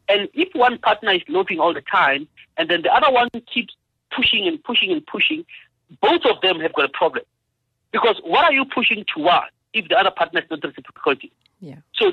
And 0.10 0.30
if 0.34 0.50
one 0.54 0.78
partner 0.80 1.12
is 1.12 1.22
loafing 1.28 1.60
all 1.60 1.74
the 1.74 1.82
time 1.82 2.28
and 2.58 2.70
then 2.70 2.82
the 2.82 2.94
other 2.94 3.12
one 3.12 3.30
keeps 3.54 3.76
pushing 4.16 4.48
and 4.48 4.64
pushing 4.64 4.92
and 4.92 5.06
pushing, 5.06 5.46
both 6.02 6.22
of 6.26 6.42
them 6.42 6.60
have 6.60 6.74
got 6.74 6.86
a 6.86 6.90
problem. 6.90 7.24
Because 7.92 8.20
what 8.24 8.46
are 8.46 8.54
you 8.54 8.66
pushing 8.66 9.06
towards 9.14 9.48
if 9.74 9.88
the 9.90 9.98
other 9.98 10.12
partner 10.12 10.42
is 10.42 10.50
not 10.50 10.64
reciprocating? 10.64 11.32
Yeah. 11.60 11.76
So 11.96 12.12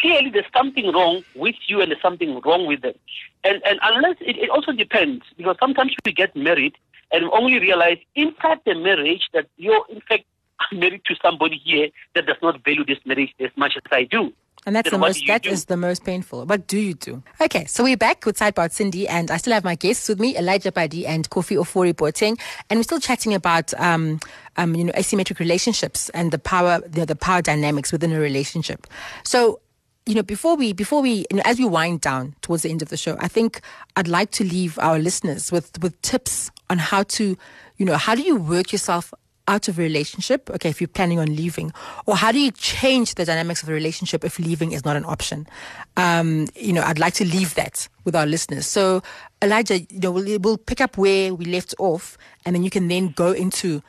clearly 0.00 0.30
there's 0.30 0.44
something 0.54 0.92
wrong 0.92 1.24
with 1.34 1.54
you 1.66 1.80
and 1.80 1.90
there's 1.90 2.02
something 2.02 2.40
wrong 2.44 2.66
with 2.66 2.82
them. 2.82 2.94
And 3.42 3.62
and 3.64 3.78
unless 3.82 4.16
it, 4.20 4.36
it 4.36 4.50
also 4.50 4.72
depends 4.72 5.24
because 5.36 5.56
sometimes 5.58 5.94
we 6.04 6.12
get 6.12 6.36
married 6.36 6.74
and 7.12 7.24
only 7.32 7.58
realize 7.58 7.98
inside 8.14 8.60
the 8.64 8.74
marriage 8.74 9.28
that 9.32 9.46
you're 9.56 9.84
in 9.88 10.00
fact 10.08 10.24
married 10.72 11.02
to 11.06 11.14
somebody 11.22 11.60
here 11.64 11.88
that 12.14 12.26
does 12.26 12.36
not 12.42 12.64
value 12.64 12.84
this 12.84 12.98
marriage 13.04 13.34
as 13.40 13.50
much 13.56 13.76
as 13.76 13.82
I 13.90 14.04
do. 14.04 14.32
And 14.64 14.76
that's 14.76 14.90
the 14.90 14.98
most 14.98 15.26
that 15.26 15.44
is 15.44 15.64
the 15.64 15.76
most 15.76 16.04
painful. 16.04 16.46
What 16.46 16.68
do 16.68 16.78
you 16.78 16.94
do? 16.94 17.20
Okay, 17.40 17.64
so 17.64 17.82
we're 17.82 17.96
back 17.96 18.24
with 18.24 18.38
Sidebar 18.38 18.68
Sindi, 18.68 19.08
and 19.08 19.28
I 19.28 19.36
still 19.38 19.52
have 19.52 19.64
my 19.64 19.74
guests 19.74 20.08
with 20.08 20.20
me, 20.20 20.36
Elijah 20.36 20.70
Padi 20.70 21.04
and 21.04 21.28
Kofi 21.30 21.56
Ofori 21.56 21.92
Boateng, 21.92 22.38
and 22.70 22.78
we're 22.78 22.84
still 22.84 23.00
chatting 23.00 23.34
about 23.34 23.74
um, 23.80 24.20
um, 24.56 24.76
you 24.76 24.84
know, 24.84 24.92
asymmetric 24.92 25.40
relationships 25.40 26.10
and 26.10 26.30
the 26.30 26.38
power 26.38 26.80
the, 26.86 27.04
the 27.04 27.16
power 27.16 27.42
dynamics 27.42 27.90
within 27.90 28.12
a 28.12 28.20
relationship. 28.20 28.86
So 29.24 29.58
you 30.06 30.14
know, 30.14 30.22
before 30.22 30.56
we, 30.56 30.72
before 30.72 31.00
we, 31.00 31.26
you 31.30 31.36
know, 31.36 31.42
as 31.44 31.58
we 31.58 31.64
wind 31.64 32.00
down 32.00 32.34
towards 32.42 32.64
the 32.64 32.70
end 32.70 32.82
of 32.82 32.88
the 32.88 32.96
show, 32.96 33.16
I 33.20 33.28
think 33.28 33.60
I'd 33.96 34.08
like 34.08 34.30
to 34.32 34.44
leave 34.44 34.78
our 34.78 34.98
listeners 34.98 35.52
with, 35.52 35.80
with 35.82 36.00
tips 36.02 36.50
on 36.70 36.78
how 36.78 37.04
to, 37.04 37.36
you 37.76 37.86
know, 37.86 37.96
how 37.96 38.14
do 38.14 38.22
you 38.22 38.36
work 38.36 38.72
yourself 38.72 39.14
out 39.48 39.68
of 39.68 39.78
a 39.78 39.82
relationship? 39.82 40.50
Okay, 40.50 40.68
if 40.68 40.80
you're 40.80 40.88
planning 40.88 41.18
on 41.18 41.34
leaving, 41.36 41.72
or 42.06 42.16
how 42.16 42.32
do 42.32 42.38
you 42.38 42.50
change 42.50 43.14
the 43.14 43.24
dynamics 43.24 43.62
of 43.62 43.68
a 43.68 43.72
relationship 43.72 44.24
if 44.24 44.38
leaving 44.38 44.72
is 44.72 44.84
not 44.84 44.96
an 44.96 45.04
option? 45.04 45.46
Um, 45.96 46.48
you 46.56 46.72
know, 46.72 46.82
I'd 46.82 46.98
like 46.98 47.14
to 47.14 47.24
leave 47.24 47.54
that 47.54 47.88
with 48.04 48.16
our 48.16 48.26
listeners. 48.26 48.66
So, 48.66 49.02
Elijah, 49.40 49.80
you 49.80 50.00
know, 50.00 50.10
we'll, 50.10 50.38
we'll 50.40 50.58
pick 50.58 50.80
up 50.80 50.96
where 50.96 51.34
we 51.34 51.44
left 51.44 51.74
off, 51.78 52.18
and 52.44 52.54
then 52.54 52.62
you 52.62 52.70
can 52.70 52.88
then 52.88 53.08
go 53.10 53.32
into 53.32 53.82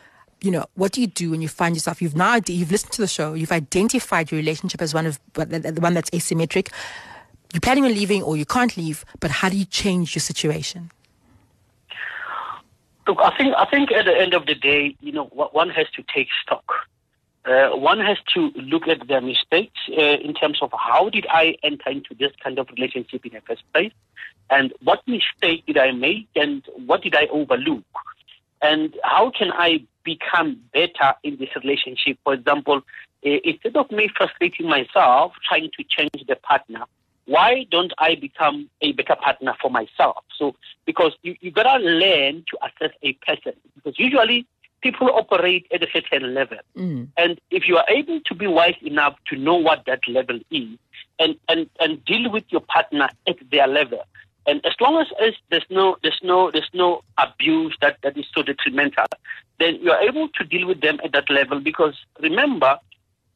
you 0.44 0.52
know, 0.52 0.66
what 0.76 0.92
do 0.92 1.00
you 1.00 1.08
do 1.08 1.32
when 1.32 1.42
you 1.42 1.48
find 1.48 1.74
yourself? 1.74 2.02
You've 2.02 2.18
now 2.18 2.38
you've 2.46 2.70
listened 2.70 2.92
to 2.92 3.02
the 3.02 3.08
show, 3.08 3.34
you've 3.34 3.52
identified 3.52 4.30
your 4.30 4.38
relationship 4.38 4.82
as 4.82 4.94
one 4.94 5.06
of 5.06 5.18
the 5.34 5.80
one 5.80 5.94
that's 5.94 6.10
asymmetric. 6.12 6.70
You're 7.54 7.62
planning 7.62 7.86
on 7.86 7.94
leaving, 7.94 8.22
or 8.24 8.36
you 8.36 8.46
can't 8.46 8.76
leave, 8.76 9.06
but 9.20 9.32
how 9.32 9.48
do 9.48 9.56
you 9.56 9.66
change 9.66 10.16
your 10.16 10.22
situation? 10.22 10.92
Look, 13.08 13.20
I 13.22 13.36
think 13.38 13.54
I 13.58 13.66
think 13.66 13.92
at 13.92 14.06
the 14.06 14.18
end 14.18 14.34
of 14.34 14.46
the 14.46 14.56
day, 14.56 14.98
you 15.00 15.14
know, 15.14 15.26
one 15.26 15.70
has 15.70 15.88
to 15.96 16.04
take 16.14 16.28
stock. 16.44 16.66
Uh, 17.46 17.70
one 17.76 18.00
has 18.00 18.18
to 18.34 18.52
look 18.56 18.88
at 18.88 19.08
their 19.08 19.22
mistakes 19.22 19.80
uh, 19.98 20.02
in 20.02 20.34
terms 20.34 20.60
of 20.62 20.72
how 20.78 21.10
did 21.10 21.26
I 21.30 21.56
enter 21.64 21.90
into 21.90 22.16
this 22.18 22.32
kind 22.42 22.58
of 22.58 22.70
relationship 22.70 23.26
in 23.26 23.34
the 23.34 23.42
first 23.42 23.64
place, 23.74 23.92
and 24.50 24.74
what 24.82 25.02
mistake 25.08 25.66
did 25.66 25.78
I 25.78 25.92
make, 25.92 26.28
and 26.36 26.64
what 26.86 27.02
did 27.02 27.16
I 27.16 27.28
overlook, 27.28 27.84
and 28.64 28.96
how 29.04 29.30
can 29.30 29.52
I 29.52 29.86
become 30.04 30.62
better 30.74 31.14
in 31.24 31.38
this 31.38 31.50
relationship? 31.56 32.18
For 32.24 32.34
example, 32.34 32.82
uh, 33.26 33.30
instead 33.44 33.76
of 33.76 33.92
me 33.92 34.10
frustrating 34.16 34.68
myself 34.68 35.34
trying 35.48 35.70
to 35.78 35.84
change 35.84 36.26
the 36.28 36.36
partner, 36.38 36.86
why 37.26 37.66
don't 37.70 37.94
I 38.00 38.16
become 38.16 38.70
a 38.82 38.94
better 38.94 39.16
partner 39.16 39.54
for 39.62 39.70
myself? 39.70 40.24
So, 40.38 40.56
because 40.86 41.14
you, 41.24 41.36
you 41.42 41.52
gotta 41.52 41.84
learn 41.84 42.44
to 42.50 42.58
assess 42.66 42.96
a 43.02 43.14
person 43.26 43.54
because 43.76 43.98
usually 43.98 44.46
people 44.82 45.10
operate 45.14 45.66
at 45.74 45.82
a 45.82 45.88
certain 45.94 46.34
level. 46.34 46.58
Mm. 46.78 47.08
And 47.18 47.40
if 47.52 47.68
you 47.68 47.78
are 47.78 47.86
able 47.90 48.20
to 48.20 48.36
be 48.36 48.48
wise 48.48 48.76
enough 48.82 49.16
to 49.30 49.38
know 49.38 49.56
what 49.56 49.84
that 49.88 50.02
level 50.08 50.40
is 50.52 50.78
and, 51.20 51.36
and, 51.48 51.70
and 51.80 52.04
deal 52.04 52.30
with 52.30 52.44
your 52.50 52.62
partner 52.62 53.10
at 53.28 53.38
their 53.50 53.68
level, 53.68 54.04
and 54.46 54.66
as 54.66 54.74
long 54.82 55.00
as, 55.02 55.34
there's 55.50 55.66
no 55.70 55.98
there's 56.04 56.20
no 56.22 56.52
there's 56.52 56.70
no 56.74 57.02
abuse 57.18 57.78
that, 57.82 57.98
that 58.04 58.18
is 58.18 58.26
so 58.36 58.44
detrimental, 58.44 59.06
then 59.60 59.80
you're 59.82 60.00
able 60.00 60.28
to 60.30 60.44
deal 60.44 60.68
with 60.68 60.82
them 60.82 61.00
at 61.04 61.14
that 61.14 61.30
level 61.30 61.60
because 61.60 61.96
remember, 62.22 62.78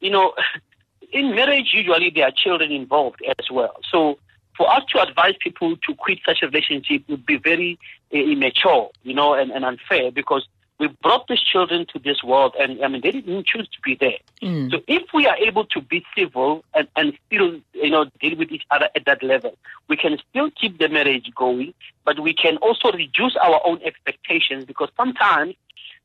you 0.00 0.10
know, 0.10 0.34
in 1.12 1.34
marriage, 1.34 1.70
usually 1.72 2.10
there 2.10 2.26
are 2.26 2.32
children 2.32 2.72
involved 2.72 3.22
as 3.38 3.50
well. 3.50 3.74
So 3.90 4.18
for 4.56 4.70
us 4.70 4.82
to 4.92 5.00
advise 5.00 5.34
people 5.40 5.76
to 5.76 5.94
quit 5.94 6.18
such 6.26 6.42
a 6.42 6.46
relationship 6.46 7.04
would 7.08 7.24
be 7.24 7.38
very 7.38 7.78
uh, 8.12 8.18
immature, 8.18 8.90
you 9.02 9.14
know, 9.14 9.32
and, 9.34 9.50
and 9.50 9.64
unfair 9.64 10.10
because 10.10 10.46
we 10.78 10.88
brought 11.02 11.26
these 11.26 11.40
children 11.40 11.86
to 11.92 11.98
this 11.98 12.22
world 12.22 12.54
and 12.58 12.82
I 12.84 12.88
mean 12.88 13.00
they 13.02 13.10
didn't 13.10 13.46
choose 13.46 13.68
to 13.68 13.78
be 13.82 13.96
there. 13.96 14.18
Mm. 14.42 14.70
So 14.70 14.80
if 14.86 15.02
we 15.12 15.26
are 15.26 15.36
able 15.36 15.64
to 15.66 15.80
be 15.80 16.04
civil 16.16 16.64
and, 16.74 16.88
and 16.96 17.18
still, 17.26 17.60
you 17.72 17.90
know, 17.90 18.06
deal 18.20 18.36
with 18.36 18.52
each 18.52 18.64
other 18.70 18.88
at 18.94 19.04
that 19.06 19.22
level, 19.22 19.56
we 19.88 19.96
can 19.96 20.18
still 20.30 20.50
keep 20.50 20.78
the 20.78 20.88
marriage 20.88 21.30
going, 21.34 21.74
but 22.04 22.20
we 22.20 22.32
can 22.32 22.56
also 22.58 22.92
reduce 22.92 23.36
our 23.36 23.60
own 23.64 23.80
expectations 23.82 24.64
because 24.64 24.90
sometimes 24.96 25.54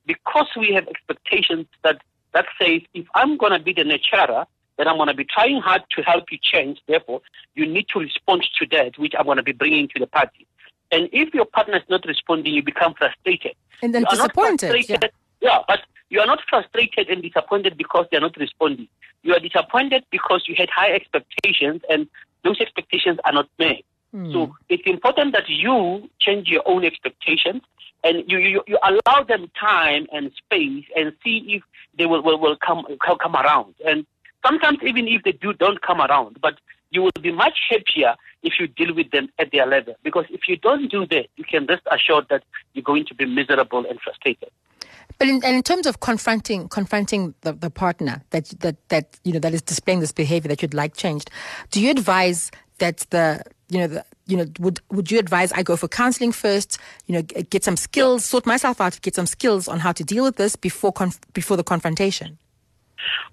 because 0.05 0.47
we 0.57 0.73
have 0.73 0.87
expectations 0.87 1.67
that 1.83 2.01
that 2.33 2.45
says 2.59 2.81
if 2.93 3.05
I'm 3.13 3.37
gonna 3.37 3.59
be 3.59 3.73
the 3.73 3.83
nurturer, 3.83 4.45
then 4.77 4.87
I'm 4.87 4.97
going 4.97 5.07
to 5.07 5.13
be 5.13 5.25
trying 5.25 5.61
hard 5.61 5.83
to 5.95 6.01
help 6.01 6.31
you 6.31 6.39
change. 6.41 6.81
Therefore, 6.87 7.21
you 7.53 7.65
need 7.65 7.87
to 7.89 7.99
respond 7.99 8.43
to 8.59 8.65
that, 8.71 8.97
which 8.97 9.13
I'm 9.17 9.25
going 9.25 9.37
to 9.37 9.43
be 9.43 9.51
bringing 9.51 9.87
to 9.89 9.99
the 9.99 10.07
party. 10.07 10.47
And 10.93 11.09
if 11.11 11.33
your 11.33 11.45
partner 11.45 11.77
is 11.77 11.89
not 11.89 12.05
responding, 12.05 12.53
you 12.53 12.63
become 12.63 12.93
frustrated. 12.93 13.55
And 13.81 13.93
then 13.95 14.05
disappointed. 14.09 14.87
Yeah. 14.87 14.97
Yeah, 15.41 15.59
but 15.67 15.81
you 16.09 16.19
are 16.19 16.27
not 16.27 16.39
frustrated 16.47 17.09
and 17.09 17.23
disappointed 17.23 17.77
because 17.77 18.05
they 18.11 18.17
are 18.17 18.21
not 18.21 18.37
responding. 18.37 18.87
You 19.23 19.33
are 19.33 19.39
disappointed 19.39 20.05
because 20.11 20.43
you 20.47 20.53
had 20.55 20.69
high 20.69 20.91
expectations 20.93 21.81
and 21.89 22.07
those 22.43 22.61
expectations 22.61 23.17
are 23.25 23.33
not 23.33 23.49
met. 23.57 23.81
Hmm. 24.11 24.31
So 24.31 24.55
it's 24.69 24.83
important 24.85 25.33
that 25.33 25.49
you 25.49 26.09
change 26.19 26.47
your 26.47 26.61
own 26.67 26.85
expectations 26.85 27.63
and 28.03 28.23
you, 28.31 28.37
you, 28.37 28.63
you 28.67 28.77
allow 28.83 29.23
them 29.23 29.49
time 29.59 30.05
and 30.13 30.31
space 30.37 30.85
and 30.95 31.13
see 31.23 31.43
if 31.47 31.63
they 31.97 32.05
will, 32.05 32.21
will, 32.21 32.39
will 32.39 32.57
come 32.57 32.85
come 32.99 33.35
around. 33.35 33.73
And 33.85 34.05
sometimes 34.45 34.79
even 34.83 35.07
if 35.07 35.23
they 35.23 35.31
do 35.31 35.53
don't 35.53 35.81
come 35.81 35.99
around, 35.99 36.37
but 36.41 36.59
you 36.91 37.01
will 37.01 37.21
be 37.21 37.31
much 37.31 37.57
happier 37.69 38.15
if 38.43 38.53
you 38.59 38.67
deal 38.67 38.93
with 38.93 39.11
them 39.11 39.29
at 39.39 39.51
their 39.51 39.65
level. 39.65 39.95
Because 40.03 40.25
if 40.29 40.41
you 40.47 40.57
don't 40.57 40.89
do 40.89 41.05
that, 41.07 41.27
you 41.35 41.43
can 41.43 41.65
rest 41.65 41.83
assured 41.91 42.27
that 42.29 42.43
you're 42.73 42.83
going 42.83 43.05
to 43.05 43.15
be 43.15 43.25
miserable 43.25 43.85
and 43.89 43.99
frustrated. 44.01 44.49
But 45.17 45.27
in, 45.27 45.35
and 45.43 45.55
in 45.55 45.63
terms 45.63 45.85
of 45.85 45.99
confronting 45.99 46.67
confronting 46.69 47.33
the, 47.41 47.53
the 47.53 47.69
partner 47.69 48.21
that 48.31 48.45
that 48.59 48.75
that 48.89 49.19
you 49.23 49.33
know 49.33 49.39
that 49.39 49.53
is 49.53 49.61
displaying 49.61 49.99
this 49.99 50.11
behavior 50.11 50.49
that 50.49 50.61
you'd 50.61 50.73
like 50.73 50.95
changed, 50.95 51.29
do 51.71 51.81
you 51.81 51.91
advise 51.91 52.51
that 52.79 53.05
the 53.11 53.43
you 53.69 53.79
know 53.79 53.87
the 53.87 54.05
you 54.25 54.37
know 54.37 54.45
would 54.59 54.79
would 54.91 55.11
you 55.11 55.19
advise 55.19 55.51
I 55.51 55.63
go 55.63 55.75
for 55.75 55.87
counseling 55.87 56.31
first, 56.31 56.77
you 57.05 57.13
know, 57.15 57.21
get 57.21 57.63
some 57.63 57.77
skills, 57.77 58.25
sort 58.25 58.45
myself 58.45 58.81
out, 58.81 58.99
get 59.01 59.15
some 59.15 59.25
skills 59.25 59.67
on 59.67 59.79
how 59.79 59.91
to 59.91 60.03
deal 60.03 60.23
with 60.23 60.37
this 60.37 60.55
before 60.55 60.91
conf- 60.91 61.21
before 61.33 61.57
the 61.57 61.63
confrontation? 61.63 62.37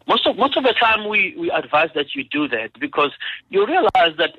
Most 0.07 0.27
of 0.27 0.37
most 0.37 0.57
of 0.57 0.65
the 0.65 0.73
time, 0.73 1.09
we, 1.09 1.37
we 1.39 1.51
advise 1.51 1.91
that 1.95 2.15
you 2.15 2.25
do 2.25 2.49
that 2.49 2.71
because 2.79 3.13
you 3.49 3.67
realize 3.67 4.17
that 4.19 4.39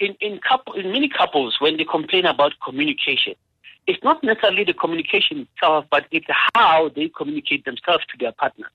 in 0.00 0.14
in 0.20 0.40
couple 0.40 0.74
in 0.74 0.92
many 0.92 1.08
couples 1.08 1.56
when 1.60 1.76
they 1.76 1.84
complain 1.84 2.26
about 2.26 2.52
communication, 2.64 3.34
it's 3.86 4.02
not 4.02 4.22
necessarily 4.22 4.64
the 4.64 4.74
communication 4.74 5.46
itself, 5.52 5.84
but 5.90 6.06
it's 6.10 6.26
how 6.54 6.90
they 6.94 7.08
communicate 7.08 7.64
themselves 7.64 8.04
to 8.06 8.18
their 8.18 8.32
partner. 8.32 8.66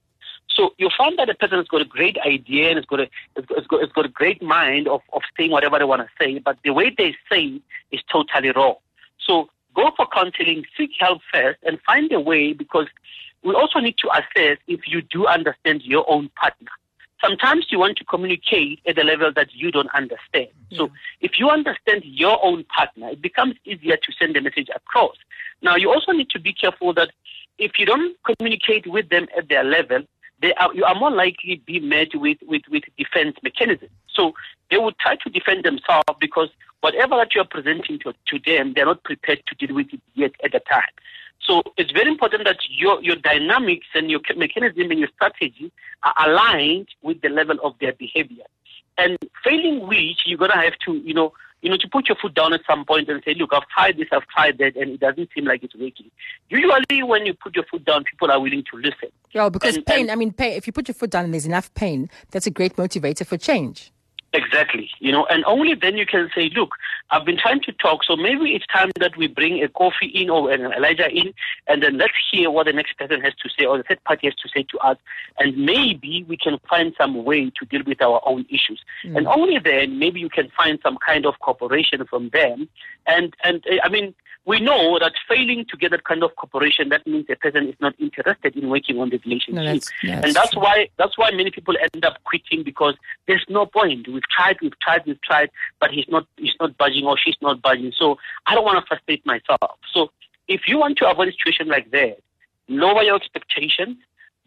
So 0.49 0.73
you 0.77 0.89
find 0.97 1.17
that 1.17 1.27
the 1.27 1.35
person 1.35 1.57
has 1.57 1.67
got 1.67 1.81
a 1.81 1.85
great 1.85 2.17
idea 2.25 2.69
and 2.69 2.77
has 2.77 2.85
got 2.85 2.99
a 3.01 3.09
has 3.35 3.45
got, 3.67 3.81
has 3.81 3.91
got, 3.91 4.05
a 4.05 4.09
great 4.09 4.41
mind 4.41 4.87
of, 4.87 5.01
of 5.13 5.21
saying 5.37 5.51
whatever 5.51 5.79
they 5.79 5.85
want 5.85 6.01
to 6.01 6.09
say, 6.19 6.39
but 6.39 6.57
the 6.63 6.71
way 6.71 6.93
they 6.97 7.15
say 7.31 7.61
is 7.91 8.01
totally 8.11 8.51
wrong. 8.51 8.75
So 9.25 9.49
go 9.75 9.91
for 9.95 10.07
counseling, 10.07 10.65
seek 10.77 10.91
help 10.99 11.21
first, 11.31 11.59
and 11.63 11.79
find 11.85 12.11
a 12.11 12.19
way 12.19 12.53
because 12.53 12.87
we 13.43 13.53
also 13.53 13.79
need 13.79 13.95
to 13.99 14.09
assess 14.11 14.57
if 14.67 14.81
you 14.87 15.01
do 15.01 15.27
understand 15.27 15.83
your 15.83 16.09
own 16.09 16.29
partner. 16.35 16.71
Sometimes 17.21 17.67
you 17.69 17.79
want 17.79 17.97
to 17.97 18.05
communicate 18.05 18.79
at 18.87 18.97
a 18.97 19.03
level 19.03 19.31
that 19.35 19.53
you 19.53 19.71
don't 19.71 19.89
understand. 19.93 20.47
So 20.71 20.89
if 21.19 21.37
you 21.37 21.49
understand 21.49 22.03
your 22.05 22.43
own 22.43 22.63
partner, 22.65 23.09
it 23.09 23.21
becomes 23.21 23.55
easier 23.65 23.97
to 23.97 24.11
send 24.17 24.35
the 24.35 24.41
message 24.41 24.69
across. 24.73 25.15
Now 25.61 25.75
you 25.75 25.91
also 25.91 26.13
need 26.13 26.29
to 26.29 26.39
be 26.39 26.53
careful 26.53 26.93
that 26.93 27.11
if 27.57 27.73
you 27.77 27.85
don't 27.85 28.15
communicate 28.23 28.87
with 28.87 29.09
them 29.09 29.27
at 29.37 29.49
their 29.49 29.63
level, 29.63 30.03
they 30.41 30.53
are, 30.53 30.73
you 30.73 30.85
are 30.85 30.95
more 30.95 31.11
likely 31.11 31.57
to 31.57 31.61
be 31.63 31.79
met 31.81 32.09
with, 32.15 32.37
with, 32.47 32.61
with 32.69 32.83
defense 32.97 33.35
mechanisms. 33.43 33.91
So 34.07 34.33
they 34.71 34.77
will 34.77 34.93
try 35.01 35.17
to 35.17 35.29
defend 35.29 35.65
themselves 35.65 36.07
because 36.19 36.49
whatever 36.81 37.17
that 37.17 37.35
you're 37.35 37.43
presenting 37.43 37.99
to, 37.99 38.13
to 38.27 38.39
them, 38.45 38.73
they're 38.73 38.85
not 38.85 39.03
prepared 39.03 39.43
to 39.47 39.55
deal 39.55 39.75
with 39.75 39.87
it 39.93 40.01
yet 40.13 40.31
at 40.43 40.53
the 40.53 40.61
time. 40.61 40.83
So 41.49 41.63
it's 41.77 41.91
very 41.91 42.11
important 42.11 42.43
that 42.45 42.57
your, 42.69 43.01
your 43.01 43.15
dynamics 43.15 43.87
and 43.95 44.11
your 44.11 44.19
mechanism 44.35 44.91
and 44.91 44.99
your 44.99 45.09
strategy 45.15 45.71
are 46.03 46.13
aligned 46.29 46.89
with 47.01 47.21
the 47.21 47.29
level 47.29 47.57
of 47.63 47.73
their 47.81 47.93
behavior. 47.93 48.43
And 48.99 49.17
failing 49.43 49.87
which, 49.87 50.19
you're 50.25 50.37
going 50.37 50.51
to 50.51 50.57
have 50.57 50.77
to, 50.85 50.93
you 50.93 51.15
know, 51.15 51.33
you 51.63 51.71
know, 51.71 51.77
to 51.77 51.89
put 51.91 52.07
your 52.07 52.17
foot 52.21 52.35
down 52.35 52.53
at 52.53 52.61
some 52.69 52.85
point 52.85 53.09
and 53.09 53.21
say, 53.25 53.33
look, 53.33 53.49
I've 53.51 53.67
tried 53.67 53.97
this, 53.97 54.07
I've 54.11 54.27
tried 54.27 54.59
that, 54.59 54.75
and 54.75 54.91
it 54.91 54.99
doesn't 54.99 55.29
seem 55.35 55.45
like 55.45 55.63
it's 55.63 55.75
working. 55.75 56.11
Usually 56.49 57.01
when 57.01 57.25
you 57.25 57.33
put 57.33 57.55
your 57.55 57.65
foot 57.65 57.83
down, 57.83 58.03
people 58.03 58.29
are 58.29 58.39
willing 58.39 58.63
to 58.71 58.77
listen. 58.77 59.09
Yeah, 59.31 59.49
because 59.49 59.75
And- 59.75 59.85
pain. 59.87 60.01
and- 60.01 60.11
I 60.11 60.15
mean, 60.15 60.31
pain. 60.31 60.53
If 60.53 60.67
you 60.67 60.73
put 60.73 60.87
your 60.87 60.95
foot 60.95 61.09
down 61.09 61.25
and 61.25 61.33
there's 61.33 61.47
enough 61.47 61.73
pain, 61.73 62.11
that's 62.29 62.45
a 62.45 62.51
great 62.51 62.75
motivator 62.75 63.25
for 63.25 63.37
change. 63.37 63.91
Exactly. 64.31 64.91
You 64.99 65.11
know, 65.11 65.25
and 65.25 65.43
only 65.45 65.73
then 65.73 65.97
you 65.97 66.05
can 66.05 66.29
say, 66.35 66.51
look, 66.55 66.75
I've 67.09 67.25
been 67.25 67.37
trying 67.37 67.61
to 67.61 67.71
talk, 67.71 68.03
so 68.03 68.15
maybe 68.15 68.53
it's 68.55 68.65
time 68.67 68.91
that 68.99 69.17
we 69.17 69.25
bring 69.27 69.63
a 69.63 69.67
Kofi 69.67 70.11
in 70.13 70.29
or 70.29 70.51
an 70.51 70.71
Elijah 70.71 71.09
in, 71.09 71.33
and 71.67 71.81
then 71.81 71.97
let's 71.97 72.13
hear 72.31 72.51
what 72.51 72.67
the 72.67 72.73
next 72.73 72.95
person 72.97 73.21
has 73.21 73.33
to 73.41 73.49
say 73.49 73.65
or 73.65 73.77
the 73.77 73.83
third 73.83 74.03
party 74.03 74.27
has 74.27 74.35
to 74.35 74.49
say 74.49 74.63
to 74.63 74.77
us, 74.79 74.97
and 75.39 75.57
maybe 75.57 76.23
we 76.27 76.37
can 76.37 76.59
find 76.69 76.93
some 76.95 77.23
way 77.23 77.51
to 77.59 77.65
deal 77.65 77.81
with 77.87 78.01
our 78.01 78.21
own 78.23 78.45
issues. 78.49 78.83
And 79.03 79.27
only 79.27 79.57
then 79.57 79.97
maybe 79.97 80.19
you 80.19 80.29
can 80.29 80.49
find 80.55 80.77
some 80.83 80.97
kind 81.03 81.25
of 81.25 81.39
cooperation 81.39 82.05
from 82.05 82.29
them. 82.29 82.69
And 83.07 83.35
and 83.43 83.65
uh, 83.71 83.77
I 83.83 83.89
mean, 83.89 84.13
we 84.49 84.59
know 84.59 84.97
that 84.97 85.13
failing 85.27 85.63
to 85.69 85.77
get 85.77 85.91
that 85.91 86.03
kind 86.05 86.23
of 86.23 86.35
cooperation, 86.35 86.89
that 86.89 87.05
means 87.05 87.27
the 87.27 87.35
person 87.35 87.67
is 87.69 87.75
not 87.79 87.93
interested 87.99 88.55
in 88.55 88.67
working 88.69 88.99
on 88.99 89.07
the 89.11 89.17
relationship. 89.23 89.63
that's- 89.63 89.91
that's 90.03 90.25
and 90.25 90.33
that's 90.35 90.53
true. 90.53 90.63
why 90.63 90.89
that's 90.97 91.15
why 91.19 91.29
many 91.29 91.51
people 91.51 91.75
end 91.93 92.03
up 92.03 92.15
quitting 92.23 92.63
because 92.63 92.95
there's 93.27 93.45
no 93.47 93.67
point. 93.67 94.07
We've 94.07 94.29
tried, 94.35 94.57
we've 94.63 94.79
tried, 94.79 95.01
we've 95.05 95.21
tried, 95.21 95.49
but 95.79 95.91
he's 95.91 96.07
not 96.15 96.25
he's 96.37 96.55
not 96.59 96.75
budging 96.79 97.05
or 97.05 97.15
she's 97.23 97.39
not 97.47 97.61
budging. 97.61 97.91
So 98.01 98.17
I 98.47 98.55
don't 98.55 98.65
want 98.65 98.79
to 98.81 98.85
frustrate 98.87 99.23
myself. 99.33 99.77
So 99.93 100.11
if 100.47 100.61
you 100.67 100.79
want 100.79 100.97
to 100.97 101.09
avoid 101.11 101.27
a 101.27 101.31
situation 101.31 101.67
like 101.67 101.91
that, 101.91 102.17
lower 102.67 103.03
your 103.03 103.17
expectations, 103.17 103.97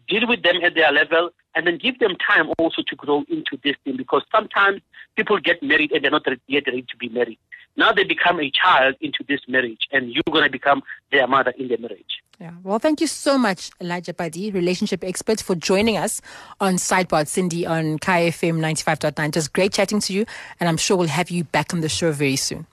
deal 0.08 0.26
with 0.26 0.42
them 0.42 0.56
at 0.64 0.74
their 0.74 0.92
level, 0.92 1.30
and 1.54 1.66
then 1.66 1.78
give 1.78 1.98
them 1.98 2.16
time 2.26 2.50
also 2.58 2.82
to 2.86 2.96
grow 2.96 3.24
into 3.28 3.58
this 3.62 3.76
thing 3.84 3.96
because 3.96 4.22
sometimes 4.32 4.80
people 5.16 5.38
get 5.38 5.62
married 5.62 5.92
and 5.92 6.02
they're 6.02 6.10
not 6.10 6.26
yet 6.46 6.64
ready 6.66 6.82
to 6.82 6.96
be 6.96 7.08
married. 7.08 7.38
Now 7.76 7.92
they 7.92 8.04
become 8.04 8.38
a 8.40 8.50
child 8.50 8.96
into 9.00 9.24
this 9.26 9.40
marriage, 9.48 9.88
and 9.92 10.10
you're 10.10 10.22
going 10.30 10.44
to 10.44 10.50
become 10.50 10.82
their 11.10 11.26
mother 11.26 11.54
in 11.56 11.68
the 11.68 11.78
marriage. 11.78 12.22
Yeah. 12.38 12.52
Well, 12.62 12.78
thank 12.78 13.00
you 13.00 13.06
so 13.06 13.38
much, 13.38 13.70
Elijah 13.80 14.12
Padi, 14.12 14.50
relationship 14.50 15.04
expert, 15.04 15.40
for 15.40 15.54
joining 15.54 15.96
us 15.96 16.20
on 16.60 16.74
Sidebar 16.74 17.24
Sindi 17.24 17.66
on 17.68 17.98
Kaya 17.98 18.30
FM 18.30 18.58
95.9. 18.58 19.30
Just 19.30 19.52
great 19.52 19.72
chatting 19.72 20.00
to 20.00 20.12
you, 20.12 20.26
and 20.60 20.68
I'm 20.68 20.76
sure 20.76 20.96
we'll 20.96 21.08
have 21.08 21.30
you 21.30 21.44
back 21.44 21.72
on 21.72 21.80
the 21.80 21.88
show 21.88 22.12
very 22.12 22.36
soon. 22.36 22.66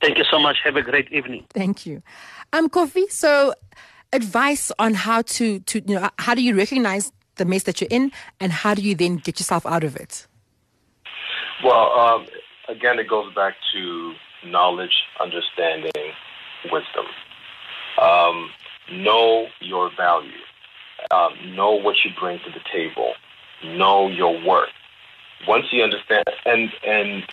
Thank 0.00 0.18
you 0.18 0.24
so 0.30 0.38
much. 0.38 0.56
Have 0.64 0.76
a 0.76 0.82
great 0.82 1.12
evening. 1.12 1.44
Thank 1.50 1.84
you. 1.84 2.02
I'm 2.52 2.64
um, 2.64 2.70
Kofi, 2.70 3.10
so 3.10 3.54
advice 4.12 4.70
on 4.78 4.94
how 4.94 5.22
to, 5.22 5.60
to, 5.60 5.80
you 5.86 5.98
know, 5.98 6.10
how 6.18 6.34
do 6.34 6.42
you 6.42 6.56
recognize 6.56 7.12
the 7.36 7.44
mess 7.44 7.64
that 7.64 7.80
you're 7.80 7.88
in 7.90 8.12
and 8.40 8.52
how 8.52 8.74
do 8.74 8.82
you 8.82 8.94
then 8.94 9.16
get 9.16 9.40
yourself 9.40 9.64
out 9.66 9.84
of 9.84 9.96
it? 9.96 10.26
Well, 11.64 11.92
um, 11.98 12.26
again, 12.68 12.98
it 12.98 13.08
goes 13.08 13.32
back 13.34 13.54
to 13.72 14.14
knowledge, 14.44 15.04
understanding, 15.20 15.92
wisdom. 16.70 17.06
Um, 18.00 18.50
know 18.90 19.46
your 19.60 19.90
value. 19.96 20.30
Um, 21.10 21.32
know 21.54 21.72
what 21.72 21.96
you 22.04 22.10
bring 22.18 22.38
to 22.40 22.50
the 22.50 22.60
table. 22.72 23.14
Know 23.64 24.08
your 24.08 24.44
worth. 24.44 24.70
Once 25.46 25.66
you 25.72 25.82
understand, 25.82 26.24
and 26.46 26.70
and 26.86 27.24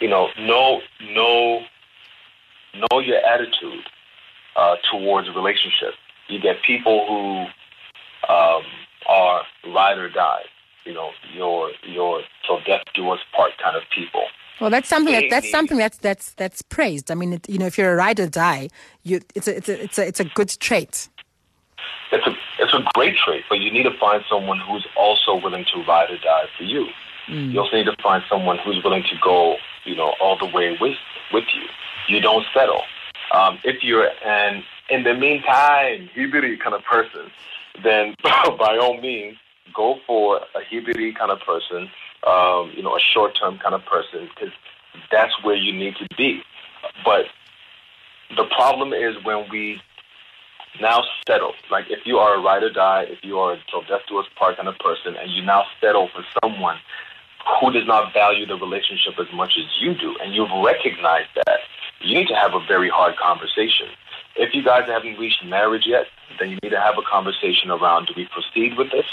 you 0.00 0.08
know, 0.08 0.28
know 0.38 0.80
know 1.12 1.60
know 2.74 2.98
your 2.98 3.18
attitude 3.24 3.84
uh, 4.56 4.76
towards 4.90 5.28
a 5.28 5.32
relationship. 5.32 5.94
You 6.28 6.40
get 6.40 6.62
people 6.62 7.06
who 7.06 8.32
um, 8.32 8.62
are 9.08 9.42
ride 9.66 9.98
or 9.98 10.08
die. 10.10 10.42
You 10.84 10.94
know, 10.94 11.10
your 11.34 11.72
your 11.82 12.22
till 12.46 12.60
death 12.64 12.82
do 12.94 13.10
us 13.10 13.20
part 13.36 13.52
kind 13.62 13.76
of 13.76 13.82
people. 13.94 14.24
Well, 14.60 14.70
that's 14.70 14.88
something 14.88 15.12
that, 15.12 15.30
that's 15.30 15.50
something 15.50 15.78
that's 15.78 15.98
that's 15.98 16.32
that's 16.32 16.62
praised. 16.62 17.10
I 17.10 17.14
mean, 17.14 17.34
it, 17.34 17.48
you 17.48 17.58
know, 17.58 17.66
if 17.66 17.78
you're 17.78 17.92
a 17.92 17.96
ride 17.96 18.20
or 18.20 18.26
die, 18.26 18.68
you 19.02 19.20
it's 19.34 19.48
a 19.48 19.56
it's 19.56 19.68
a 19.68 19.82
it's 19.82 19.98
a 19.98 20.06
it's 20.06 20.20
a 20.20 20.24
good 20.24 20.48
trait. 20.48 21.08
It's 22.12 22.26
a 22.26 22.36
it's 22.58 22.74
a 22.74 22.82
great 22.94 23.16
trait, 23.16 23.44
but 23.48 23.60
you 23.60 23.70
need 23.70 23.84
to 23.84 23.96
find 23.98 24.24
someone 24.28 24.58
who's 24.60 24.86
also 24.96 25.36
willing 25.36 25.64
to 25.72 25.82
ride 25.84 26.10
or 26.10 26.18
die 26.18 26.46
for 26.56 26.64
you. 26.64 26.88
You 27.30 27.60
also 27.60 27.76
need 27.76 27.84
to 27.84 27.96
find 28.02 28.24
someone 28.28 28.58
who's 28.58 28.82
willing 28.82 29.04
to 29.04 29.16
go, 29.22 29.56
you 29.84 29.94
know, 29.94 30.14
all 30.20 30.36
the 30.36 30.46
way 30.46 30.76
with 30.80 30.96
with 31.32 31.44
you. 31.54 31.62
You 32.08 32.20
don't 32.20 32.44
settle. 32.52 32.82
Um, 33.32 33.58
if 33.64 33.82
you're 33.82 34.08
an 34.24 34.64
in 34.88 35.04
the 35.04 35.14
meantime 35.14 36.10
hibiri 36.14 36.58
kind 36.58 36.74
of 36.74 36.82
person, 36.84 37.30
then 37.82 38.14
by 38.22 38.78
all 38.80 39.00
means 39.00 39.36
go 39.74 39.98
for 40.06 40.38
a 40.54 40.60
hibiri 40.72 41.16
kind 41.16 41.30
of 41.30 41.40
person. 41.40 41.90
Um, 42.26 42.72
you 42.76 42.82
know, 42.82 42.96
a 42.96 43.00
short 43.00 43.38
term 43.40 43.58
kind 43.58 43.74
of 43.74 43.84
person 43.86 44.28
because 44.34 44.52
that's 45.10 45.32
where 45.42 45.56
you 45.56 45.72
need 45.72 45.94
to 45.96 46.06
be. 46.16 46.42
But 47.04 47.26
the 48.36 48.44
problem 48.56 48.92
is 48.92 49.16
when 49.24 49.48
we 49.50 49.80
now 50.80 51.02
settle. 51.26 51.52
Like 51.70 51.86
if 51.88 52.06
you 52.06 52.18
are 52.18 52.36
a 52.36 52.40
ride 52.40 52.62
or 52.62 52.70
die, 52.70 53.06
if 53.08 53.18
you 53.22 53.38
are 53.38 53.54
a 53.54 53.58
till 53.70 53.82
death 53.82 54.02
do 54.08 54.18
us 54.18 54.26
part 54.36 54.56
kind 54.56 54.68
of 54.68 54.78
person, 54.78 55.16
and 55.16 55.30
you 55.30 55.42
now 55.42 55.64
settle 55.80 56.08
for 56.08 56.24
someone 56.42 56.76
who 57.60 57.72
does 57.72 57.86
not 57.86 58.12
value 58.12 58.46
the 58.46 58.54
relationship 58.54 59.14
as 59.18 59.26
much 59.34 59.52
as 59.58 59.64
you 59.80 59.94
do, 59.94 60.14
and 60.22 60.34
you've 60.34 60.50
recognized 60.64 61.30
that, 61.34 61.60
you 62.00 62.14
need 62.14 62.28
to 62.28 62.34
have 62.34 62.54
a 62.54 62.60
very 62.66 62.88
hard 62.88 63.16
conversation. 63.16 63.88
If 64.36 64.54
you 64.54 64.62
guys 64.62 64.84
haven't 64.86 65.18
reached 65.18 65.44
marriage 65.44 65.86
yet, 65.86 66.06
then 66.38 66.50
you 66.50 66.58
need 66.62 66.70
to 66.70 66.80
have 66.80 66.96
a 66.98 67.02
conversation 67.02 67.70
around: 67.70 68.06
Do 68.06 68.14
we 68.16 68.26
proceed 68.26 68.76
with 68.76 68.90
this, 68.90 69.06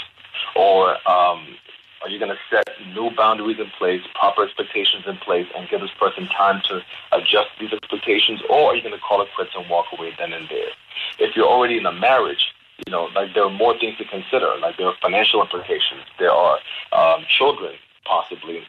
or 0.56 0.90
um, 1.08 1.56
are 2.02 2.08
you 2.08 2.18
going 2.18 2.30
to 2.30 2.38
set 2.50 2.68
new 2.94 3.10
boundaries 3.10 3.58
in 3.58 3.70
place, 3.76 4.02
proper 4.14 4.44
expectations 4.44 5.04
in 5.06 5.16
place, 5.16 5.46
and 5.56 5.68
give 5.68 5.80
this 5.80 5.90
person 5.98 6.28
time 6.28 6.62
to 6.68 6.80
adjust 7.12 7.50
these 7.58 7.72
expectations, 7.72 8.40
or 8.48 8.70
are 8.70 8.76
you 8.76 8.82
going 8.82 8.94
to 8.94 9.00
call 9.00 9.20
it 9.20 9.28
quits 9.34 9.50
and 9.56 9.68
walk 9.68 9.86
away 9.96 10.12
then 10.18 10.32
and 10.32 10.48
there? 10.48 10.70
If 11.18 11.34
you're 11.34 11.48
already 11.48 11.76
in 11.76 11.86
a 11.86 11.92
marriage, 11.92 12.52
you 12.86 12.92
know, 12.92 13.08
like 13.14 13.34
there 13.34 13.44
are 13.44 13.50
more 13.50 13.76
things 13.78 13.98
to 13.98 14.04
consider. 14.04 14.54
Like 14.60 14.76
there 14.76 14.86
are 14.86 14.94
financial 15.02 15.42
implications. 15.42 16.02
There 16.18 16.30
are 16.30 16.58
um, 16.92 17.24
children 17.28 17.74
possibly 18.04 18.62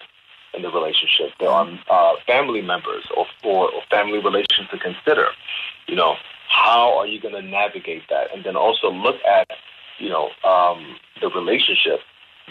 in 0.53 0.61
the 0.61 0.69
relationship. 0.69 1.31
There 1.39 1.49
are 1.49 1.67
uh, 1.89 2.13
family 2.25 2.61
members 2.61 3.05
or, 3.15 3.25
or, 3.43 3.71
or 3.71 3.81
family 3.89 4.19
relations 4.19 4.69
to 4.71 4.77
consider. 4.77 5.27
You 5.87 5.95
know, 5.95 6.15
how 6.47 6.97
are 6.97 7.07
you 7.07 7.21
going 7.21 7.35
to 7.35 7.41
navigate 7.41 8.03
that? 8.09 8.33
And 8.33 8.43
then 8.43 8.55
also 8.55 8.91
look 8.91 9.17
at, 9.25 9.47
you 9.99 10.09
know, 10.09 10.29
um, 10.43 10.97
the 11.21 11.29
relationship, 11.29 11.99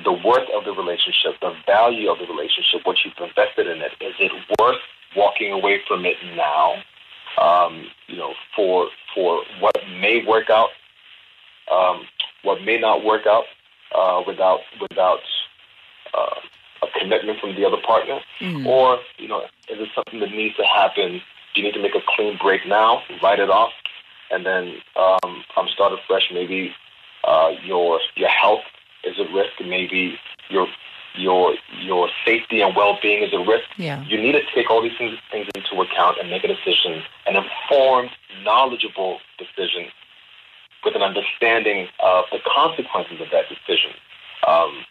the 0.05 0.13
worth 0.13 0.49
of 0.55 0.65
the 0.65 0.73
relationship, 0.73 1.41
the 1.41 1.55
value 1.67 2.11
of 2.11 2.19
the 2.19 2.27
relationship, 2.27 2.81
what 2.85 2.97
you've 3.05 3.15
invested 3.19 3.67
in 3.67 3.79
it. 3.83 3.93
Is 4.01 4.15
it 4.21 4.33
worth 4.61 4.81
walking 5.17 5.53
away 5.53 5.81
from 5.87 6.05
it 6.05 6.17
now? 6.37 6.75
Um, 7.41 7.87
you 8.09 8.17
know, 8.17 8.33
for 8.57 8.89
for 9.15 9.43
what 9.61 9.77
may 10.01 10.25
work 10.27 10.51
out, 10.51 10.71
um, 11.71 12.03
what 12.43 12.63
may 12.63 12.79
not 12.79 13.05
work 13.05 13.27
out 13.27 13.45
uh, 13.95 14.23
without 14.27 14.61
without 14.81 15.21
uh, 16.15 16.41
a 16.83 16.87
commitment 16.99 17.41
from 17.41 17.55
the 17.55 17.65
other 17.67 17.77
partner, 17.85 18.21
Mm. 18.41 18.67
or 18.67 18.99
you 19.19 19.29
know, 19.29 19.41
is 19.69 19.79
it 19.81 19.89
something 19.95 20.21
that 20.21 20.31
needs 20.31 20.57
to 20.57 20.65
happen? 20.65 21.21
Do 21.55 21.61
you 21.61 21.63
need 21.65 21.75
to 21.75 21.83
make 21.83 21.95
a 21.95 22.03
clean 22.07 22.37
break 22.41 22.67
now, 22.67 23.03
write 23.23 23.41
it 23.41 23.51
off, 23.51 23.73
and 24.31 24.45
then 24.47 24.77
um, 24.97 25.45
um, 25.57 25.69
start 25.69 25.93
afresh? 25.93 26.31
Maybe 26.33 26.75
uh, 27.25 27.53
your 27.65 28.01
your 28.17 28.29
health 28.29 28.65
is 29.05 29.19
at 29.19 29.33
risk. 29.33 29.53
Maybe 29.65 30.19
your 30.51 30.69
your 31.15 31.55
your 31.81 32.09
safety 32.25 32.61
and 32.61 32.77
well 32.77 32.99
being 33.03 33.23
is 33.23 33.33
at 33.33 33.47
risk. 33.47 33.69
Yeah. 33.77 34.05
You 34.05 34.21
need 34.21 34.33
to 34.33 34.43
take 34.55 34.71
all 34.71 34.83
these 34.83 34.97
things, 34.97 35.19
things 35.33 35.49
into 35.55 35.81
account 35.81 36.19
and 36.21 36.31
make 36.31 36.45
a 36.45 36.49
decision, 36.49 37.03
an 37.27 37.37
informed, 37.37 38.11
knowledgeable 38.45 39.19
decision 39.39 39.87
with 40.85 40.95
an 40.95 41.03
understanding 41.03 41.89
of 42.01 42.25
the 42.31 42.39
consequences 42.47 43.21
of 43.21 43.29
that 43.33 43.49
decision 43.49 43.91
um, 44.47 44.85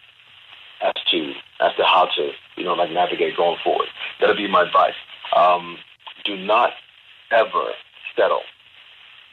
as 0.81 0.93
to 1.11 1.33
as 1.59 1.75
to 1.77 1.83
how 1.83 2.07
to 2.15 2.31
you 2.55 2.63
know 2.63 2.73
like 2.73 2.91
navigate 2.91 3.35
going 3.35 3.57
forward. 3.63 3.87
That'll 4.19 4.35
be 4.35 4.47
my 4.47 4.63
advice. 4.63 4.95
Um, 5.35 5.77
do 6.25 6.37
not 6.37 6.71
ever 7.31 7.71
settle. 8.15 8.41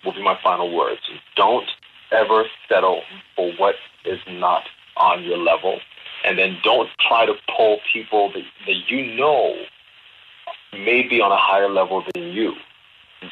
Will 0.04 0.12
be 0.12 0.22
my 0.22 0.38
final 0.42 0.74
words. 0.74 1.00
Don't 1.36 1.68
ever 2.12 2.44
settle 2.68 3.02
for 3.36 3.52
what 3.56 3.76
is 4.04 4.18
not 4.28 4.64
on 4.96 5.24
your 5.24 5.38
level, 5.38 5.80
and 6.24 6.38
then 6.38 6.58
don't 6.62 6.88
try 7.08 7.26
to 7.26 7.34
pull 7.56 7.78
people 7.92 8.30
that, 8.32 8.44
that 8.66 8.88
you 8.88 9.16
know 9.16 9.54
may 10.72 11.06
be 11.06 11.20
on 11.20 11.32
a 11.32 11.36
higher 11.36 11.68
level 11.68 12.04
than 12.14 12.32
you 12.32 12.54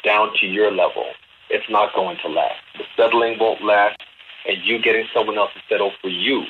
down 0.03 0.31
to 0.39 0.47
your 0.47 0.71
level. 0.71 1.05
It's 1.49 1.69
not 1.69 1.93
going 1.93 2.17
to 2.23 2.29
last. 2.29 2.59
The 2.77 2.83
settling 2.97 3.37
won't 3.39 3.63
last, 3.63 4.01
and 4.47 4.57
you 4.63 4.81
getting 4.81 5.05
someone 5.13 5.37
else 5.37 5.51
to 5.53 5.61
settle 5.69 5.91
for 6.01 6.09
you 6.09 6.43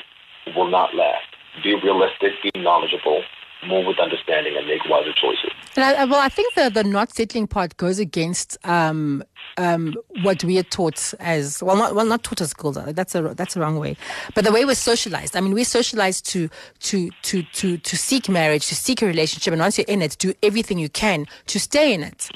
will 0.56 0.70
not 0.70 0.96
last. 0.96 1.33
Be 1.62 1.76
realistic, 1.76 2.32
be 2.42 2.52
knowledgeable, 2.60 3.24
move 3.68 3.86
with 3.86 4.00
understanding, 4.00 4.56
and 4.58 4.68
make 4.68 4.84
wiser 4.90 5.14
choices. 5.14 5.52
I, 5.76 6.06
well, 6.06 6.20
I 6.20 6.30
think 6.30 6.54
the, 6.54 6.70
the 6.70 6.84
not 6.84 7.14
settling 7.14 7.48
part 7.48 7.78
goes 7.78 8.00
against 8.00 8.58
um, 8.66 9.24
um, 9.58 9.96
what 10.22 10.44
we 10.44 10.58
are 10.60 10.64
taught 10.64 11.14
as 11.20 11.62
well, 11.64 11.76
not 11.76 11.96
well, 11.96 12.06
not 12.06 12.24
taught 12.24 12.42
as 12.42 12.52
schools. 12.52 12.78
That's 12.88 13.16
a 13.16 13.34
that's 13.36 13.56
a 13.56 13.60
wrong 13.60 13.80
way. 13.80 13.98
But 14.36 14.46
the 14.46 14.52
way 14.52 14.66
we're 14.66 14.76
socialized. 14.76 15.36
I 15.36 15.42
mean, 15.42 15.54
we're 15.54 15.66
socialized 15.66 16.26
to 16.28 16.50
to 16.82 17.10
to 17.24 17.44
to 17.44 17.78
to 17.78 17.98
seek 17.98 18.30
marriage, 18.30 18.68
to 18.68 18.76
seek 18.76 19.02
a 19.02 19.06
relationship, 19.06 19.52
and 19.52 19.62
once 19.62 19.78
you're 19.78 19.86
in 19.88 20.02
it, 20.02 20.18
do 20.20 20.34
everything 20.44 20.80
you 20.80 20.90
can 20.90 21.26
to 21.48 21.60
stay 21.60 21.94
in 21.94 22.04
it. 22.04 22.30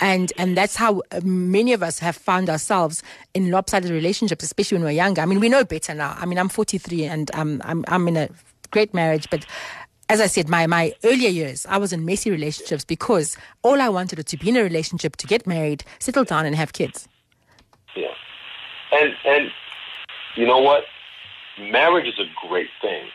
And 0.00 0.32
and 0.38 0.56
that's 0.56 0.76
how 0.76 1.02
uh, 1.12 1.20
many 1.22 1.72
of 1.72 1.82
us 1.82 2.00
have 2.00 2.16
found 2.16 2.50
ourselves 2.50 3.02
in 3.32 3.50
lopsided 3.50 3.90
relationships, 3.90 4.44
especially 4.44 4.76
when 4.76 4.84
we're 4.84 4.90
younger. 4.90 5.22
I 5.22 5.26
mean, 5.26 5.40
we 5.40 5.48
know 5.48 5.64
better 5.64 5.94
now. 5.94 6.16
I 6.18 6.26
mean, 6.26 6.38
I'm 6.38 6.48
43 6.48 7.04
and 7.04 7.30
I'm 7.32 7.62
I'm 7.64 7.84
I'm 7.88 8.08
in 8.08 8.16
a 8.16 8.28
great 8.70 8.94
marriage, 8.94 9.28
but 9.30 9.46
as 10.08 10.20
I 10.20 10.26
said, 10.26 10.48
my, 10.48 10.66
my 10.66 10.92
earlier 11.02 11.30
years, 11.30 11.66
I 11.66 11.78
was 11.78 11.92
in 11.92 12.04
messy 12.04 12.30
relationships 12.30 12.84
because 12.84 13.36
all 13.62 13.80
I 13.80 13.88
wanted 13.88 14.18
was 14.18 14.26
to 14.26 14.36
be 14.36 14.50
in 14.50 14.56
a 14.56 14.62
relationship, 14.62 15.16
to 15.16 15.26
get 15.26 15.46
married, 15.46 15.84
settle 15.98 16.24
down, 16.24 16.46
and 16.46 16.54
have 16.54 16.72
kids. 16.72 17.08
Yeah. 17.96 18.12
And 18.92 19.14
and 19.24 19.50
you 20.36 20.46
know 20.46 20.58
what? 20.58 20.84
Marriage 21.58 22.06
is 22.06 22.18
a 22.18 22.46
great 22.46 22.68
thing 22.80 23.06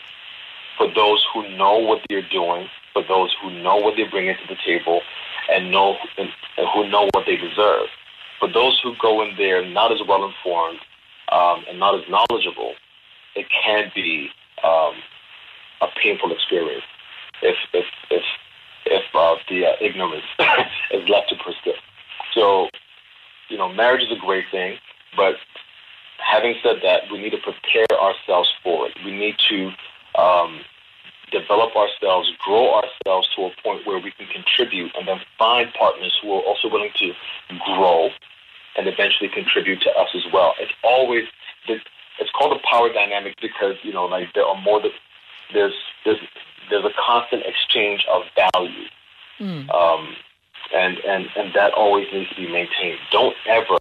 for 0.77 0.91
those 0.93 1.23
who 1.33 1.47
know 1.57 1.77
what 1.77 2.01
they're 2.09 2.27
doing, 2.29 2.67
for 2.93 3.03
those 3.07 3.35
who 3.41 3.51
know 3.61 3.75
what 3.75 3.95
they're 3.95 4.09
bringing 4.09 4.35
to 4.35 4.47
the 4.47 4.59
table, 4.65 5.01
and 5.51 5.71
know 5.71 5.95
and, 6.17 6.29
who 6.73 6.89
know 6.89 7.07
what 7.13 7.25
they 7.25 7.35
deserve. 7.35 7.87
For 8.39 8.51
those 8.51 8.79
who 8.81 8.95
go 9.01 9.21
in 9.21 9.35
there 9.37 9.65
not 9.67 9.91
as 9.91 9.99
well 10.07 10.25
informed 10.25 10.79
um, 11.31 11.65
and 11.69 11.77
not 11.77 11.95
as 11.95 12.09
knowledgeable, 12.09 12.73
it 13.35 13.45
can 13.63 13.91
be 13.93 14.29
um, 14.63 14.93
a 15.81 15.87
painful 16.01 16.31
experience 16.31 16.83
if 17.41 17.55
if 17.73 17.85
if 18.09 18.23
if 18.85 19.03
uh, 19.13 19.35
the 19.49 19.65
uh, 19.65 19.71
ignorance 19.81 20.25
is 20.91 21.07
left 21.09 21.29
to 21.29 21.35
persist. 21.35 21.81
So 22.33 22.69
you 23.49 23.57
know, 23.57 23.71
marriage 23.71 24.03
is 24.03 24.11
a 24.11 24.19
great 24.19 24.45
thing, 24.51 24.77
but 25.15 25.35
having 26.19 26.55
said 26.61 26.77
that, 26.83 27.11
we 27.11 27.19
need 27.19 27.31
to 27.31 27.37
prepare 27.37 27.87
ourselves 27.99 28.49
for 28.63 28.87
it. 28.87 28.93
We 29.03 29.11
need 29.11 29.35
to 29.49 29.71
um, 30.19 30.59
develop 31.31 31.75
ourselves, 31.75 32.31
grow 32.45 32.75
ourselves 32.75 33.27
to 33.35 33.45
a 33.45 33.51
point 33.63 33.87
where 33.87 33.99
we 33.99 34.11
can 34.11 34.27
contribute, 34.27 34.91
and 34.95 35.07
then 35.07 35.19
find 35.37 35.73
partners 35.73 36.17
who 36.21 36.31
are 36.33 36.41
also 36.41 36.69
willing 36.69 36.91
to 36.97 37.13
grow 37.65 38.09
and 38.77 38.87
eventually 38.87 39.29
contribute 39.29 39.81
to 39.81 39.89
us 39.91 40.09
as 40.15 40.23
well. 40.31 40.53
It's 40.59 40.71
always 40.83 41.25
it's 42.19 42.31
called 42.31 42.57
a 42.57 42.67
power 42.69 42.91
dynamic 42.91 43.35
because 43.41 43.75
you 43.83 43.93
know, 43.93 44.05
like 44.05 44.33
there 44.33 44.45
are 44.45 44.59
more 44.61 44.81
there's 45.53 45.73
there's 46.05 46.19
there's 46.69 46.85
a 46.85 46.93
constant 47.05 47.43
exchange 47.45 48.05
of 48.11 48.23
value. 48.35 48.87
Um, 49.69 50.15
and, 50.73 50.97
and, 50.99 51.27
and 51.35 51.53
that 51.53 51.73
always 51.73 52.07
needs 52.13 52.29
to 52.29 52.35
be 52.35 52.47
maintained. 52.51 52.99
Don't 53.11 53.35
ever 53.47 53.77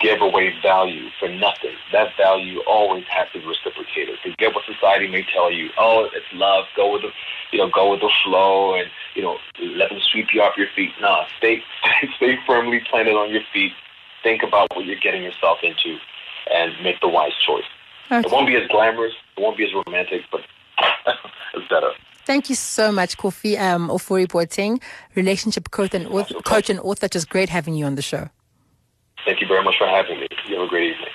give 0.00 0.20
away 0.20 0.52
value 0.62 1.08
for 1.18 1.28
nothing. 1.28 1.74
That 1.92 2.16
value 2.16 2.60
always 2.66 3.04
has 3.08 3.28
to 3.32 3.40
be 3.40 3.46
reciprocated. 3.46 4.18
Forget 4.22 4.54
what 4.54 4.64
society 4.64 5.08
may 5.08 5.24
tell 5.32 5.50
you. 5.50 5.70
Oh, 5.78 6.08
it's 6.14 6.26
love. 6.32 6.66
Go 6.76 6.92
with 6.92 7.02
the, 7.02 7.10
you 7.52 7.58
know, 7.58 7.70
go 7.70 7.90
with 7.90 8.00
the 8.00 8.10
flow, 8.24 8.74
and 8.74 8.88
you 9.14 9.22
know, 9.22 9.38
let 9.60 9.90
them 9.90 10.00
sweep 10.12 10.28
you 10.32 10.42
off 10.42 10.56
your 10.56 10.68
feet. 10.74 10.90
Nah, 11.00 11.26
stay, 11.38 11.62
stay 12.16 12.36
firmly 12.46 12.80
planted 12.88 13.14
on 13.14 13.30
your 13.30 13.42
feet. 13.52 13.72
Think 14.22 14.42
about 14.42 14.68
what 14.74 14.84
you're 14.84 15.00
getting 15.00 15.22
yourself 15.22 15.58
into, 15.62 15.98
and 16.52 16.72
make 16.82 17.00
the 17.00 17.08
wise 17.08 17.32
choice. 17.46 17.64
Okay. 18.06 18.26
It 18.26 18.32
won't 18.32 18.46
be 18.46 18.56
as 18.56 18.68
glamorous. 18.68 19.14
It 19.36 19.40
won't 19.40 19.56
be 19.56 19.64
as 19.64 19.70
romantic, 19.74 20.22
but. 20.30 20.42
Thank 22.30 22.48
you 22.48 22.54
so 22.54 22.92
much, 22.92 23.18
Kofi 23.18 23.58
um, 23.58 23.88
Ofori 23.88 24.28
Boateng, 24.28 24.80
relationship 25.16 25.72
coach 25.72 25.94
and 25.94 26.06
author, 26.06 26.34
coach 26.42 26.70
and 26.70 26.78
author. 26.78 27.08
Just 27.08 27.28
great 27.28 27.48
having 27.48 27.74
you 27.74 27.84
on 27.86 27.96
the 27.96 28.02
show. 28.02 28.28
Thank 29.24 29.40
you 29.40 29.48
very 29.48 29.64
much 29.64 29.74
for 29.76 29.88
having 29.88 30.20
me. 30.20 30.28
You 30.46 30.60
have 30.60 30.66
a 30.66 30.68
great 30.68 30.92
evening. 30.92 31.08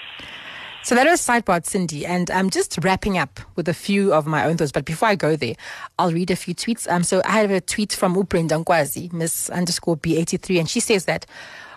So 0.83 0.93
that 0.93 1.05
was 1.05 1.21
Sidebar 1.21 1.61
Sindi, 1.63 2.05
and 2.05 2.29
I'm 2.29 2.49
just 2.49 2.77
wrapping 2.83 3.17
up 3.17 3.39
with 3.55 3.69
a 3.69 3.73
few 3.73 4.13
of 4.13 4.27
my 4.27 4.43
own 4.43 4.57
thoughts. 4.57 4.73
But 4.73 4.83
before 4.83 5.07
I 5.07 5.15
go 5.15 5.37
there, 5.37 5.55
I'll 5.97 6.11
read 6.11 6.31
a 6.31 6.35
few 6.35 6.53
tweets. 6.53 6.85
Um, 6.91 7.03
so 7.03 7.21
I 7.23 7.39
have 7.39 7.49
a 7.49 7.61
tweet 7.61 7.93
from 7.93 8.17
Ubrenda 8.17 8.61
Nkwazi, 8.61 9.13
Miss 9.13 9.49
underscore 9.49 9.95
B83, 9.95 10.59
and 10.59 10.69
she 10.69 10.81
says 10.81 11.05
that 11.05 11.25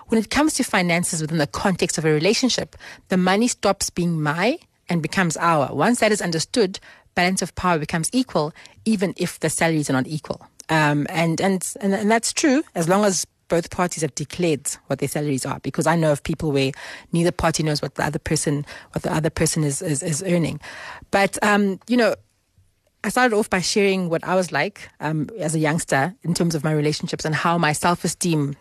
when 0.08 0.20
it 0.20 0.30
comes 0.30 0.54
to 0.54 0.64
finances 0.64 1.20
within 1.20 1.38
the 1.38 1.46
context 1.46 1.96
of 1.96 2.04
a 2.04 2.12
relationship, 2.12 2.74
the 3.06 3.16
money 3.16 3.46
stops 3.46 3.88
being 3.88 4.20
my 4.20 4.58
and 4.88 5.00
becomes 5.00 5.36
our. 5.36 5.72
Once 5.72 6.00
that 6.00 6.10
is 6.10 6.20
understood, 6.20 6.80
balance 7.18 7.42
of 7.42 7.52
power 7.56 7.80
becomes 7.80 8.08
equal, 8.12 8.52
even 8.84 9.12
if 9.16 9.40
the 9.40 9.50
salaries 9.50 9.90
are 9.90 9.92
not 9.92 10.06
equal. 10.06 10.40
Um, 10.68 11.04
and, 11.10 11.40
and, 11.40 11.60
and, 11.80 11.92
and 11.92 12.08
that's 12.08 12.32
true 12.32 12.62
as 12.76 12.88
long 12.88 13.04
as 13.04 13.26
both 13.48 13.70
parties 13.70 14.02
have 14.02 14.14
declared 14.14 14.68
what 14.86 15.00
their 15.00 15.08
salaries 15.08 15.44
are 15.44 15.58
because 15.60 15.84
I 15.88 15.96
know 15.96 16.12
of 16.12 16.22
people 16.22 16.52
where 16.52 16.70
neither 17.12 17.32
party 17.32 17.64
knows 17.64 17.82
what 17.82 17.96
the 17.96 18.04
other 18.04 18.20
person 18.20 18.64
what 18.92 19.02
the 19.02 19.12
other 19.12 19.30
person 19.30 19.64
is 19.64 19.82
is, 19.82 20.00
is 20.00 20.22
earning. 20.22 20.60
But 21.10 21.42
um, 21.42 21.80
you 21.88 21.96
know, 21.96 22.14
I 23.02 23.08
started 23.08 23.34
off 23.34 23.50
by 23.50 23.62
sharing 23.62 24.10
what 24.10 24.22
I 24.22 24.36
was 24.36 24.52
like 24.52 24.88
um, 25.00 25.28
as 25.40 25.56
a 25.56 25.58
youngster 25.58 26.14
in 26.22 26.34
terms 26.34 26.54
of 26.54 26.62
my 26.62 26.72
relationships 26.72 27.24
and 27.24 27.34
how 27.34 27.58
my 27.58 27.72
self 27.72 28.04
esteem 28.04 28.54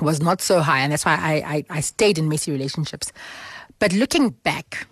was 0.00 0.20
not 0.20 0.42
so 0.42 0.60
high, 0.60 0.80
and 0.80 0.92
that's 0.92 1.06
why 1.06 1.16
I, 1.16 1.34
I, 1.54 1.64
I 1.78 1.80
stayed 1.80 2.18
in 2.18 2.28
messy 2.28 2.50
relationships. 2.50 3.12
But 3.78 3.94
looking 3.94 4.30
back 4.30 4.86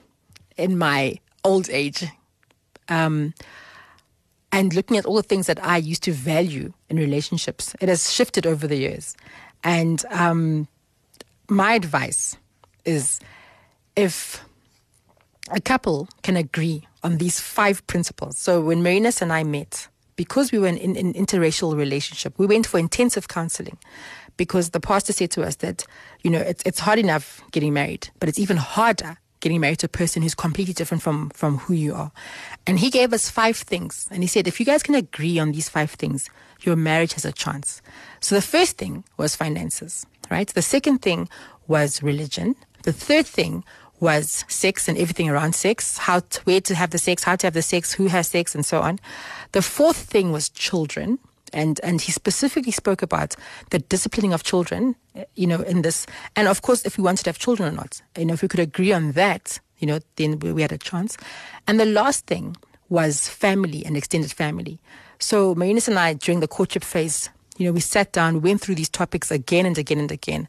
in 0.57 0.79
my 0.79 1.19
old 1.43 1.69
age, 1.69 2.07
um, 2.91 3.33
and 4.53 4.75
looking 4.75 4.97
at 4.97 5.07
all 5.07 5.15
the 5.15 5.23
things 5.23 5.47
that 5.47 5.65
I 5.65 5.77
used 5.77 6.03
to 6.03 6.13
value 6.13 6.73
in 6.89 6.97
relationships, 6.97 7.75
it 7.81 7.89
has 7.89 8.13
shifted 8.13 8.47
over 8.47 8.67
the 8.67 8.77
years. 8.77 9.17
And 9.63 10.05
um, 10.11 10.67
my 11.49 11.75
advice 11.75 12.37
is 12.85 13.21
if 13.97 14.45
a 15.51 15.61
couple 15.61 16.09
can 16.23 16.37
agree 16.37 16.87
on 17.03 17.19
these 17.19 17.41
five 17.41 17.87
principles. 17.87 18.39
So 18.39 18.61
when 18.61 18.83
Marinus 18.83 19.23
and 19.23 19.33
I 19.33 19.45
met, 19.45 19.89
because 20.17 20.53
we 20.53 20.59
were 20.59 20.67
in 20.67 20.77
an 20.79 20.97
in, 20.97 21.15
in 21.15 21.27
interracial 21.27 21.77
relationship, 21.77 22.35
we 22.37 22.47
went 22.47 22.67
for 22.67 22.79
intensive 22.79 23.29
counseling 23.29 23.79
because 24.37 24.71
the 24.71 24.81
pastor 24.81 25.13
said 25.13 25.31
to 25.33 25.43
us 25.43 25.57
that, 25.57 25.85
you 26.23 26.31
know, 26.31 26.41
it's, 26.41 26.63
it's 26.67 26.81
hard 26.81 26.99
enough 26.99 27.43
getting 27.53 27.73
married, 27.73 28.09
but 28.19 28.29
it's 28.29 28.39
even 28.39 28.57
harder 28.57 29.17
getting 29.41 29.61
married 29.61 29.79
to 29.81 29.87
a 29.87 29.89
person 29.89 30.23
who's 30.23 30.35
completely 30.35 30.75
different 30.75 31.03
from 31.03 31.31
from 31.31 31.59
who 31.59 31.75
you 31.75 31.95
are. 31.95 32.13
And 32.67 32.79
he 32.79 32.91
gave 32.91 33.13
us 33.13 33.31
five 33.31 33.57
things. 33.57 34.09
And 34.11 34.23
he 34.23 34.27
said, 34.27 34.47
if 34.47 34.61
you 34.61 34.67
guys 34.67 34.83
can 34.83 34.95
agree 34.95 35.39
on 35.39 35.53
these 35.53 35.69
five 35.69 35.91
things, 35.91 36.29
your 36.61 36.77
marriage 36.77 37.15
has 37.15 37.25
a 37.25 37.33
chance. 37.33 37.83
So 38.21 38.35
the 38.35 38.43
first 38.43 38.77
thing 38.79 39.05
was 39.17 39.37
finances, 39.37 40.07
right? 40.31 40.49
The 40.49 40.63
second 40.63 40.99
thing 41.03 41.29
was 41.67 42.03
religion. 42.03 42.55
The 42.83 42.93
third 42.93 43.27
thing 43.27 43.65
was 44.01 44.45
sex 44.49 44.89
and 44.89 44.97
everything 44.97 45.29
around 45.29 45.55
sex, 45.55 45.99
how 45.99 46.21
to, 46.21 46.41
where 46.45 46.61
to 46.63 46.75
have 46.75 46.91
the 46.91 46.99
sex, 46.99 47.23
how 47.25 47.37
to 47.37 47.47
have 47.47 47.55
the 47.55 47.63
sex, 47.63 47.93
who 47.93 48.07
has 48.07 48.29
sex, 48.29 48.55
and 48.55 48.65
so 48.65 48.81
on. 48.81 48.99
The 49.53 49.63
fourth 49.63 49.99
thing 49.99 50.33
was 50.33 50.49
children, 50.49 51.19
and 51.53 51.81
and 51.83 52.01
he 52.01 52.13
specifically 52.13 52.73
spoke 52.73 53.03
about 53.03 53.37
the 53.71 53.79
disciplining 53.79 54.33
of 54.33 54.43
children, 54.43 54.97
you 55.35 55.47
know, 55.47 55.61
in 55.63 55.83
this, 55.83 56.07
and 56.37 56.49
of 56.49 56.63
course, 56.63 56.83
if 56.85 56.97
we 56.97 57.05
wanted 57.05 57.25
to 57.25 57.31
have 57.31 57.39
children 57.39 57.73
or 57.73 57.77
not, 57.77 58.01
you 58.17 58.25
know, 58.25 58.35
if 58.35 58.43
we 58.43 58.49
could 58.49 58.61
agree 58.61 58.93
on 58.93 59.13
that, 59.13 59.59
you 59.79 59.87
know, 59.87 60.01
then 60.17 60.39
we, 60.39 60.63
had 60.63 60.73
a 60.73 60.79
chance. 60.79 61.17
And 61.67 61.81
the 61.81 61.87
last 61.87 62.27
thing 62.27 62.57
was 62.89 63.29
family 63.29 63.85
and 63.85 63.97
extended 63.97 64.33
family. 64.33 64.79
So 65.19 65.55
Marinus 65.55 65.89
and 65.89 65.99
I, 65.99 66.15
during 66.15 66.41
the 66.41 66.49
courtship 66.49 66.85
phase, 66.85 67.31
you 67.57 67.67
know, 67.67 67.73
we 67.73 67.81
sat 67.81 68.13
down, 68.13 68.43
went 68.43 68.61
through 68.61 68.75
these 68.77 68.89
topics 68.89 69.31
again 69.31 69.67
and 69.67 69.77
again 69.79 69.99
and 69.99 70.11
again. 70.11 70.49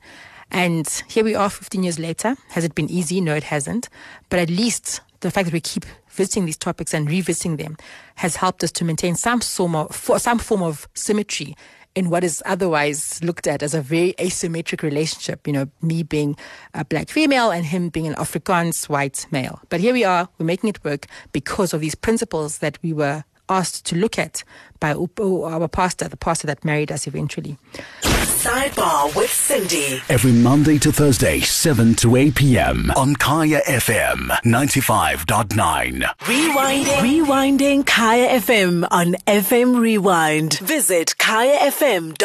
And 0.49 0.87
here 1.07 1.23
we 1.23 1.33
are 1.33 1.49
15 1.49 1.83
years 1.83 1.97
later. 1.97 2.35
Has 2.49 2.65
it 2.65 2.75
been 2.75 2.89
easy? 2.89 3.21
No, 3.21 3.35
it 3.35 3.43
hasn't. 3.43 3.89
But 4.29 4.39
at 4.39 4.49
least 4.49 5.01
the 5.21 5.31
fact 5.31 5.45
that 5.45 5.53
we 5.53 5.61
keep 5.61 5.85
visiting 6.11 6.45
these 6.45 6.57
topics 6.57 6.93
and 6.93 7.09
revisiting 7.09 7.57
them 7.57 7.77
has 8.15 8.35
helped 8.35 8.63
us 8.63 8.71
to 8.73 8.85
maintain 8.85 9.15
some 9.15 9.39
form 9.39 9.75
of, 9.75 9.95
some 10.17 10.39
form 10.39 10.61
of 10.61 10.87
symmetry 10.93 11.55
in 11.93 12.09
what 12.09 12.23
is 12.23 12.41
otherwise 12.45 13.21
looked 13.23 13.47
at 13.47 13.61
as 13.61 13.73
a 13.73 13.81
very 13.81 14.13
asymmetric 14.13 14.81
relationship. 14.81 15.45
You 15.45 15.53
know, 15.53 15.65
me 15.81 16.03
being 16.03 16.37
a 16.73 16.85
black 16.85 17.09
female 17.09 17.51
and 17.51 17.65
him 17.65 17.89
being 17.89 18.07
an 18.07 18.15
Afrikaans 18.15 18.87
white 18.87 19.27
male. 19.31 19.61
But 19.69 19.81
here 19.81 19.93
we 19.93 20.03
are, 20.03 20.29
we're 20.37 20.45
making 20.45 20.69
it 20.69 20.83
work 20.83 21.07
because 21.31 21.73
of 21.73 21.81
these 21.81 21.95
principles 21.95 22.59
that 22.59 22.77
we 22.81 22.93
were 22.93 23.23
asked 23.51 23.85
to 23.87 23.95
look 23.95 24.17
at 24.17 24.43
by 24.79 24.93
our 24.93 25.67
pastor, 25.67 26.07
the 26.07 26.17
pastor 26.17 26.47
that 26.47 26.65
married 26.65 26.91
us 26.91 27.05
eventually. 27.05 27.57
Sidebar 28.01 29.15
with 29.15 29.29
Sindi. 29.29 30.01
Every 30.09 30.31
Monday 30.31 30.79
to 30.79 30.91
Thursday, 30.91 31.41
7 31.41 31.93
to 31.95 32.15
8 32.15 32.33
p.m. 32.33 32.91
on 32.95 33.15
Kaya 33.15 33.61
FM 33.67 34.29
95.9. 34.43 36.01
Rewinding. 36.21 36.85
Rewinding 36.85 37.85
Kaya 37.85 38.39
FM 38.39 38.87
on 38.89 39.13
FM 39.27 39.79
Rewind. 39.79 40.57
Visit 40.59 41.13
kayafm.co.za 41.19 42.17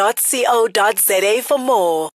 for 1.42 1.58
more. 1.58 2.08